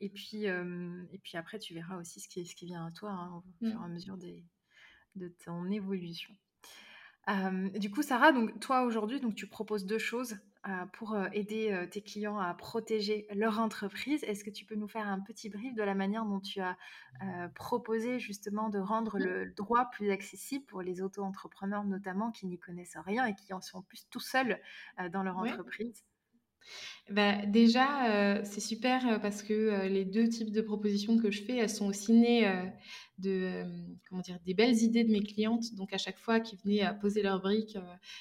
et, 0.00 0.08
puis, 0.08 0.44
et 0.44 1.18
puis 1.22 1.36
après, 1.36 1.58
tu 1.58 1.74
verras 1.74 1.96
aussi 1.98 2.20
ce 2.20 2.28
qui, 2.28 2.46
ce 2.46 2.54
qui 2.54 2.66
vient 2.66 2.86
à 2.86 2.92
toi 2.92 3.10
hein, 3.10 3.32
au 3.34 3.42
fur 3.58 3.80
et 3.80 3.84
à 3.84 3.88
mmh. 3.88 3.92
mesure 3.92 4.16
des, 4.16 4.44
de 5.16 5.28
ton 5.44 5.70
évolution. 5.70 6.34
du 7.74 7.90
coup, 7.90 8.02
Sarah, 8.02 8.32
donc 8.32 8.58
toi 8.60 8.82
aujourd'hui, 8.82 9.20
donc 9.20 9.34
tu 9.34 9.46
proposes 9.46 9.86
deux 9.86 9.98
choses 9.98 10.36
pour 10.92 11.16
aider 11.32 11.86
tes 11.90 12.00
clients 12.00 12.38
à 12.38 12.54
protéger 12.54 13.26
leur 13.34 13.60
entreprise. 13.60 14.24
Est-ce 14.24 14.44
que 14.44 14.50
tu 14.50 14.64
peux 14.64 14.74
nous 14.74 14.88
faire 14.88 15.06
un 15.06 15.20
petit 15.20 15.50
brief 15.50 15.74
de 15.74 15.82
la 15.82 15.94
manière 15.94 16.24
dont 16.24 16.40
tu 16.40 16.60
as 16.60 16.76
proposé 17.54 18.18
justement 18.18 18.68
de 18.68 18.78
rendre 18.78 19.18
mmh. 19.18 19.24
le 19.24 19.52
droit 19.52 19.90
plus 19.90 20.10
accessible 20.10 20.64
pour 20.66 20.82
les 20.82 21.02
auto-entrepreneurs 21.02 21.84
notamment 21.84 22.30
qui 22.30 22.46
n'y 22.46 22.58
connaissent 22.58 22.96
rien 22.96 23.26
et 23.26 23.34
qui 23.34 23.52
en 23.52 23.60
sont 23.60 23.82
plus 23.82 24.06
tout 24.08 24.20
seuls 24.20 24.58
dans 25.12 25.22
leur 25.22 25.36
entreprise? 25.38 26.04
Bah, 27.10 27.44
déjà, 27.46 28.42
c'est 28.44 28.60
super 28.60 29.20
parce 29.20 29.42
que 29.42 29.86
les 29.88 30.06
deux 30.06 30.26
types 30.28 30.50
de 30.50 30.62
propositions 30.62 31.18
que 31.18 31.30
je 31.30 31.42
fais, 31.42 31.56
elles 31.56 31.68
sont 31.68 31.86
aussi 31.86 32.12
nées 32.12 32.50
de, 33.18 33.62
comment 34.08 34.22
dire, 34.22 34.38
des 34.46 34.54
belles 34.54 34.76
idées 34.82 35.04
de 35.04 35.12
mes 35.12 35.22
clientes. 35.22 35.74
Donc, 35.74 35.92
à 35.92 35.98
chaque 35.98 36.18
fois 36.18 36.40
qu'ils 36.40 36.58
venaient 36.64 36.80
à 36.80 36.94
poser 36.94 37.22
leurs 37.22 37.42
briques, 37.42 37.76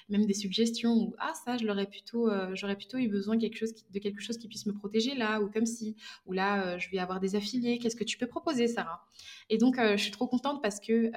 même 0.09 0.25
des 0.25 0.33
suggestions 0.33 0.95
ou 0.95 1.15
Ah, 1.17 1.31
ça, 1.45 1.57
je 1.57 1.65
plutôt, 1.85 2.29
j'aurais 2.55 2.75
plutôt 2.75 2.97
eu 2.97 3.07
besoin 3.07 3.37
quelque 3.37 3.57
chose 3.57 3.73
de 3.89 3.99
quelque 3.99 4.21
chose 4.21 4.37
qui 4.37 4.49
puisse 4.49 4.65
me 4.65 4.73
protéger 4.73 5.15
là, 5.15 5.39
ou 5.39 5.49
comme 5.49 5.65
si, 5.65 5.95
ou 6.25 6.33
là, 6.33 6.77
je 6.77 6.89
vais 6.89 6.99
avoir 6.99 7.21
des 7.21 7.35
affiliés. 7.37 7.77
Qu'est-ce 7.77 7.95
que 7.95 8.03
tu 8.03 8.17
peux 8.17 8.27
proposer, 8.27 8.67
Sarah? 8.67 9.05
Et 9.49 9.57
donc, 9.57 9.77
je 9.79 9.95
suis 9.95 10.11
trop 10.11 10.27
contente 10.27 10.61
parce 10.61 10.81
que 10.81 11.09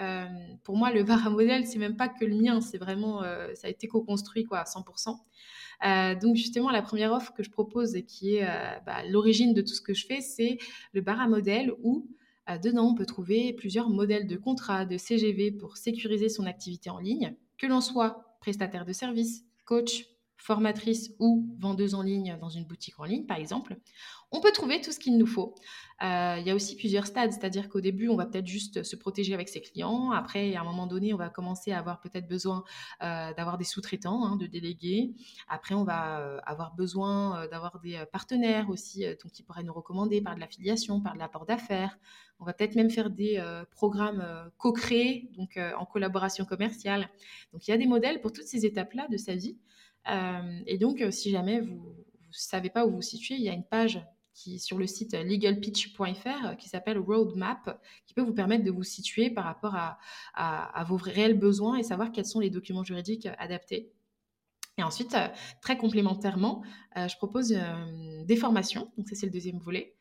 pour 0.63 0.77
moi, 0.77 0.93
le 0.93 1.03
bar 1.05 1.31
modèle, 1.33 1.67
c'est 1.67 1.81
même 1.81 1.97
pas 1.97 2.09
que 2.09 2.25
le 2.25 2.37
mien, 2.37 2.61
c'est 2.61 2.79
vraiment, 2.79 3.23
ça 3.55 3.67
a 3.67 3.71
été 3.71 3.89
co-construit 3.89 4.45
quoi, 4.45 4.61
à 4.61 4.65
100%. 4.65 5.19
Euh, 5.85 6.15
donc 6.15 6.37
justement, 6.37 6.71
la 6.71 6.83
première 6.83 7.13
offre 7.13 7.33
que 7.33 7.43
je 7.43 7.51
propose 7.51 7.95
et 7.95 8.03
qui 8.03 8.37
est 8.37 8.45
euh, 8.45 8.79
bah, 8.87 9.05
l'origine 9.09 9.55
de 9.55 9.61
tout 9.63 9.75
ce 9.75 9.81
que 9.81 9.95
je 9.95 10.07
fais, 10.07 10.21
c'est 10.21 10.59
le 10.93 11.01
bar 11.01 11.21
à 11.21 11.29
modèle 11.29 11.73
où 11.83 12.09
euh, 12.49 12.59
dedans 12.59 12.91
on 12.91 12.95
peut 12.95 13.07
trouver 13.07 13.53
plusieurs 13.53 13.91
modèles 13.91 14.27
de 14.27 14.37
contrats, 14.37 14.85
de 14.85 14.97
CGV 14.97 15.53
pour 15.53 15.77
sécuriser 15.77 16.29
son 16.29 16.47
activité 16.47 16.91
en 16.91 16.99
ligne, 16.99 17.35
que 17.59 17.67
l'on 17.67 17.81
soit 17.81 18.37
prestataire 18.41 18.85
de 18.85 18.93
services, 18.93 19.45
coach, 19.65 20.07
formatrice 20.37 21.13
ou 21.19 21.47
vendeuse 21.59 21.95
en 21.95 22.03
ligne 22.03 22.37
dans 22.41 22.49
une 22.49 22.65
boutique 22.65 22.99
en 23.01 23.05
ligne, 23.05 23.27
par 23.27 23.39
exemple, 23.39 23.77
on 24.33 24.41
peut 24.41 24.53
trouver 24.53 24.81
tout 24.81 24.93
ce 24.93 24.99
qu'il 24.99 25.17
nous 25.17 25.27
faut. 25.27 25.55
Euh, 26.03 26.37
il 26.39 26.47
y 26.47 26.51
a 26.51 26.55
aussi 26.55 26.77
plusieurs 26.77 27.07
stades, 27.07 27.33
c'est-à-dire 27.33 27.69
qu'au 27.69 27.81
début, 27.81 28.09
on 28.09 28.17
va 28.17 28.27
peut-être 28.27 28.47
juste 28.47 28.83
se 28.83 28.97
protéger 28.97 29.33
avec 29.35 29.49
ses 29.49 29.61
clients. 29.61 30.11
Après, 30.11 30.55
à 30.55 30.61
un 30.61 30.65
moment 30.65 30.87
donné, 30.87 31.15
on 31.15 31.17
va 31.17 31.31
commencer 31.31 31.73
à 31.73 31.79
avoir 31.79 32.01
peut-être 32.01 32.29
besoin 32.29 32.65
euh, 33.03 33.33
d'avoir 33.35 33.57
des 33.57 33.65
sous-traitants, 33.65 34.27
hein, 34.27 34.37
de 34.37 34.47
délégués. 34.47 35.15
Après, 35.49 35.75
on 35.75 35.85
va 35.85 36.21
euh, 36.21 36.39
avoir 36.45 36.75
besoin 36.75 37.47
d'avoir 37.49 37.81
des 37.81 38.05
partenaires 38.13 38.69
aussi, 38.69 39.05
donc 39.23 39.33
qui 39.33 39.43
pourraient 39.43 39.63
nous 39.63 39.73
recommander 39.73 40.21
par 40.21 40.35
de 40.35 40.41
l'affiliation, 40.41 41.01
par 41.01 41.15
de 41.15 41.19
l'apport 41.19 41.47
d'affaires. 41.47 41.99
On 42.39 42.45
va 42.45 42.53
peut-être 42.53 42.75
même 42.75 42.91
faire 42.91 43.09
des 43.09 43.43
programmes 43.71 44.51
co-créés, 44.59 45.31
donc 45.37 45.59
en 45.79 45.87
collaboration 45.87 46.45
commerciale. 46.45 47.09
Donc, 47.53 47.67
il 47.67 47.71
y 47.71 47.75
a 47.75 47.79
des 47.79 47.87
modèles 47.87 48.21
pour 48.21 48.33
toutes 48.33 48.47
ces 48.47 48.67
étapes-là 48.67 49.07
de 49.09 49.17
sa 49.17 49.35
vie. 49.35 49.57
Et 50.67 50.79
donc, 50.79 51.05
si 51.11 51.31
jamais 51.31 51.61
vous 51.61 51.75
ne 51.75 52.33
savez 52.33 52.71
pas 52.71 52.87
où 52.87 52.91
vous 52.91 52.97
vous 52.97 53.03
situez, 53.03 53.35
il 53.35 53.43
y 53.43 53.49
a 53.49 53.53
une 53.53 53.65
page 53.65 54.01
qui 54.37 54.59
sur 54.59 54.77
le 54.79 54.87
site 54.87 55.15
legalpitch.fr 55.15 56.57
qui 56.59 56.69
s'appelle 56.69 56.99
Roadmap, 56.99 57.81
qui 58.07 58.13
peut 58.13 58.21
vous 58.21 58.35
permettre 58.35 58.65
de 58.65 58.71
vous 58.71 58.85
situer 58.85 59.31
par 59.31 59.45
rapport 59.45 59.75
à, 60.35 60.85
vos 60.85 60.97
réels 60.97 61.39
besoins 61.39 61.77
et 61.77 61.83
savoir 61.83 62.13
quels 62.13 62.27
sont 62.27 62.41
les 62.41 62.51
documents 62.51 62.85
juridiques 62.85 63.29
adaptés. 63.39 63.91
Et 64.79 64.83
ensuite, 64.83 65.15
euh, 65.15 65.29
très 65.63 65.79
complémentairement, 65.79 66.63
euh, 66.99 67.09
je 67.09 67.17
propose 67.17 67.53
euh, 67.53 68.25
des 68.25 68.37
formations, 68.37 68.93
donc 68.99 69.09
ça 69.09 69.15
c'est 69.15 69.25
le 69.25 69.33
deuxième 69.33 69.59
volet, 69.59 69.95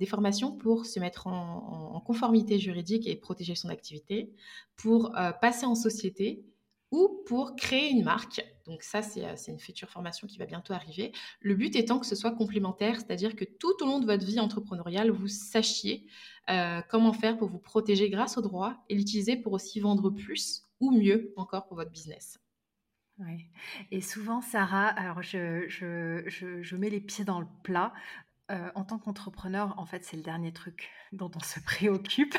des 0.00 0.06
formations 0.06 0.56
pour 0.56 0.86
se 0.86 0.98
mettre 0.98 1.26
en, 1.26 2.02
conformité 2.04 2.58
juridique 2.58 3.06
et 3.06 3.14
protéger 3.14 3.54
son 3.54 3.68
activité, 3.68 4.32
pour 4.76 5.12
passer 5.40 5.66
en 5.66 5.74
société 5.74 6.42
ou 6.90 7.22
pour 7.26 7.56
créer 7.56 7.90
une 7.90 8.04
marque. 8.04 8.44
Donc 8.66 8.82
ça, 8.82 8.98
euh, 8.98 9.32
c'est 9.36 9.52
une 9.52 9.58
future 9.58 9.88
formation 9.88 10.26
qui 10.26 10.38
va 10.38 10.46
bientôt 10.46 10.72
arriver. 10.72 11.12
Le 11.40 11.54
but 11.54 11.74
étant 11.76 11.98
que 11.98 12.06
ce 12.06 12.16
soit 12.16 12.32
complémentaire, 12.32 12.96
c'est-à-dire 12.96 13.36
que 13.36 13.44
tout 13.44 13.74
au 13.82 13.86
long 13.86 13.98
de 13.98 14.06
votre 14.06 14.24
vie 14.24 14.40
entrepreneuriale, 14.40 15.10
vous 15.10 15.28
sachiez 15.28 16.06
euh, 16.50 16.80
comment 16.88 17.12
faire 17.12 17.36
pour 17.36 17.48
vous 17.48 17.58
protéger 17.58 18.10
grâce 18.10 18.38
au 18.38 18.42
droit 18.42 18.76
et 18.88 18.94
l'utiliser 18.94 19.36
pour 19.36 19.52
aussi 19.52 19.80
vendre 19.80 20.10
plus 20.10 20.62
ou 20.80 20.90
mieux 20.90 21.32
encore 21.36 21.66
pour 21.66 21.76
votre 21.76 21.90
business. 21.90 22.38
Oui. 23.18 23.46
Et 23.90 24.00
souvent, 24.00 24.40
Sarah, 24.40 24.86
alors 24.86 25.22
je, 25.22 25.68
je, 25.68 26.22
je, 26.26 26.62
je, 26.62 26.76
mets 26.76 26.88
les 26.88 27.00
pieds 27.00 27.24
dans 27.24 27.40
le 27.40 27.48
plat. 27.64 27.92
Euh, 28.50 28.70
en 28.74 28.82
tant 28.82 28.98
qu'entrepreneur, 28.98 29.74
en 29.78 29.84
fait, 29.84 30.04
c'est 30.04 30.16
le 30.16 30.22
dernier 30.22 30.52
truc 30.52 30.88
dont 31.12 31.30
on 31.36 31.40
se 31.40 31.60
préoccupe. 31.64 32.34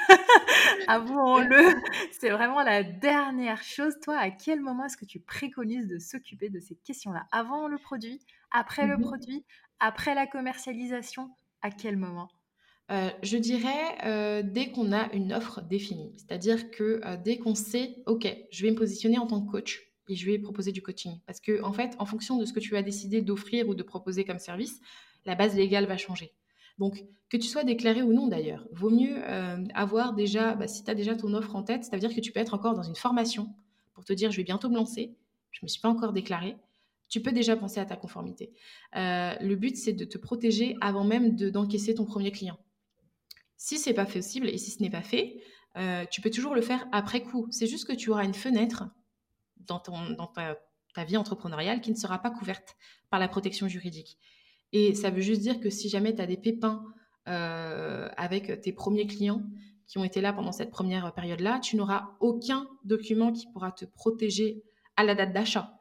Avouons-le, 0.88 1.76
c'est 2.20 2.32
vraiment 2.32 2.64
la 2.64 2.82
dernière 2.82 3.62
chose. 3.62 3.94
Toi, 4.02 4.18
à 4.18 4.32
quel 4.32 4.60
moment 4.60 4.86
est-ce 4.86 4.98
que 4.98 5.06
tu 5.06 5.20
préconises 5.20 5.88
de 5.88 6.00
s'occuper 6.00 6.50
de 6.50 6.60
ces 6.60 6.76
questions-là? 6.76 7.28
Avant 7.32 7.68
le 7.68 7.78
produit, 7.78 8.20
après 8.50 8.88
le 8.88 8.98
mmh 8.98 9.02
produit, 9.02 9.46
après 9.80 10.16
la 10.16 10.26
commercialisation? 10.26 11.30
À 11.62 11.70
quel 11.70 11.96
moment? 11.96 12.30
Euh, 12.92 13.12
je 13.22 13.38
dirais 13.38 13.98
euh, 14.04 14.42
dès 14.44 14.72
qu'on 14.72 14.92
a 14.92 15.14
une 15.14 15.32
offre 15.32 15.62
définie, 15.62 16.16
c'est-à-dire 16.18 16.72
que 16.72 17.02
dès 17.18 17.38
qu'on 17.38 17.54
sait, 17.54 17.98
ok, 18.08 18.28
je 18.52 18.64
vais 18.64 18.72
me 18.72 18.76
positionner 18.76 19.20
en 19.20 19.28
tant 19.28 19.46
que 19.46 19.52
coach 19.52 19.89
et 20.10 20.16
je 20.16 20.26
vais 20.26 20.40
proposer 20.40 20.72
du 20.72 20.82
coaching, 20.82 21.20
parce 21.26 21.40
que 21.40 21.62
en 21.64 21.72
fait, 21.72 21.96
en 22.00 22.06
fonction 22.06 22.38
de 22.38 22.46
ce 22.46 22.52
que 22.52 22.60
tu 22.60 22.76
as 22.76 22.82
décidé 22.82 23.22
d'offrir 23.22 23.70
ou 23.70 23.76
de 23.76 23.84
proposer 23.84 24.26
comme 24.26 24.40
service, 24.40 24.82
la 25.26 25.36
base 25.36 25.56
légale 25.56 25.86
va 25.86 25.98
changer. 25.98 26.34
Donc, 26.80 27.06
que 27.30 27.38
tu 27.38 27.48
sois 27.48 27.64
déclaré 27.64 28.02
ou 28.02 28.12
non 28.12 28.28
d'ailleurs, 28.28 28.68
vaut 28.72 28.90
mieux 28.90 29.18
euh, 29.18 29.64
avoir 29.76 30.14
déjà, 30.14 30.56
bah, 30.56 30.68
si 30.68 30.84
tu 30.84 30.90
as 30.90 30.96
déjà 30.96 31.16
ton 31.16 31.34
offre 31.34 31.56
en 31.56 31.64
tête, 31.64 31.84
c'est-à-dire 31.84 32.14
que 32.14 32.22
tu 32.22 32.32
peux 32.32 32.40
être 32.40 32.54
encore 32.54 32.74
dans 32.74 32.84
une 32.84 32.96
formation 32.96 33.54
pour 33.94 34.04
te 34.04 34.14
dire 34.14 34.32
je 34.32 34.38
vais 34.38 34.44
bientôt 34.44 34.70
me 34.70 34.76
lancer, 34.76 35.16
je 35.52 35.60
ne 35.62 35.66
me 35.66 35.68
suis 35.68 35.82
pas 35.82 35.90
encore 35.90 36.14
déclaré, 36.14 36.58
tu 37.10 37.22
peux 37.22 37.32
déjà 37.32 37.56
penser 37.56 37.80
à 37.80 37.86
ta 37.86 37.96
conformité. 37.96 38.52
Euh, 38.96 39.34
le 39.42 39.56
but, 39.56 39.76
c'est 39.76 39.94
de 39.94 40.06
te 40.06 40.18
protéger 40.18 40.76
avant 40.80 41.04
même 41.04 41.36
d'encaisser 41.36 41.96
ton 41.96 42.06
premier 42.06 42.32
client. 42.32 42.58
Si 43.58 43.78
ce 43.78 43.90
n'est 43.90 43.96
pas 43.96 44.06
possible 44.06 44.48
et 44.48 44.58
si 44.58 44.72
ce 44.72 44.82
n'est 44.82 44.90
pas 44.90 45.02
fait, 45.02 45.42
euh, 45.76 46.06
tu 46.10 46.22
peux 46.22 46.30
toujours 46.30 46.56
le 46.56 46.62
faire 46.62 46.88
après 46.92 47.22
coup. 47.22 47.48
C'est 47.52 47.68
juste 47.68 47.86
que 47.86 47.94
tu 47.94 48.10
auras 48.10 48.24
une 48.24 48.34
fenêtre 48.34 48.86
dans, 49.60 49.80
ton, 49.80 50.16
ta, 50.94 51.04
vie 51.04 51.18
entrepreneuriale 51.18 51.82
qui 51.82 51.92
ne 51.92 51.96
sera 51.96 52.20
pas 52.20 52.32
couverte 52.32 52.76
par 53.10 53.20
la 53.20 53.28
protection 53.28 53.68
juridique. 53.68 54.18
Et 54.72 54.94
ça 54.94 55.10
veut 55.10 55.22
juste 55.22 55.42
dire 55.42 55.60
que 55.60 55.70
si 55.70 55.90
jamais 55.90 56.14
tu 56.14 56.22
as 56.22 56.28
des 56.28 56.38
pépins 56.38 56.84
euh, 57.28 58.10
avec 58.18 58.62
tes 58.62 58.72
premiers 58.72 59.08
clients 59.08 59.44
qui 59.88 59.98
ont 59.98 60.04
été 60.04 60.22
là 60.22 60.34
pendant 60.34 60.52
cette 60.52 60.70
première 60.70 61.14
période-là, 61.14 61.60
tu 61.60 61.76
n'auras 61.76 62.12
aucun 62.20 62.68
document 62.84 63.32
qui 63.32 63.48
pourra 63.52 63.72
te 63.72 63.86
protéger 63.86 64.64
à 64.96 65.04
la 65.04 65.16
date 65.16 65.34
d'achat. 65.34 65.80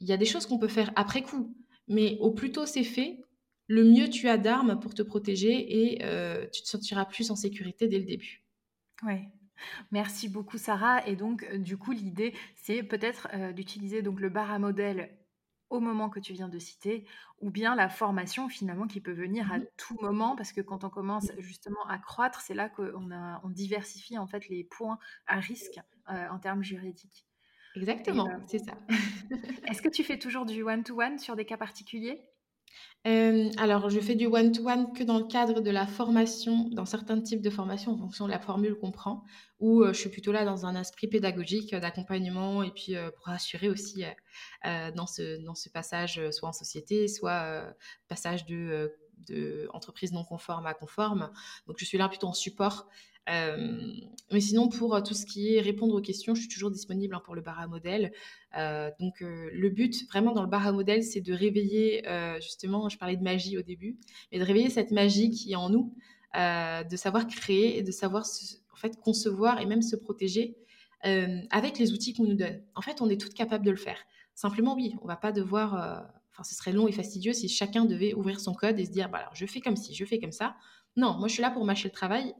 Il 0.00 0.06
y 0.06 0.12
a 0.12 0.16
des 0.16 0.26
choses 0.26 0.46
qu'on 0.46 0.58
peut 0.58 0.68
faire 0.68 0.92
après 0.94 1.22
coup, 1.22 1.56
mais 1.88 2.16
au 2.20 2.30
plus 2.30 2.52
tôt 2.52 2.66
c'est 2.66 2.84
fait, 2.84 3.20
le 3.66 3.84
mieux 3.84 4.08
tu 4.08 4.28
as 4.28 4.38
d'armes 4.38 4.78
pour 4.78 4.94
te 4.94 5.02
protéger 5.02 5.92
et 5.92 6.04
euh, 6.04 6.46
tu 6.52 6.62
te 6.62 6.68
sentiras 6.68 7.04
plus 7.04 7.30
en 7.30 7.36
sécurité 7.36 7.88
dès 7.88 7.98
le 7.98 8.04
début. 8.04 8.44
Oui, 9.04 9.14
Merci 9.90 10.28
beaucoup 10.28 10.58
Sarah. 10.58 11.06
Et 11.06 11.16
donc 11.16 11.44
euh, 11.44 11.58
du 11.58 11.76
coup 11.76 11.92
l'idée 11.92 12.34
c'est 12.56 12.82
peut-être 12.82 13.28
d'utiliser 13.52 14.02
donc 14.02 14.20
le 14.20 14.28
bar 14.28 14.50
à 14.50 14.58
modèle 14.58 15.16
au 15.72 15.80
moment 15.80 16.10
que 16.10 16.20
tu 16.20 16.34
viens 16.34 16.50
de 16.50 16.58
citer, 16.58 17.06
ou 17.40 17.50
bien 17.50 17.74
la 17.74 17.88
formation 17.88 18.50
finalement 18.50 18.86
qui 18.86 19.00
peut 19.00 19.12
venir 19.12 19.50
à 19.50 19.58
mmh 19.58 19.66
tout 19.78 19.96
moment, 20.02 20.36
parce 20.36 20.52
que 20.52 20.60
quand 20.60 20.84
on 20.84 20.90
commence 20.90 21.32
justement 21.38 21.82
à 21.88 21.98
croître, 21.98 22.42
c'est 22.42 22.52
là 22.52 22.68
qu'on 22.68 23.10
on 23.10 23.48
diversifie 23.48 24.18
en 24.18 24.26
fait 24.26 24.48
les 24.50 24.64
points 24.64 24.98
à 25.26 25.40
risque 25.40 25.80
euh, 26.10 26.28
en 26.28 26.38
termes 26.38 26.62
juridiques. 26.62 27.26
Exactement, 27.74 28.28
c'est 28.46 28.58
ça. 28.58 28.74
Est-ce 29.66 29.80
que 29.80 29.88
tu 29.88 30.04
fais 30.04 30.18
toujours 30.18 30.44
du 30.44 30.62
one-to-one 30.62 31.18
sur 31.18 31.36
des 31.36 31.46
cas 31.46 31.56
particuliers? 31.56 32.22
Alors, 33.04 33.90
je 33.90 33.98
fais 34.00 34.14
du 34.14 34.26
one-to-one 34.26 34.92
que 34.92 35.02
dans 35.02 35.18
le 35.18 35.24
cadre 35.24 35.60
de 35.60 35.70
la 35.70 35.86
formation, 35.86 36.68
dans 36.70 36.84
certains 36.84 37.20
types 37.20 37.42
de 37.42 37.50
formations, 37.50 37.92
en 37.92 37.98
fonction 37.98 38.26
de 38.26 38.30
la 38.30 38.38
formule 38.38 38.76
qu'on 38.76 38.92
prend, 38.92 39.24
où 39.58 39.84
je 39.84 39.92
suis 39.92 40.08
plutôt 40.08 40.32
là 40.32 40.44
dans 40.44 40.66
un 40.66 40.80
esprit 40.80 41.08
pédagogique, 41.08 41.74
d'accompagnement, 41.74 42.62
et 42.62 42.70
puis 42.70 42.94
pour 43.16 43.28
assurer 43.28 43.68
aussi 43.68 44.04
dans, 44.64 45.06
ce, 45.06 45.44
dans 45.44 45.54
ce 45.54 45.68
passage, 45.68 46.20
soit 46.30 46.48
en 46.48 46.52
société, 46.52 47.08
soit 47.08 47.74
passage 48.08 48.46
de, 48.46 48.94
de 49.26 49.68
entreprise 49.72 50.12
non 50.12 50.24
conforme 50.24 50.66
à 50.66 50.74
conforme. 50.74 51.30
Donc, 51.66 51.76
je 51.78 51.84
suis 51.84 51.98
là 51.98 52.08
plutôt 52.08 52.28
en 52.28 52.34
support 52.34 52.88
euh, 53.28 53.92
mais 54.32 54.40
sinon, 54.40 54.68
pour 54.68 54.94
euh, 54.94 55.00
tout 55.00 55.14
ce 55.14 55.26
qui 55.26 55.54
est 55.54 55.60
répondre 55.60 55.94
aux 55.94 56.00
questions, 56.00 56.34
je 56.34 56.40
suis 56.40 56.48
toujours 56.48 56.70
disponible 56.70 57.14
hein, 57.14 57.22
pour 57.24 57.34
le 57.34 57.40
bar 57.40 57.68
modèle. 57.68 58.12
Euh, 58.56 58.90
donc, 58.98 59.20
le 59.20 59.68
but 59.68 60.06
vraiment 60.08 60.32
dans 60.32 60.42
le 60.42 60.48
bar 60.48 60.72
modèle, 60.72 61.02
c'est 61.02 61.20
de 61.20 61.32
réveiller, 61.32 62.04
justement, 62.40 62.88
je 62.88 62.98
parlais 62.98 63.16
de 63.16 63.22
magie 63.22 63.58
au 63.58 63.62
début, 63.62 63.98
mais 64.30 64.38
de 64.38 64.44
réveiller 64.44 64.70
cette 64.70 64.90
magie 64.90 65.30
qui 65.30 65.52
est 65.52 65.56
en 65.56 65.70
nous, 65.70 65.94
de 66.34 66.96
savoir 66.96 67.26
créer 67.26 67.78
et 67.78 67.82
de 67.82 67.92
savoir 67.92 68.24
en 68.72 68.76
fait 68.76 68.98
concevoir 69.00 69.60
et 69.60 69.66
même 69.66 69.82
se 69.82 69.96
protéger 69.96 70.56
avec 71.02 71.78
les 71.78 71.92
outils 71.92 72.14
qu'on 72.14 72.24
nous 72.24 72.34
donne. 72.34 72.62
En 72.74 72.82
fait, 72.82 73.00
on 73.00 73.08
est 73.08 73.20
toutes 73.20 73.34
capables 73.34 73.64
de 73.64 73.70
le 73.70 73.76
faire. 73.76 73.98
Simplement, 74.34 74.74
oui, 74.74 74.94
on 75.02 75.06
va 75.06 75.16
pas 75.16 75.32
devoir. 75.32 75.74
Enfin, 76.32 76.44
ce 76.44 76.54
serait 76.54 76.72
long 76.72 76.88
et 76.88 76.92
fastidieux 76.92 77.34
si 77.34 77.48
chacun 77.48 77.84
devait 77.84 78.14
ouvrir 78.14 78.40
son 78.40 78.54
code 78.54 78.78
et 78.78 78.86
se 78.86 78.90
dire, 78.90 79.10
bah, 79.10 79.18
alors, 79.18 79.34
je 79.34 79.44
fais 79.46 79.60
comme 79.60 79.76
ci, 79.76 79.94
je 79.94 80.04
fais 80.04 80.18
comme 80.18 80.32
ça. 80.32 80.56
Non, 80.96 81.14
moi, 81.18 81.28
je 81.28 81.34
suis 81.34 81.42
là 81.42 81.50
pour 81.50 81.64
mâcher 81.64 81.88
le 81.88 81.92
travail 81.92 82.34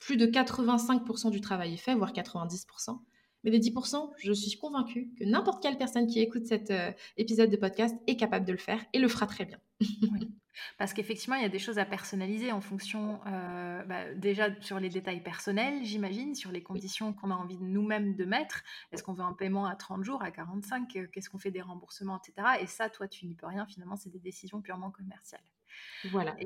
plus 0.00 0.16
de 0.16 0.26
85% 0.26 1.30
du 1.30 1.40
travail 1.40 1.74
est 1.74 1.76
fait, 1.76 1.94
voire 1.94 2.12
90%. 2.12 2.98
Mais 3.44 3.50
les 3.50 3.60
10%, 3.60 4.10
je 4.18 4.32
suis 4.32 4.58
convaincue 4.58 5.10
que 5.18 5.24
n'importe 5.24 5.62
quelle 5.62 5.78
personne 5.78 6.06
qui 6.06 6.20
écoute 6.20 6.46
cet 6.46 6.70
euh, 6.70 6.92
épisode 7.16 7.50
de 7.50 7.56
podcast 7.56 7.96
est 8.06 8.16
capable 8.16 8.44
de 8.44 8.52
le 8.52 8.58
faire 8.58 8.84
et 8.92 8.98
le 8.98 9.08
fera 9.08 9.26
très 9.26 9.44
bien. 9.44 9.58
Parce 10.78 10.92
qu'effectivement, 10.92 11.36
il 11.36 11.42
y 11.42 11.46
a 11.46 11.50
des 11.50 11.58
choses 11.58 11.78
à 11.78 11.86
personnaliser 11.86 12.52
en 12.52 12.60
fonction, 12.60 13.20
euh, 13.26 13.82
bah, 13.84 14.12
déjà 14.14 14.48
sur 14.60 14.78
les 14.78 14.90
détails 14.90 15.22
personnels, 15.22 15.84
j'imagine, 15.84 16.34
sur 16.34 16.52
les 16.52 16.62
conditions 16.62 17.14
qu'on 17.14 17.30
a 17.30 17.34
envie 17.34 17.56
de 17.56 17.64
nous-mêmes 17.64 18.14
de 18.14 18.24
mettre. 18.24 18.62
Est-ce 18.92 19.02
qu'on 19.02 19.14
veut 19.14 19.24
un 19.24 19.32
paiement 19.32 19.64
à 19.64 19.74
30 19.74 20.04
jours, 20.04 20.22
à 20.22 20.30
45 20.30 20.96
euh, 20.96 21.06
Qu'est-ce 21.10 21.30
qu'on 21.30 21.38
fait 21.38 21.50
des 21.50 21.62
remboursements, 21.62 22.18
etc. 22.18 22.46
Et 22.60 22.66
ça, 22.66 22.90
toi, 22.90 23.08
tu 23.08 23.26
n'y 23.26 23.34
peux 23.34 23.46
rien. 23.46 23.64
Finalement, 23.66 23.96
c'est 23.96 24.10
des 24.10 24.18
décisions 24.18 24.60
purement 24.60 24.90
commerciales. 24.90 25.40
Voilà. 26.10 26.36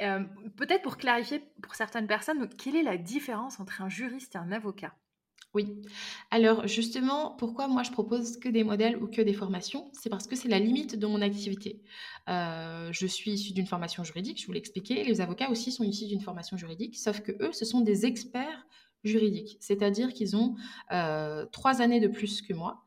Euh, 0.00 0.24
peut-être 0.56 0.82
pour 0.82 0.96
clarifier 0.96 1.40
pour 1.62 1.74
certaines 1.74 2.06
personnes, 2.06 2.48
quelle 2.56 2.76
est 2.76 2.82
la 2.82 2.96
différence 2.96 3.60
entre 3.60 3.82
un 3.82 3.88
juriste 3.88 4.34
et 4.34 4.38
un 4.38 4.52
avocat? 4.52 4.94
Oui. 5.52 5.82
Alors 6.30 6.68
justement, 6.68 7.34
pourquoi 7.36 7.66
moi 7.66 7.82
je 7.82 7.90
propose 7.90 8.38
que 8.38 8.48
des 8.48 8.62
modèles 8.62 8.96
ou 9.02 9.08
que 9.08 9.20
des 9.20 9.32
formations? 9.32 9.90
C'est 9.92 10.08
parce 10.08 10.28
que 10.28 10.36
c'est 10.36 10.48
la 10.48 10.60
limite 10.60 10.96
de 10.96 11.06
mon 11.08 11.20
activité. 11.22 11.82
Euh, 12.28 12.90
je 12.92 13.06
suis 13.06 13.32
issue 13.32 13.52
d'une 13.52 13.66
formation 13.66 14.04
juridique, 14.04 14.40
je 14.40 14.46
vous 14.46 14.52
l'ai. 14.52 14.62
Les 15.04 15.20
avocats 15.20 15.50
aussi 15.50 15.72
sont 15.72 15.82
issus 15.82 16.06
d'une 16.06 16.20
formation 16.20 16.56
juridique, 16.56 16.96
sauf 16.96 17.20
que 17.20 17.32
eux, 17.42 17.52
ce 17.52 17.64
sont 17.64 17.80
des 17.80 18.06
experts 18.06 18.66
juridiques, 19.02 19.56
c'est-à-dire 19.60 20.12
qu'ils 20.12 20.36
ont 20.36 20.54
euh, 20.92 21.46
trois 21.46 21.82
années 21.82 22.00
de 22.00 22.08
plus 22.08 22.42
que 22.42 22.54
moi. 22.54 22.84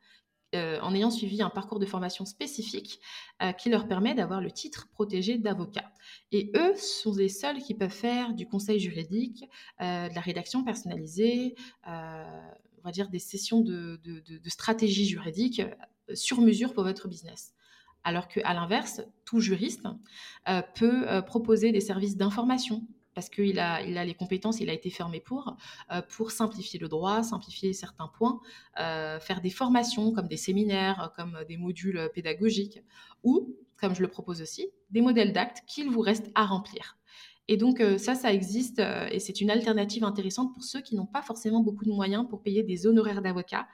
Euh, 0.54 0.80
en 0.82 0.94
ayant 0.94 1.10
suivi 1.10 1.42
un 1.42 1.50
parcours 1.50 1.80
de 1.80 1.86
formation 1.86 2.26
spécifique 2.26 3.00
euh, 3.42 3.54
qui 3.54 3.70
leur 3.70 3.88
permet 3.88 4.14
d'avoir 4.14 4.40
le 4.40 4.52
titre 4.52 4.88
protégé 4.92 5.40
d'avocat. 5.40 5.92
Et 6.32 6.52
eux 6.56 6.76
sont 6.76 7.16
les 7.16 7.30
seuls 7.30 7.60
qui 7.60 7.74
peuvent 7.74 7.90
faire 7.90 8.34
du 8.34 8.46
conseil 8.46 8.80
juridique, 8.80 9.46
euh, 9.82 10.10
de 10.10 10.14
la 10.14 10.22
rédaction 10.22 10.64
personnalisée, 10.64 11.56
on 11.88 12.84
va 12.84 12.92
dire 12.92 13.10
des 13.10 13.20
sessions 13.20 13.62
de, 13.62 14.00
de 14.04 14.50
stratégie 14.50 15.06
juridique 15.06 15.62
sur 16.14 16.42
mesure 16.42 16.74
pour 16.74 16.84
votre 16.84 17.08
business. 17.08 17.54
Alors 18.04 18.28
qu'à 18.28 18.54
l'inverse, 18.54 19.02
tout 19.24 19.40
juriste 19.40 19.88
peut 20.76 21.06
proposer 21.26 21.72
des 21.72 21.80
services 21.80 22.18
d'information 22.18 22.86
parce 23.14 23.30
qu'il 23.30 23.60
a, 23.60 23.82
il 23.82 23.98
a 23.98 24.06
les 24.06 24.14
compétences, 24.14 24.60
il 24.60 24.70
a 24.70 24.74
été 24.74 24.90
fermé 24.90 25.20
pour, 25.20 25.56
euh, 25.92 26.02
pour 26.16 26.32
simplifier 26.32 26.80
le 26.80 26.88
droit, 26.88 27.24
simplifier 27.24 27.74
certains 27.74 28.08
points, 28.08 28.40
euh, 28.80 29.20
faire 29.20 29.42
des 29.42 29.50
formations 29.50 30.12
comme 30.12 30.28
des 30.28 30.38
séminaires, 30.38 31.12
comme 31.16 31.40
des 31.48 31.58
modules 31.58 32.10
pédagogiques, 32.14 32.82
ou, 33.24 33.56
comme 33.78 33.96
je 33.96 34.02
le 34.02 34.08
propose 34.08 34.42
aussi, 34.42 34.70
des 34.90 35.02
modèles 35.02 35.34
d'actes 35.34 35.64
qu'il 35.68 35.90
vous 35.90 36.02
reste 36.02 36.32
à 36.36 36.46
remplir. 36.46 36.98
Et 37.50 37.58
donc 37.58 37.82
euh, 37.82 37.98
ça, 37.98 38.16
ça 38.16 38.32
existe 38.32 38.82
et 39.12 39.20
c'est 39.20 39.42
une 39.42 39.50
alternative 39.50 40.06
intéressante 40.06 40.54
pour 40.54 40.64
ceux 40.64 40.80
qui 40.80 40.96
n'ont 40.96 41.06
pas 41.06 41.22
forcément 41.22 41.60
beaucoup 41.62 41.84
de 41.84 41.92
moyens 41.92 42.26
pour 42.30 42.42
payer 42.42 42.64
des 42.64 42.88
honoraires 42.88 43.22
d'avocat 43.22 43.68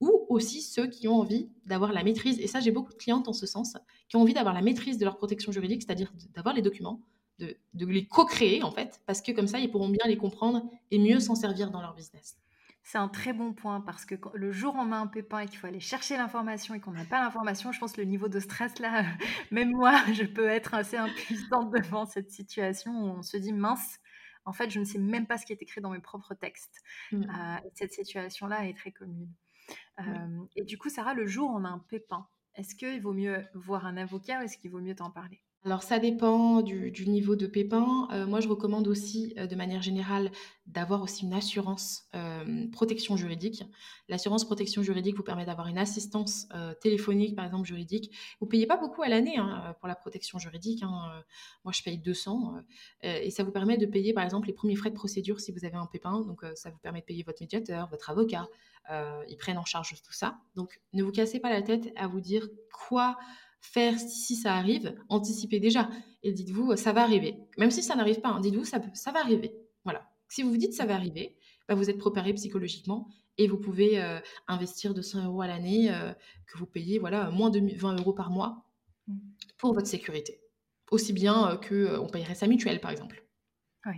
ou 0.00 0.26
aussi 0.28 0.62
ceux 0.62 0.86
qui 0.86 1.08
ont 1.08 1.16
envie 1.16 1.48
d'avoir 1.64 1.92
la 1.92 2.04
maîtrise, 2.04 2.38
et 2.38 2.46
ça 2.46 2.60
j'ai 2.60 2.70
beaucoup 2.70 2.92
de 2.92 2.98
clientes 2.98 3.28
en 3.28 3.32
ce 3.32 3.46
sens, 3.46 3.76
qui 4.08 4.16
ont 4.16 4.20
envie 4.20 4.34
d'avoir 4.34 4.54
la 4.54 4.62
maîtrise 4.62 4.98
de 4.98 5.04
leur 5.04 5.16
protection 5.16 5.52
juridique, 5.52 5.82
c'est-à-dire 5.82 6.12
d'avoir 6.34 6.54
les 6.54 6.62
documents, 6.62 7.02
de, 7.38 7.56
les 7.74 8.06
co-créer 8.06 8.62
en 8.62 8.70
fait, 8.70 9.00
parce 9.06 9.20
que 9.20 9.32
comme 9.32 9.46
ça, 9.46 9.58
ils 9.58 9.70
pourront 9.70 9.88
bien 9.88 10.06
les 10.06 10.16
comprendre 10.16 10.68
et 10.90 10.98
mieux 10.98 11.20
s'en 11.20 11.34
servir 11.34 11.70
dans 11.70 11.80
leur 11.80 11.94
business. 11.94 12.38
C'est 12.82 12.98
un 12.98 13.08
très 13.08 13.32
bon 13.32 13.52
point 13.52 13.80
parce 13.80 14.04
que 14.04 14.14
le 14.34 14.52
jour 14.52 14.76
où 14.76 14.78
on 14.78 14.92
a 14.92 14.96
un 14.96 15.08
pépin 15.08 15.40
et 15.40 15.46
qu'il 15.46 15.58
faut 15.58 15.66
aller 15.66 15.80
chercher 15.80 16.16
l'information 16.16 16.72
et 16.74 16.80
qu'on 16.80 16.92
n'a 16.92 17.04
pas 17.04 17.20
l'information, 17.20 17.72
je 17.72 17.80
pense 17.80 17.92
que 17.92 18.00
le 18.00 18.06
niveau 18.06 18.28
de 18.28 18.38
stress 18.38 18.78
là, 18.78 19.04
même 19.50 19.72
moi, 19.72 20.00
je 20.12 20.22
peux 20.22 20.48
être 20.48 20.72
assez 20.74 20.96
impuissante 20.96 21.72
devant 21.72 22.06
cette 22.06 22.30
situation 22.30 22.92
où 22.92 23.06
on 23.18 23.22
se 23.22 23.36
dit 23.36 23.52
mince, 23.52 23.98
en 24.44 24.52
fait, 24.52 24.70
je 24.70 24.78
ne 24.78 24.84
sais 24.84 25.00
même 25.00 25.26
pas 25.26 25.36
ce 25.36 25.44
qui 25.44 25.52
est 25.52 25.60
écrit 25.60 25.80
dans 25.80 25.90
mes 25.90 25.98
propres 25.98 26.34
textes. 26.34 26.80
Mmh. 27.10 27.22
Euh, 27.22 27.56
cette 27.74 27.92
situation-là 27.92 28.68
est 28.68 28.76
très 28.76 28.92
commune. 28.92 29.28
Euh, 29.98 30.44
et 30.54 30.64
du 30.64 30.78
coup, 30.78 30.88
Sarah, 30.88 31.14
le 31.14 31.26
jour 31.26 31.50
où 31.50 31.56
on 31.56 31.64
a 31.64 31.68
un 31.68 31.80
pépin, 31.80 32.28
est-ce 32.54 32.76
qu'il 32.76 33.00
vaut 33.02 33.12
mieux 33.12 33.44
voir 33.54 33.84
un 33.86 33.96
avocat 33.96 34.38
ou 34.38 34.42
est-ce 34.42 34.56
qu'il 34.56 34.70
vaut 34.70 34.80
mieux 34.80 34.94
t'en 34.94 35.10
parler? 35.10 35.42
Alors 35.66 35.82
ça 35.82 35.98
dépend 35.98 36.62
du, 36.62 36.92
niveau 37.08 37.34
de 37.34 37.48
pépin. 37.48 38.06
Euh, 38.12 38.24
moi, 38.24 38.38
je 38.38 38.46
recommande 38.46 38.86
aussi, 38.86 39.34
euh, 39.36 39.48
de 39.48 39.56
manière 39.56 39.82
générale, 39.82 40.30
d'avoir 40.68 41.02
aussi 41.02 41.24
une 41.24 41.32
assurance 41.32 42.04
euh, 42.14 42.68
protection 42.70 43.16
juridique. 43.16 43.64
L'assurance 44.08 44.44
protection 44.44 44.84
juridique 44.84 45.16
vous 45.16 45.24
permet 45.24 45.44
d'avoir 45.44 45.66
une 45.66 45.78
assistance 45.78 46.46
téléphonique, 46.80 47.34
par 47.34 47.44
exemple 47.44 47.66
juridique. 47.66 48.12
Vous 48.40 48.46
payez 48.46 48.66
pas 48.66 48.76
beaucoup 48.76 49.02
à 49.02 49.08
l'année 49.08 49.38
hein, 49.38 49.74
pour 49.80 49.88
la 49.88 49.96
protection 49.96 50.38
juridique. 50.38 50.84
Hein. 50.84 51.24
Moi, 51.64 51.72
je 51.72 51.82
paye 51.82 51.98
200 51.98 52.54
et 53.02 53.30
ça 53.32 53.42
vous 53.42 53.50
permet 53.50 53.76
de 53.76 53.86
payer, 53.86 54.12
par 54.12 54.22
exemple, 54.22 54.46
les 54.46 54.52
premiers 54.52 54.76
frais 54.76 54.90
de 54.90 54.94
procédure 54.94 55.40
si 55.40 55.50
vous 55.50 55.64
avez 55.64 55.76
un 55.76 55.86
pépin. 55.86 56.20
Donc, 56.20 56.44
ça 56.54 56.70
vous 56.70 56.78
permet 56.78 57.00
de 57.00 57.06
payer 57.06 57.24
votre 57.24 57.42
médiateur, 57.42 57.88
votre 57.88 58.10
avocat. 58.10 58.46
ils 59.28 59.36
prennent 59.36 59.58
en 59.58 59.64
charge 59.64 60.00
tout 60.02 60.12
ça. 60.12 60.38
Donc, 60.54 60.80
ne 60.92 61.02
vous 61.02 61.12
cassez 61.12 61.40
pas 61.40 61.50
la 61.50 61.62
tête 61.62 61.92
à 61.96 62.06
vous 62.06 62.20
dire 62.20 62.48
quoi 62.72 63.16
faire 63.72 63.98
si 63.98 64.36
ça 64.36 64.54
arrive, 64.54 64.94
anticipez 65.08 65.60
déjà. 65.60 65.90
Et 66.22 66.32
dites-vous, 66.32 66.76
ça 66.76 66.92
va 66.92 67.02
arriver. 67.02 67.36
Même 67.58 67.70
si 67.70 67.82
ça 67.82 67.94
n'arrive 67.94 68.20
pas, 68.20 68.30
hein, 68.30 68.40
dites-vous, 68.40 68.64
ça, 68.64 68.80
ça 68.94 69.12
va 69.12 69.20
arriver. 69.20 69.52
Voilà. 69.84 70.08
Si 70.28 70.42
vous 70.42 70.50
vous 70.50 70.56
dites 70.56 70.72
ça 70.72 70.86
va 70.86 70.94
arriver, 70.94 71.36
bah, 71.68 71.74
vous 71.74 71.90
êtes 71.90 71.98
préparé 71.98 72.32
psychologiquement 72.34 73.08
et 73.38 73.48
vous 73.48 73.58
pouvez 73.58 74.00
euh, 74.00 74.18
investir 74.48 74.94
200 74.94 75.26
euros 75.26 75.42
à 75.42 75.46
l'année 75.46 75.92
euh, 75.92 76.12
que 76.46 76.58
vous 76.58 76.66
payez 76.66 76.98
voilà, 76.98 77.30
moins 77.30 77.50
de 77.50 77.60
20 77.60 78.00
euros 78.00 78.12
par 78.12 78.30
mois 78.30 78.64
mmh. 79.06 79.18
pour 79.58 79.74
votre 79.74 79.86
sécurité. 79.86 80.40
Aussi 80.90 81.12
bien 81.12 81.50
euh, 81.50 81.56
qu'on 81.98 82.08
payerait 82.08 82.34
sa 82.34 82.46
mutuelle, 82.46 82.80
par 82.80 82.90
exemple. 82.90 83.26
Oui. 83.86 83.96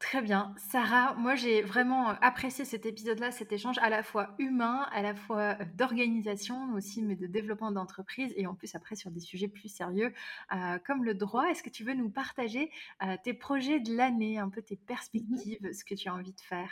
Très 0.00 0.22
bien. 0.22 0.54
Sarah, 0.70 1.14
moi 1.14 1.34
j'ai 1.34 1.60
vraiment 1.60 2.10
apprécié 2.22 2.64
cet 2.64 2.86
épisode-là, 2.86 3.32
cet 3.32 3.50
échange 3.52 3.78
à 3.78 3.90
la 3.90 4.04
fois 4.04 4.36
humain, 4.38 4.86
à 4.92 5.02
la 5.02 5.12
fois 5.12 5.56
d'organisation 5.76 6.72
aussi, 6.74 7.02
mais 7.02 7.16
de 7.16 7.26
développement 7.26 7.72
d'entreprise 7.72 8.32
et 8.36 8.46
en 8.46 8.54
plus 8.54 8.76
après 8.76 8.94
sur 8.94 9.10
des 9.10 9.18
sujets 9.18 9.48
plus 9.48 9.68
sérieux 9.68 10.12
euh, 10.54 10.78
comme 10.86 11.02
le 11.04 11.14
droit. 11.14 11.50
Est-ce 11.50 11.64
que 11.64 11.68
tu 11.68 11.82
veux 11.82 11.94
nous 11.94 12.10
partager 12.10 12.70
euh, 13.02 13.16
tes 13.24 13.34
projets 13.34 13.80
de 13.80 13.92
l'année, 13.96 14.38
un 14.38 14.50
peu 14.50 14.62
tes 14.62 14.76
perspectives, 14.76 15.68
ce 15.72 15.84
que 15.84 15.96
tu 15.96 16.08
as 16.08 16.14
envie 16.14 16.32
de 16.32 16.40
faire? 16.40 16.70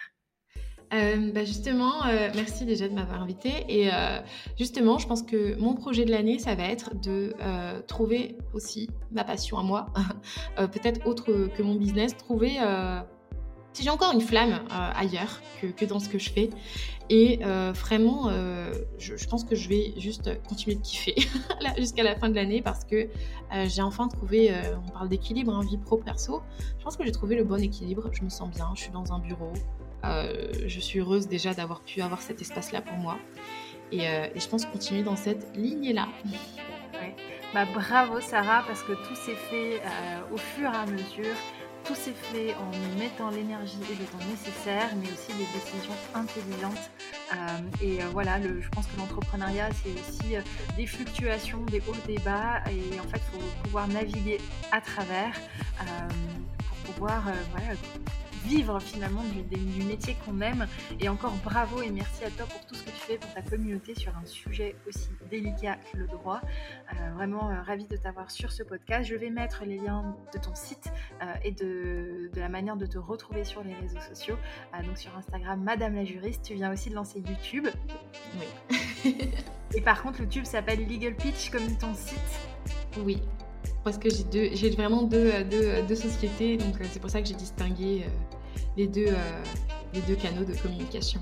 Euh, 0.95 1.33
bah, 1.33 1.45
justement, 1.45 2.05
merci 2.05 2.65
déjà 2.65 2.89
de 2.89 2.95
m'avoir 2.95 3.21
invité. 3.21 3.51
Et 3.69 3.91
justement, 4.57 4.99
je 4.99 5.09
pense 5.09 5.25
que 5.25 5.57
mon 5.59 5.75
projet 5.75 6.05
de 6.05 6.13
l'année, 6.13 6.39
ça 6.39 6.55
va 6.55 6.63
être 6.69 6.95
de 6.95 7.35
trouver 7.89 8.39
aussi 8.55 8.89
ma 9.11 9.25
passion 9.25 9.59
à 9.59 9.65
moi, 9.65 9.93
peut-être 10.57 11.05
autre 11.09 11.49
que 11.49 11.63
mon 11.63 11.75
business, 11.75 12.17
trouver 12.17 12.61
si 13.77 13.83
j'ai 13.83 13.91
encore 13.91 14.13
une 14.13 14.23
flamme 14.23 14.63
euh, 14.71 14.91
ailleurs 14.95 15.43
que, 15.61 15.85
dans 15.85 16.01
ce 16.01 16.09
que 16.09 16.19
je 16.19 16.31
fais. 16.31 16.49
Et 17.11 17.41
euh, 17.45 17.73
vraiment, 17.75 18.31
euh, 18.31 18.73
je, 18.99 19.27
pense 19.27 19.45
que 19.45 19.55
je 19.55 19.69
vais 19.69 19.93
juste 19.99 20.31
continuer 20.45 20.77
de 20.77 20.81
kiffer 20.81 21.15
jusqu'à 21.77 22.03
la 22.03 22.17
fin 22.17 22.31
de 22.31 22.35
l'année 22.35 22.63
parce 22.63 22.85
que 22.85 23.07
j'ai 23.67 23.83
enfin 23.83 24.09
trouvé, 24.09 24.51
on 24.87 24.91
parle 24.91 25.11
d'équilibre, 25.11 25.55
hein, 25.55 25.61
vie 25.63 25.77
pro-perso. 25.77 26.41
Je 26.79 26.85
pense 26.85 26.97
que 26.97 27.05
j'ai 27.05 27.13
trouvé 27.13 27.37
le 27.37 27.45
bon 27.45 27.63
équilibre. 27.63 28.09
Je 28.13 28.23
me 28.23 28.31
sens 28.31 28.49
bien, 28.49 28.71
je 28.75 28.81
suis 28.81 28.93
dans 28.93 29.13
un 29.13 29.19
bureau. 29.19 29.53
je 30.03 30.81
suis 30.81 31.01
heureuse 31.01 31.29
déjà 31.29 31.53
d'avoir 31.53 31.83
pu 31.83 32.01
avoir 32.01 32.23
cet 32.23 32.41
espace-là 32.41 32.81
pour 32.81 32.97
moi. 32.97 33.19
Et, 33.93 34.07
je 34.35 34.49
pense 34.49 34.65
continuer 34.65 35.03
dans 35.03 35.17
cette 35.17 35.55
lignée-là. 35.55 36.09
Bah, 37.53 37.67
bravo 37.75 38.21
Sarah, 38.21 38.65
parce 38.67 38.83
que 38.83 38.93
tout 38.93 39.15
s'est 39.15 39.37
fait 39.51 39.83
au 40.33 40.39
fur 40.39 40.71
et 40.73 40.77
à 40.77 40.87
mesure 40.87 41.37
tout 41.87 41.95
s'est 41.95 42.13
fait 42.13 42.55
en 42.55 42.99
mettant 42.99 43.31
l'énergie 43.31 43.79
et 43.91 43.95
le 43.95 44.05
temps 44.07 44.25
nécessaire, 44.29 44.91
mais 44.97 45.07
aussi 45.07 45.33
des 45.37 45.47
décisions 45.59 45.95
intelligentes. 46.15 46.91
et 47.83 47.99
voilà, 48.13 48.39
le, 48.39 48.61
je 48.61 48.69
pense 48.71 48.87
que 48.87 48.97
l'entrepreneuriat, 48.99 49.69
c'est 49.83 49.93
aussi 49.93 50.35
des 50.77 50.87
fluctuations, 50.87 51.63
des 51.63 51.81
hauts, 51.87 52.07
des 52.07 52.19
bas, 52.19 52.63
et 52.71 52.99
en 52.99 53.05
fait, 53.05 53.21
il 53.33 53.41
faut 53.41 53.47
pouvoir 53.65 53.89
naviguer 53.89 54.39
à 54.73 54.81
travers 54.81 55.35
pour 56.59 56.95
pouvoir 56.95 57.23
voilà, 57.53 57.75
vivre 58.47 58.81
finalement 58.81 59.23
du, 59.51 59.85
métier 59.85 60.17
qu'on 60.25 60.41
aime. 60.41 60.67
Et 61.01 61.09
encore 61.09 61.35
bravo 61.45 61.83
et 61.83 61.91
merci 61.91 62.25
à 62.25 62.31
toi 62.31 62.47
pour 62.47 62.65
tout 62.67 62.75
ce 62.75 62.85
que 62.85 62.91
tu 62.91 62.97
fais 62.97 63.19
pour 63.19 63.33
ta 63.33 63.43
communauté 63.43 63.95
sur 63.95 64.17
un 64.17 64.25
sujet 64.25 64.77
aussi 64.87 65.09
délicat 65.31 65.77
que 65.93 65.99
le 65.99 66.07
droit. 66.07 66.41
Euh, 66.93 67.15
vraiment 67.15 67.51
euh, 67.51 67.61
ravi 67.63 67.87
de 67.87 67.97
t'avoir 67.97 68.31
sur 68.31 68.53
ce 68.53 68.63
podcast. 68.63 69.09
Je 69.09 69.17
vais 69.17 69.31
mettre 69.31 69.65
les 69.65 69.79
liens 69.79 70.17
de 70.33 70.39
ton 70.39 70.55
site 70.55 70.93
euh, 71.23 71.33
et 71.45 71.51
de, 71.51 72.31
de, 72.33 72.41
la 72.41 72.49
manière 72.49 72.77
de 72.77 72.87
te 72.87 72.99
retrouver 72.99 73.45
sur 73.45 73.63
les 73.63 73.75
réseaux 73.75 74.01
sociaux. 74.01 74.37
donc 74.85 74.99
sur 74.99 75.17
Instagram, 75.17 75.61
Madame 75.63 75.95
la 75.95 76.05
juriste. 76.05 76.43
Tu 76.45 76.55
viens 76.55 76.73
aussi 76.73 76.91
de 76.91 76.95
lancer 76.95 77.21
YouTube. 77.21 77.67
Oui. 79.05 79.17
et 79.75 79.81
par 79.81 80.03
contre, 80.03 80.21
le 80.23 80.29
tube 80.29 80.45
s'appelle 80.45 80.87
Legal 80.87 81.15
Pitch 81.15 81.51
comme 81.51 81.77
ton 81.79 81.95
site. 81.95 82.19
Oui, 82.99 83.21
parce 83.87 83.99
que 83.99 84.09
j'ai 84.11 84.71
vraiment 84.71 85.03
deux, 85.05 85.45
deux, 85.45 85.81
deux, 85.87 85.95
sociétés, 85.95 86.57
donc 86.57 86.75
c'est 86.91 86.99
pour 86.99 87.09
ça 87.09 87.23
que 87.23 87.29
j'ai 87.29 87.35
distingué 87.35 88.03
les 88.77 88.89
deux, 88.89 89.07
euh, 89.07 90.15
canaux 90.21 90.45
de 90.45 90.55
communication. 90.61 91.21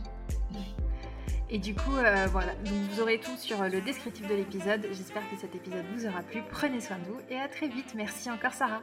Et 1.50 1.58
du 1.58 1.74
coup, 1.74 1.94
euh, 1.94 2.26
voilà, 2.32 2.54
donc 2.64 2.72
vous 2.90 3.02
aurez 3.02 3.20
tout 3.20 3.36
sur 3.36 3.62
le 3.64 3.82
descriptif 3.82 4.26
de 4.28 4.34
l'épisode. 4.34 4.86
J'espère 4.92 5.28
que 5.30 5.36
cet 5.36 5.54
épisode 5.54 5.84
vous 5.94 6.06
aura 6.06 6.22
plu. 6.22 6.40
Prenez 6.50 6.80
soin 6.80 6.96
de 6.96 7.04
vous 7.04 7.20
et 7.28 7.36
à 7.36 7.48
très 7.48 7.68
vite. 7.68 7.92
Merci 7.94 8.30
encore 8.30 8.54
Sarah. 8.54 8.80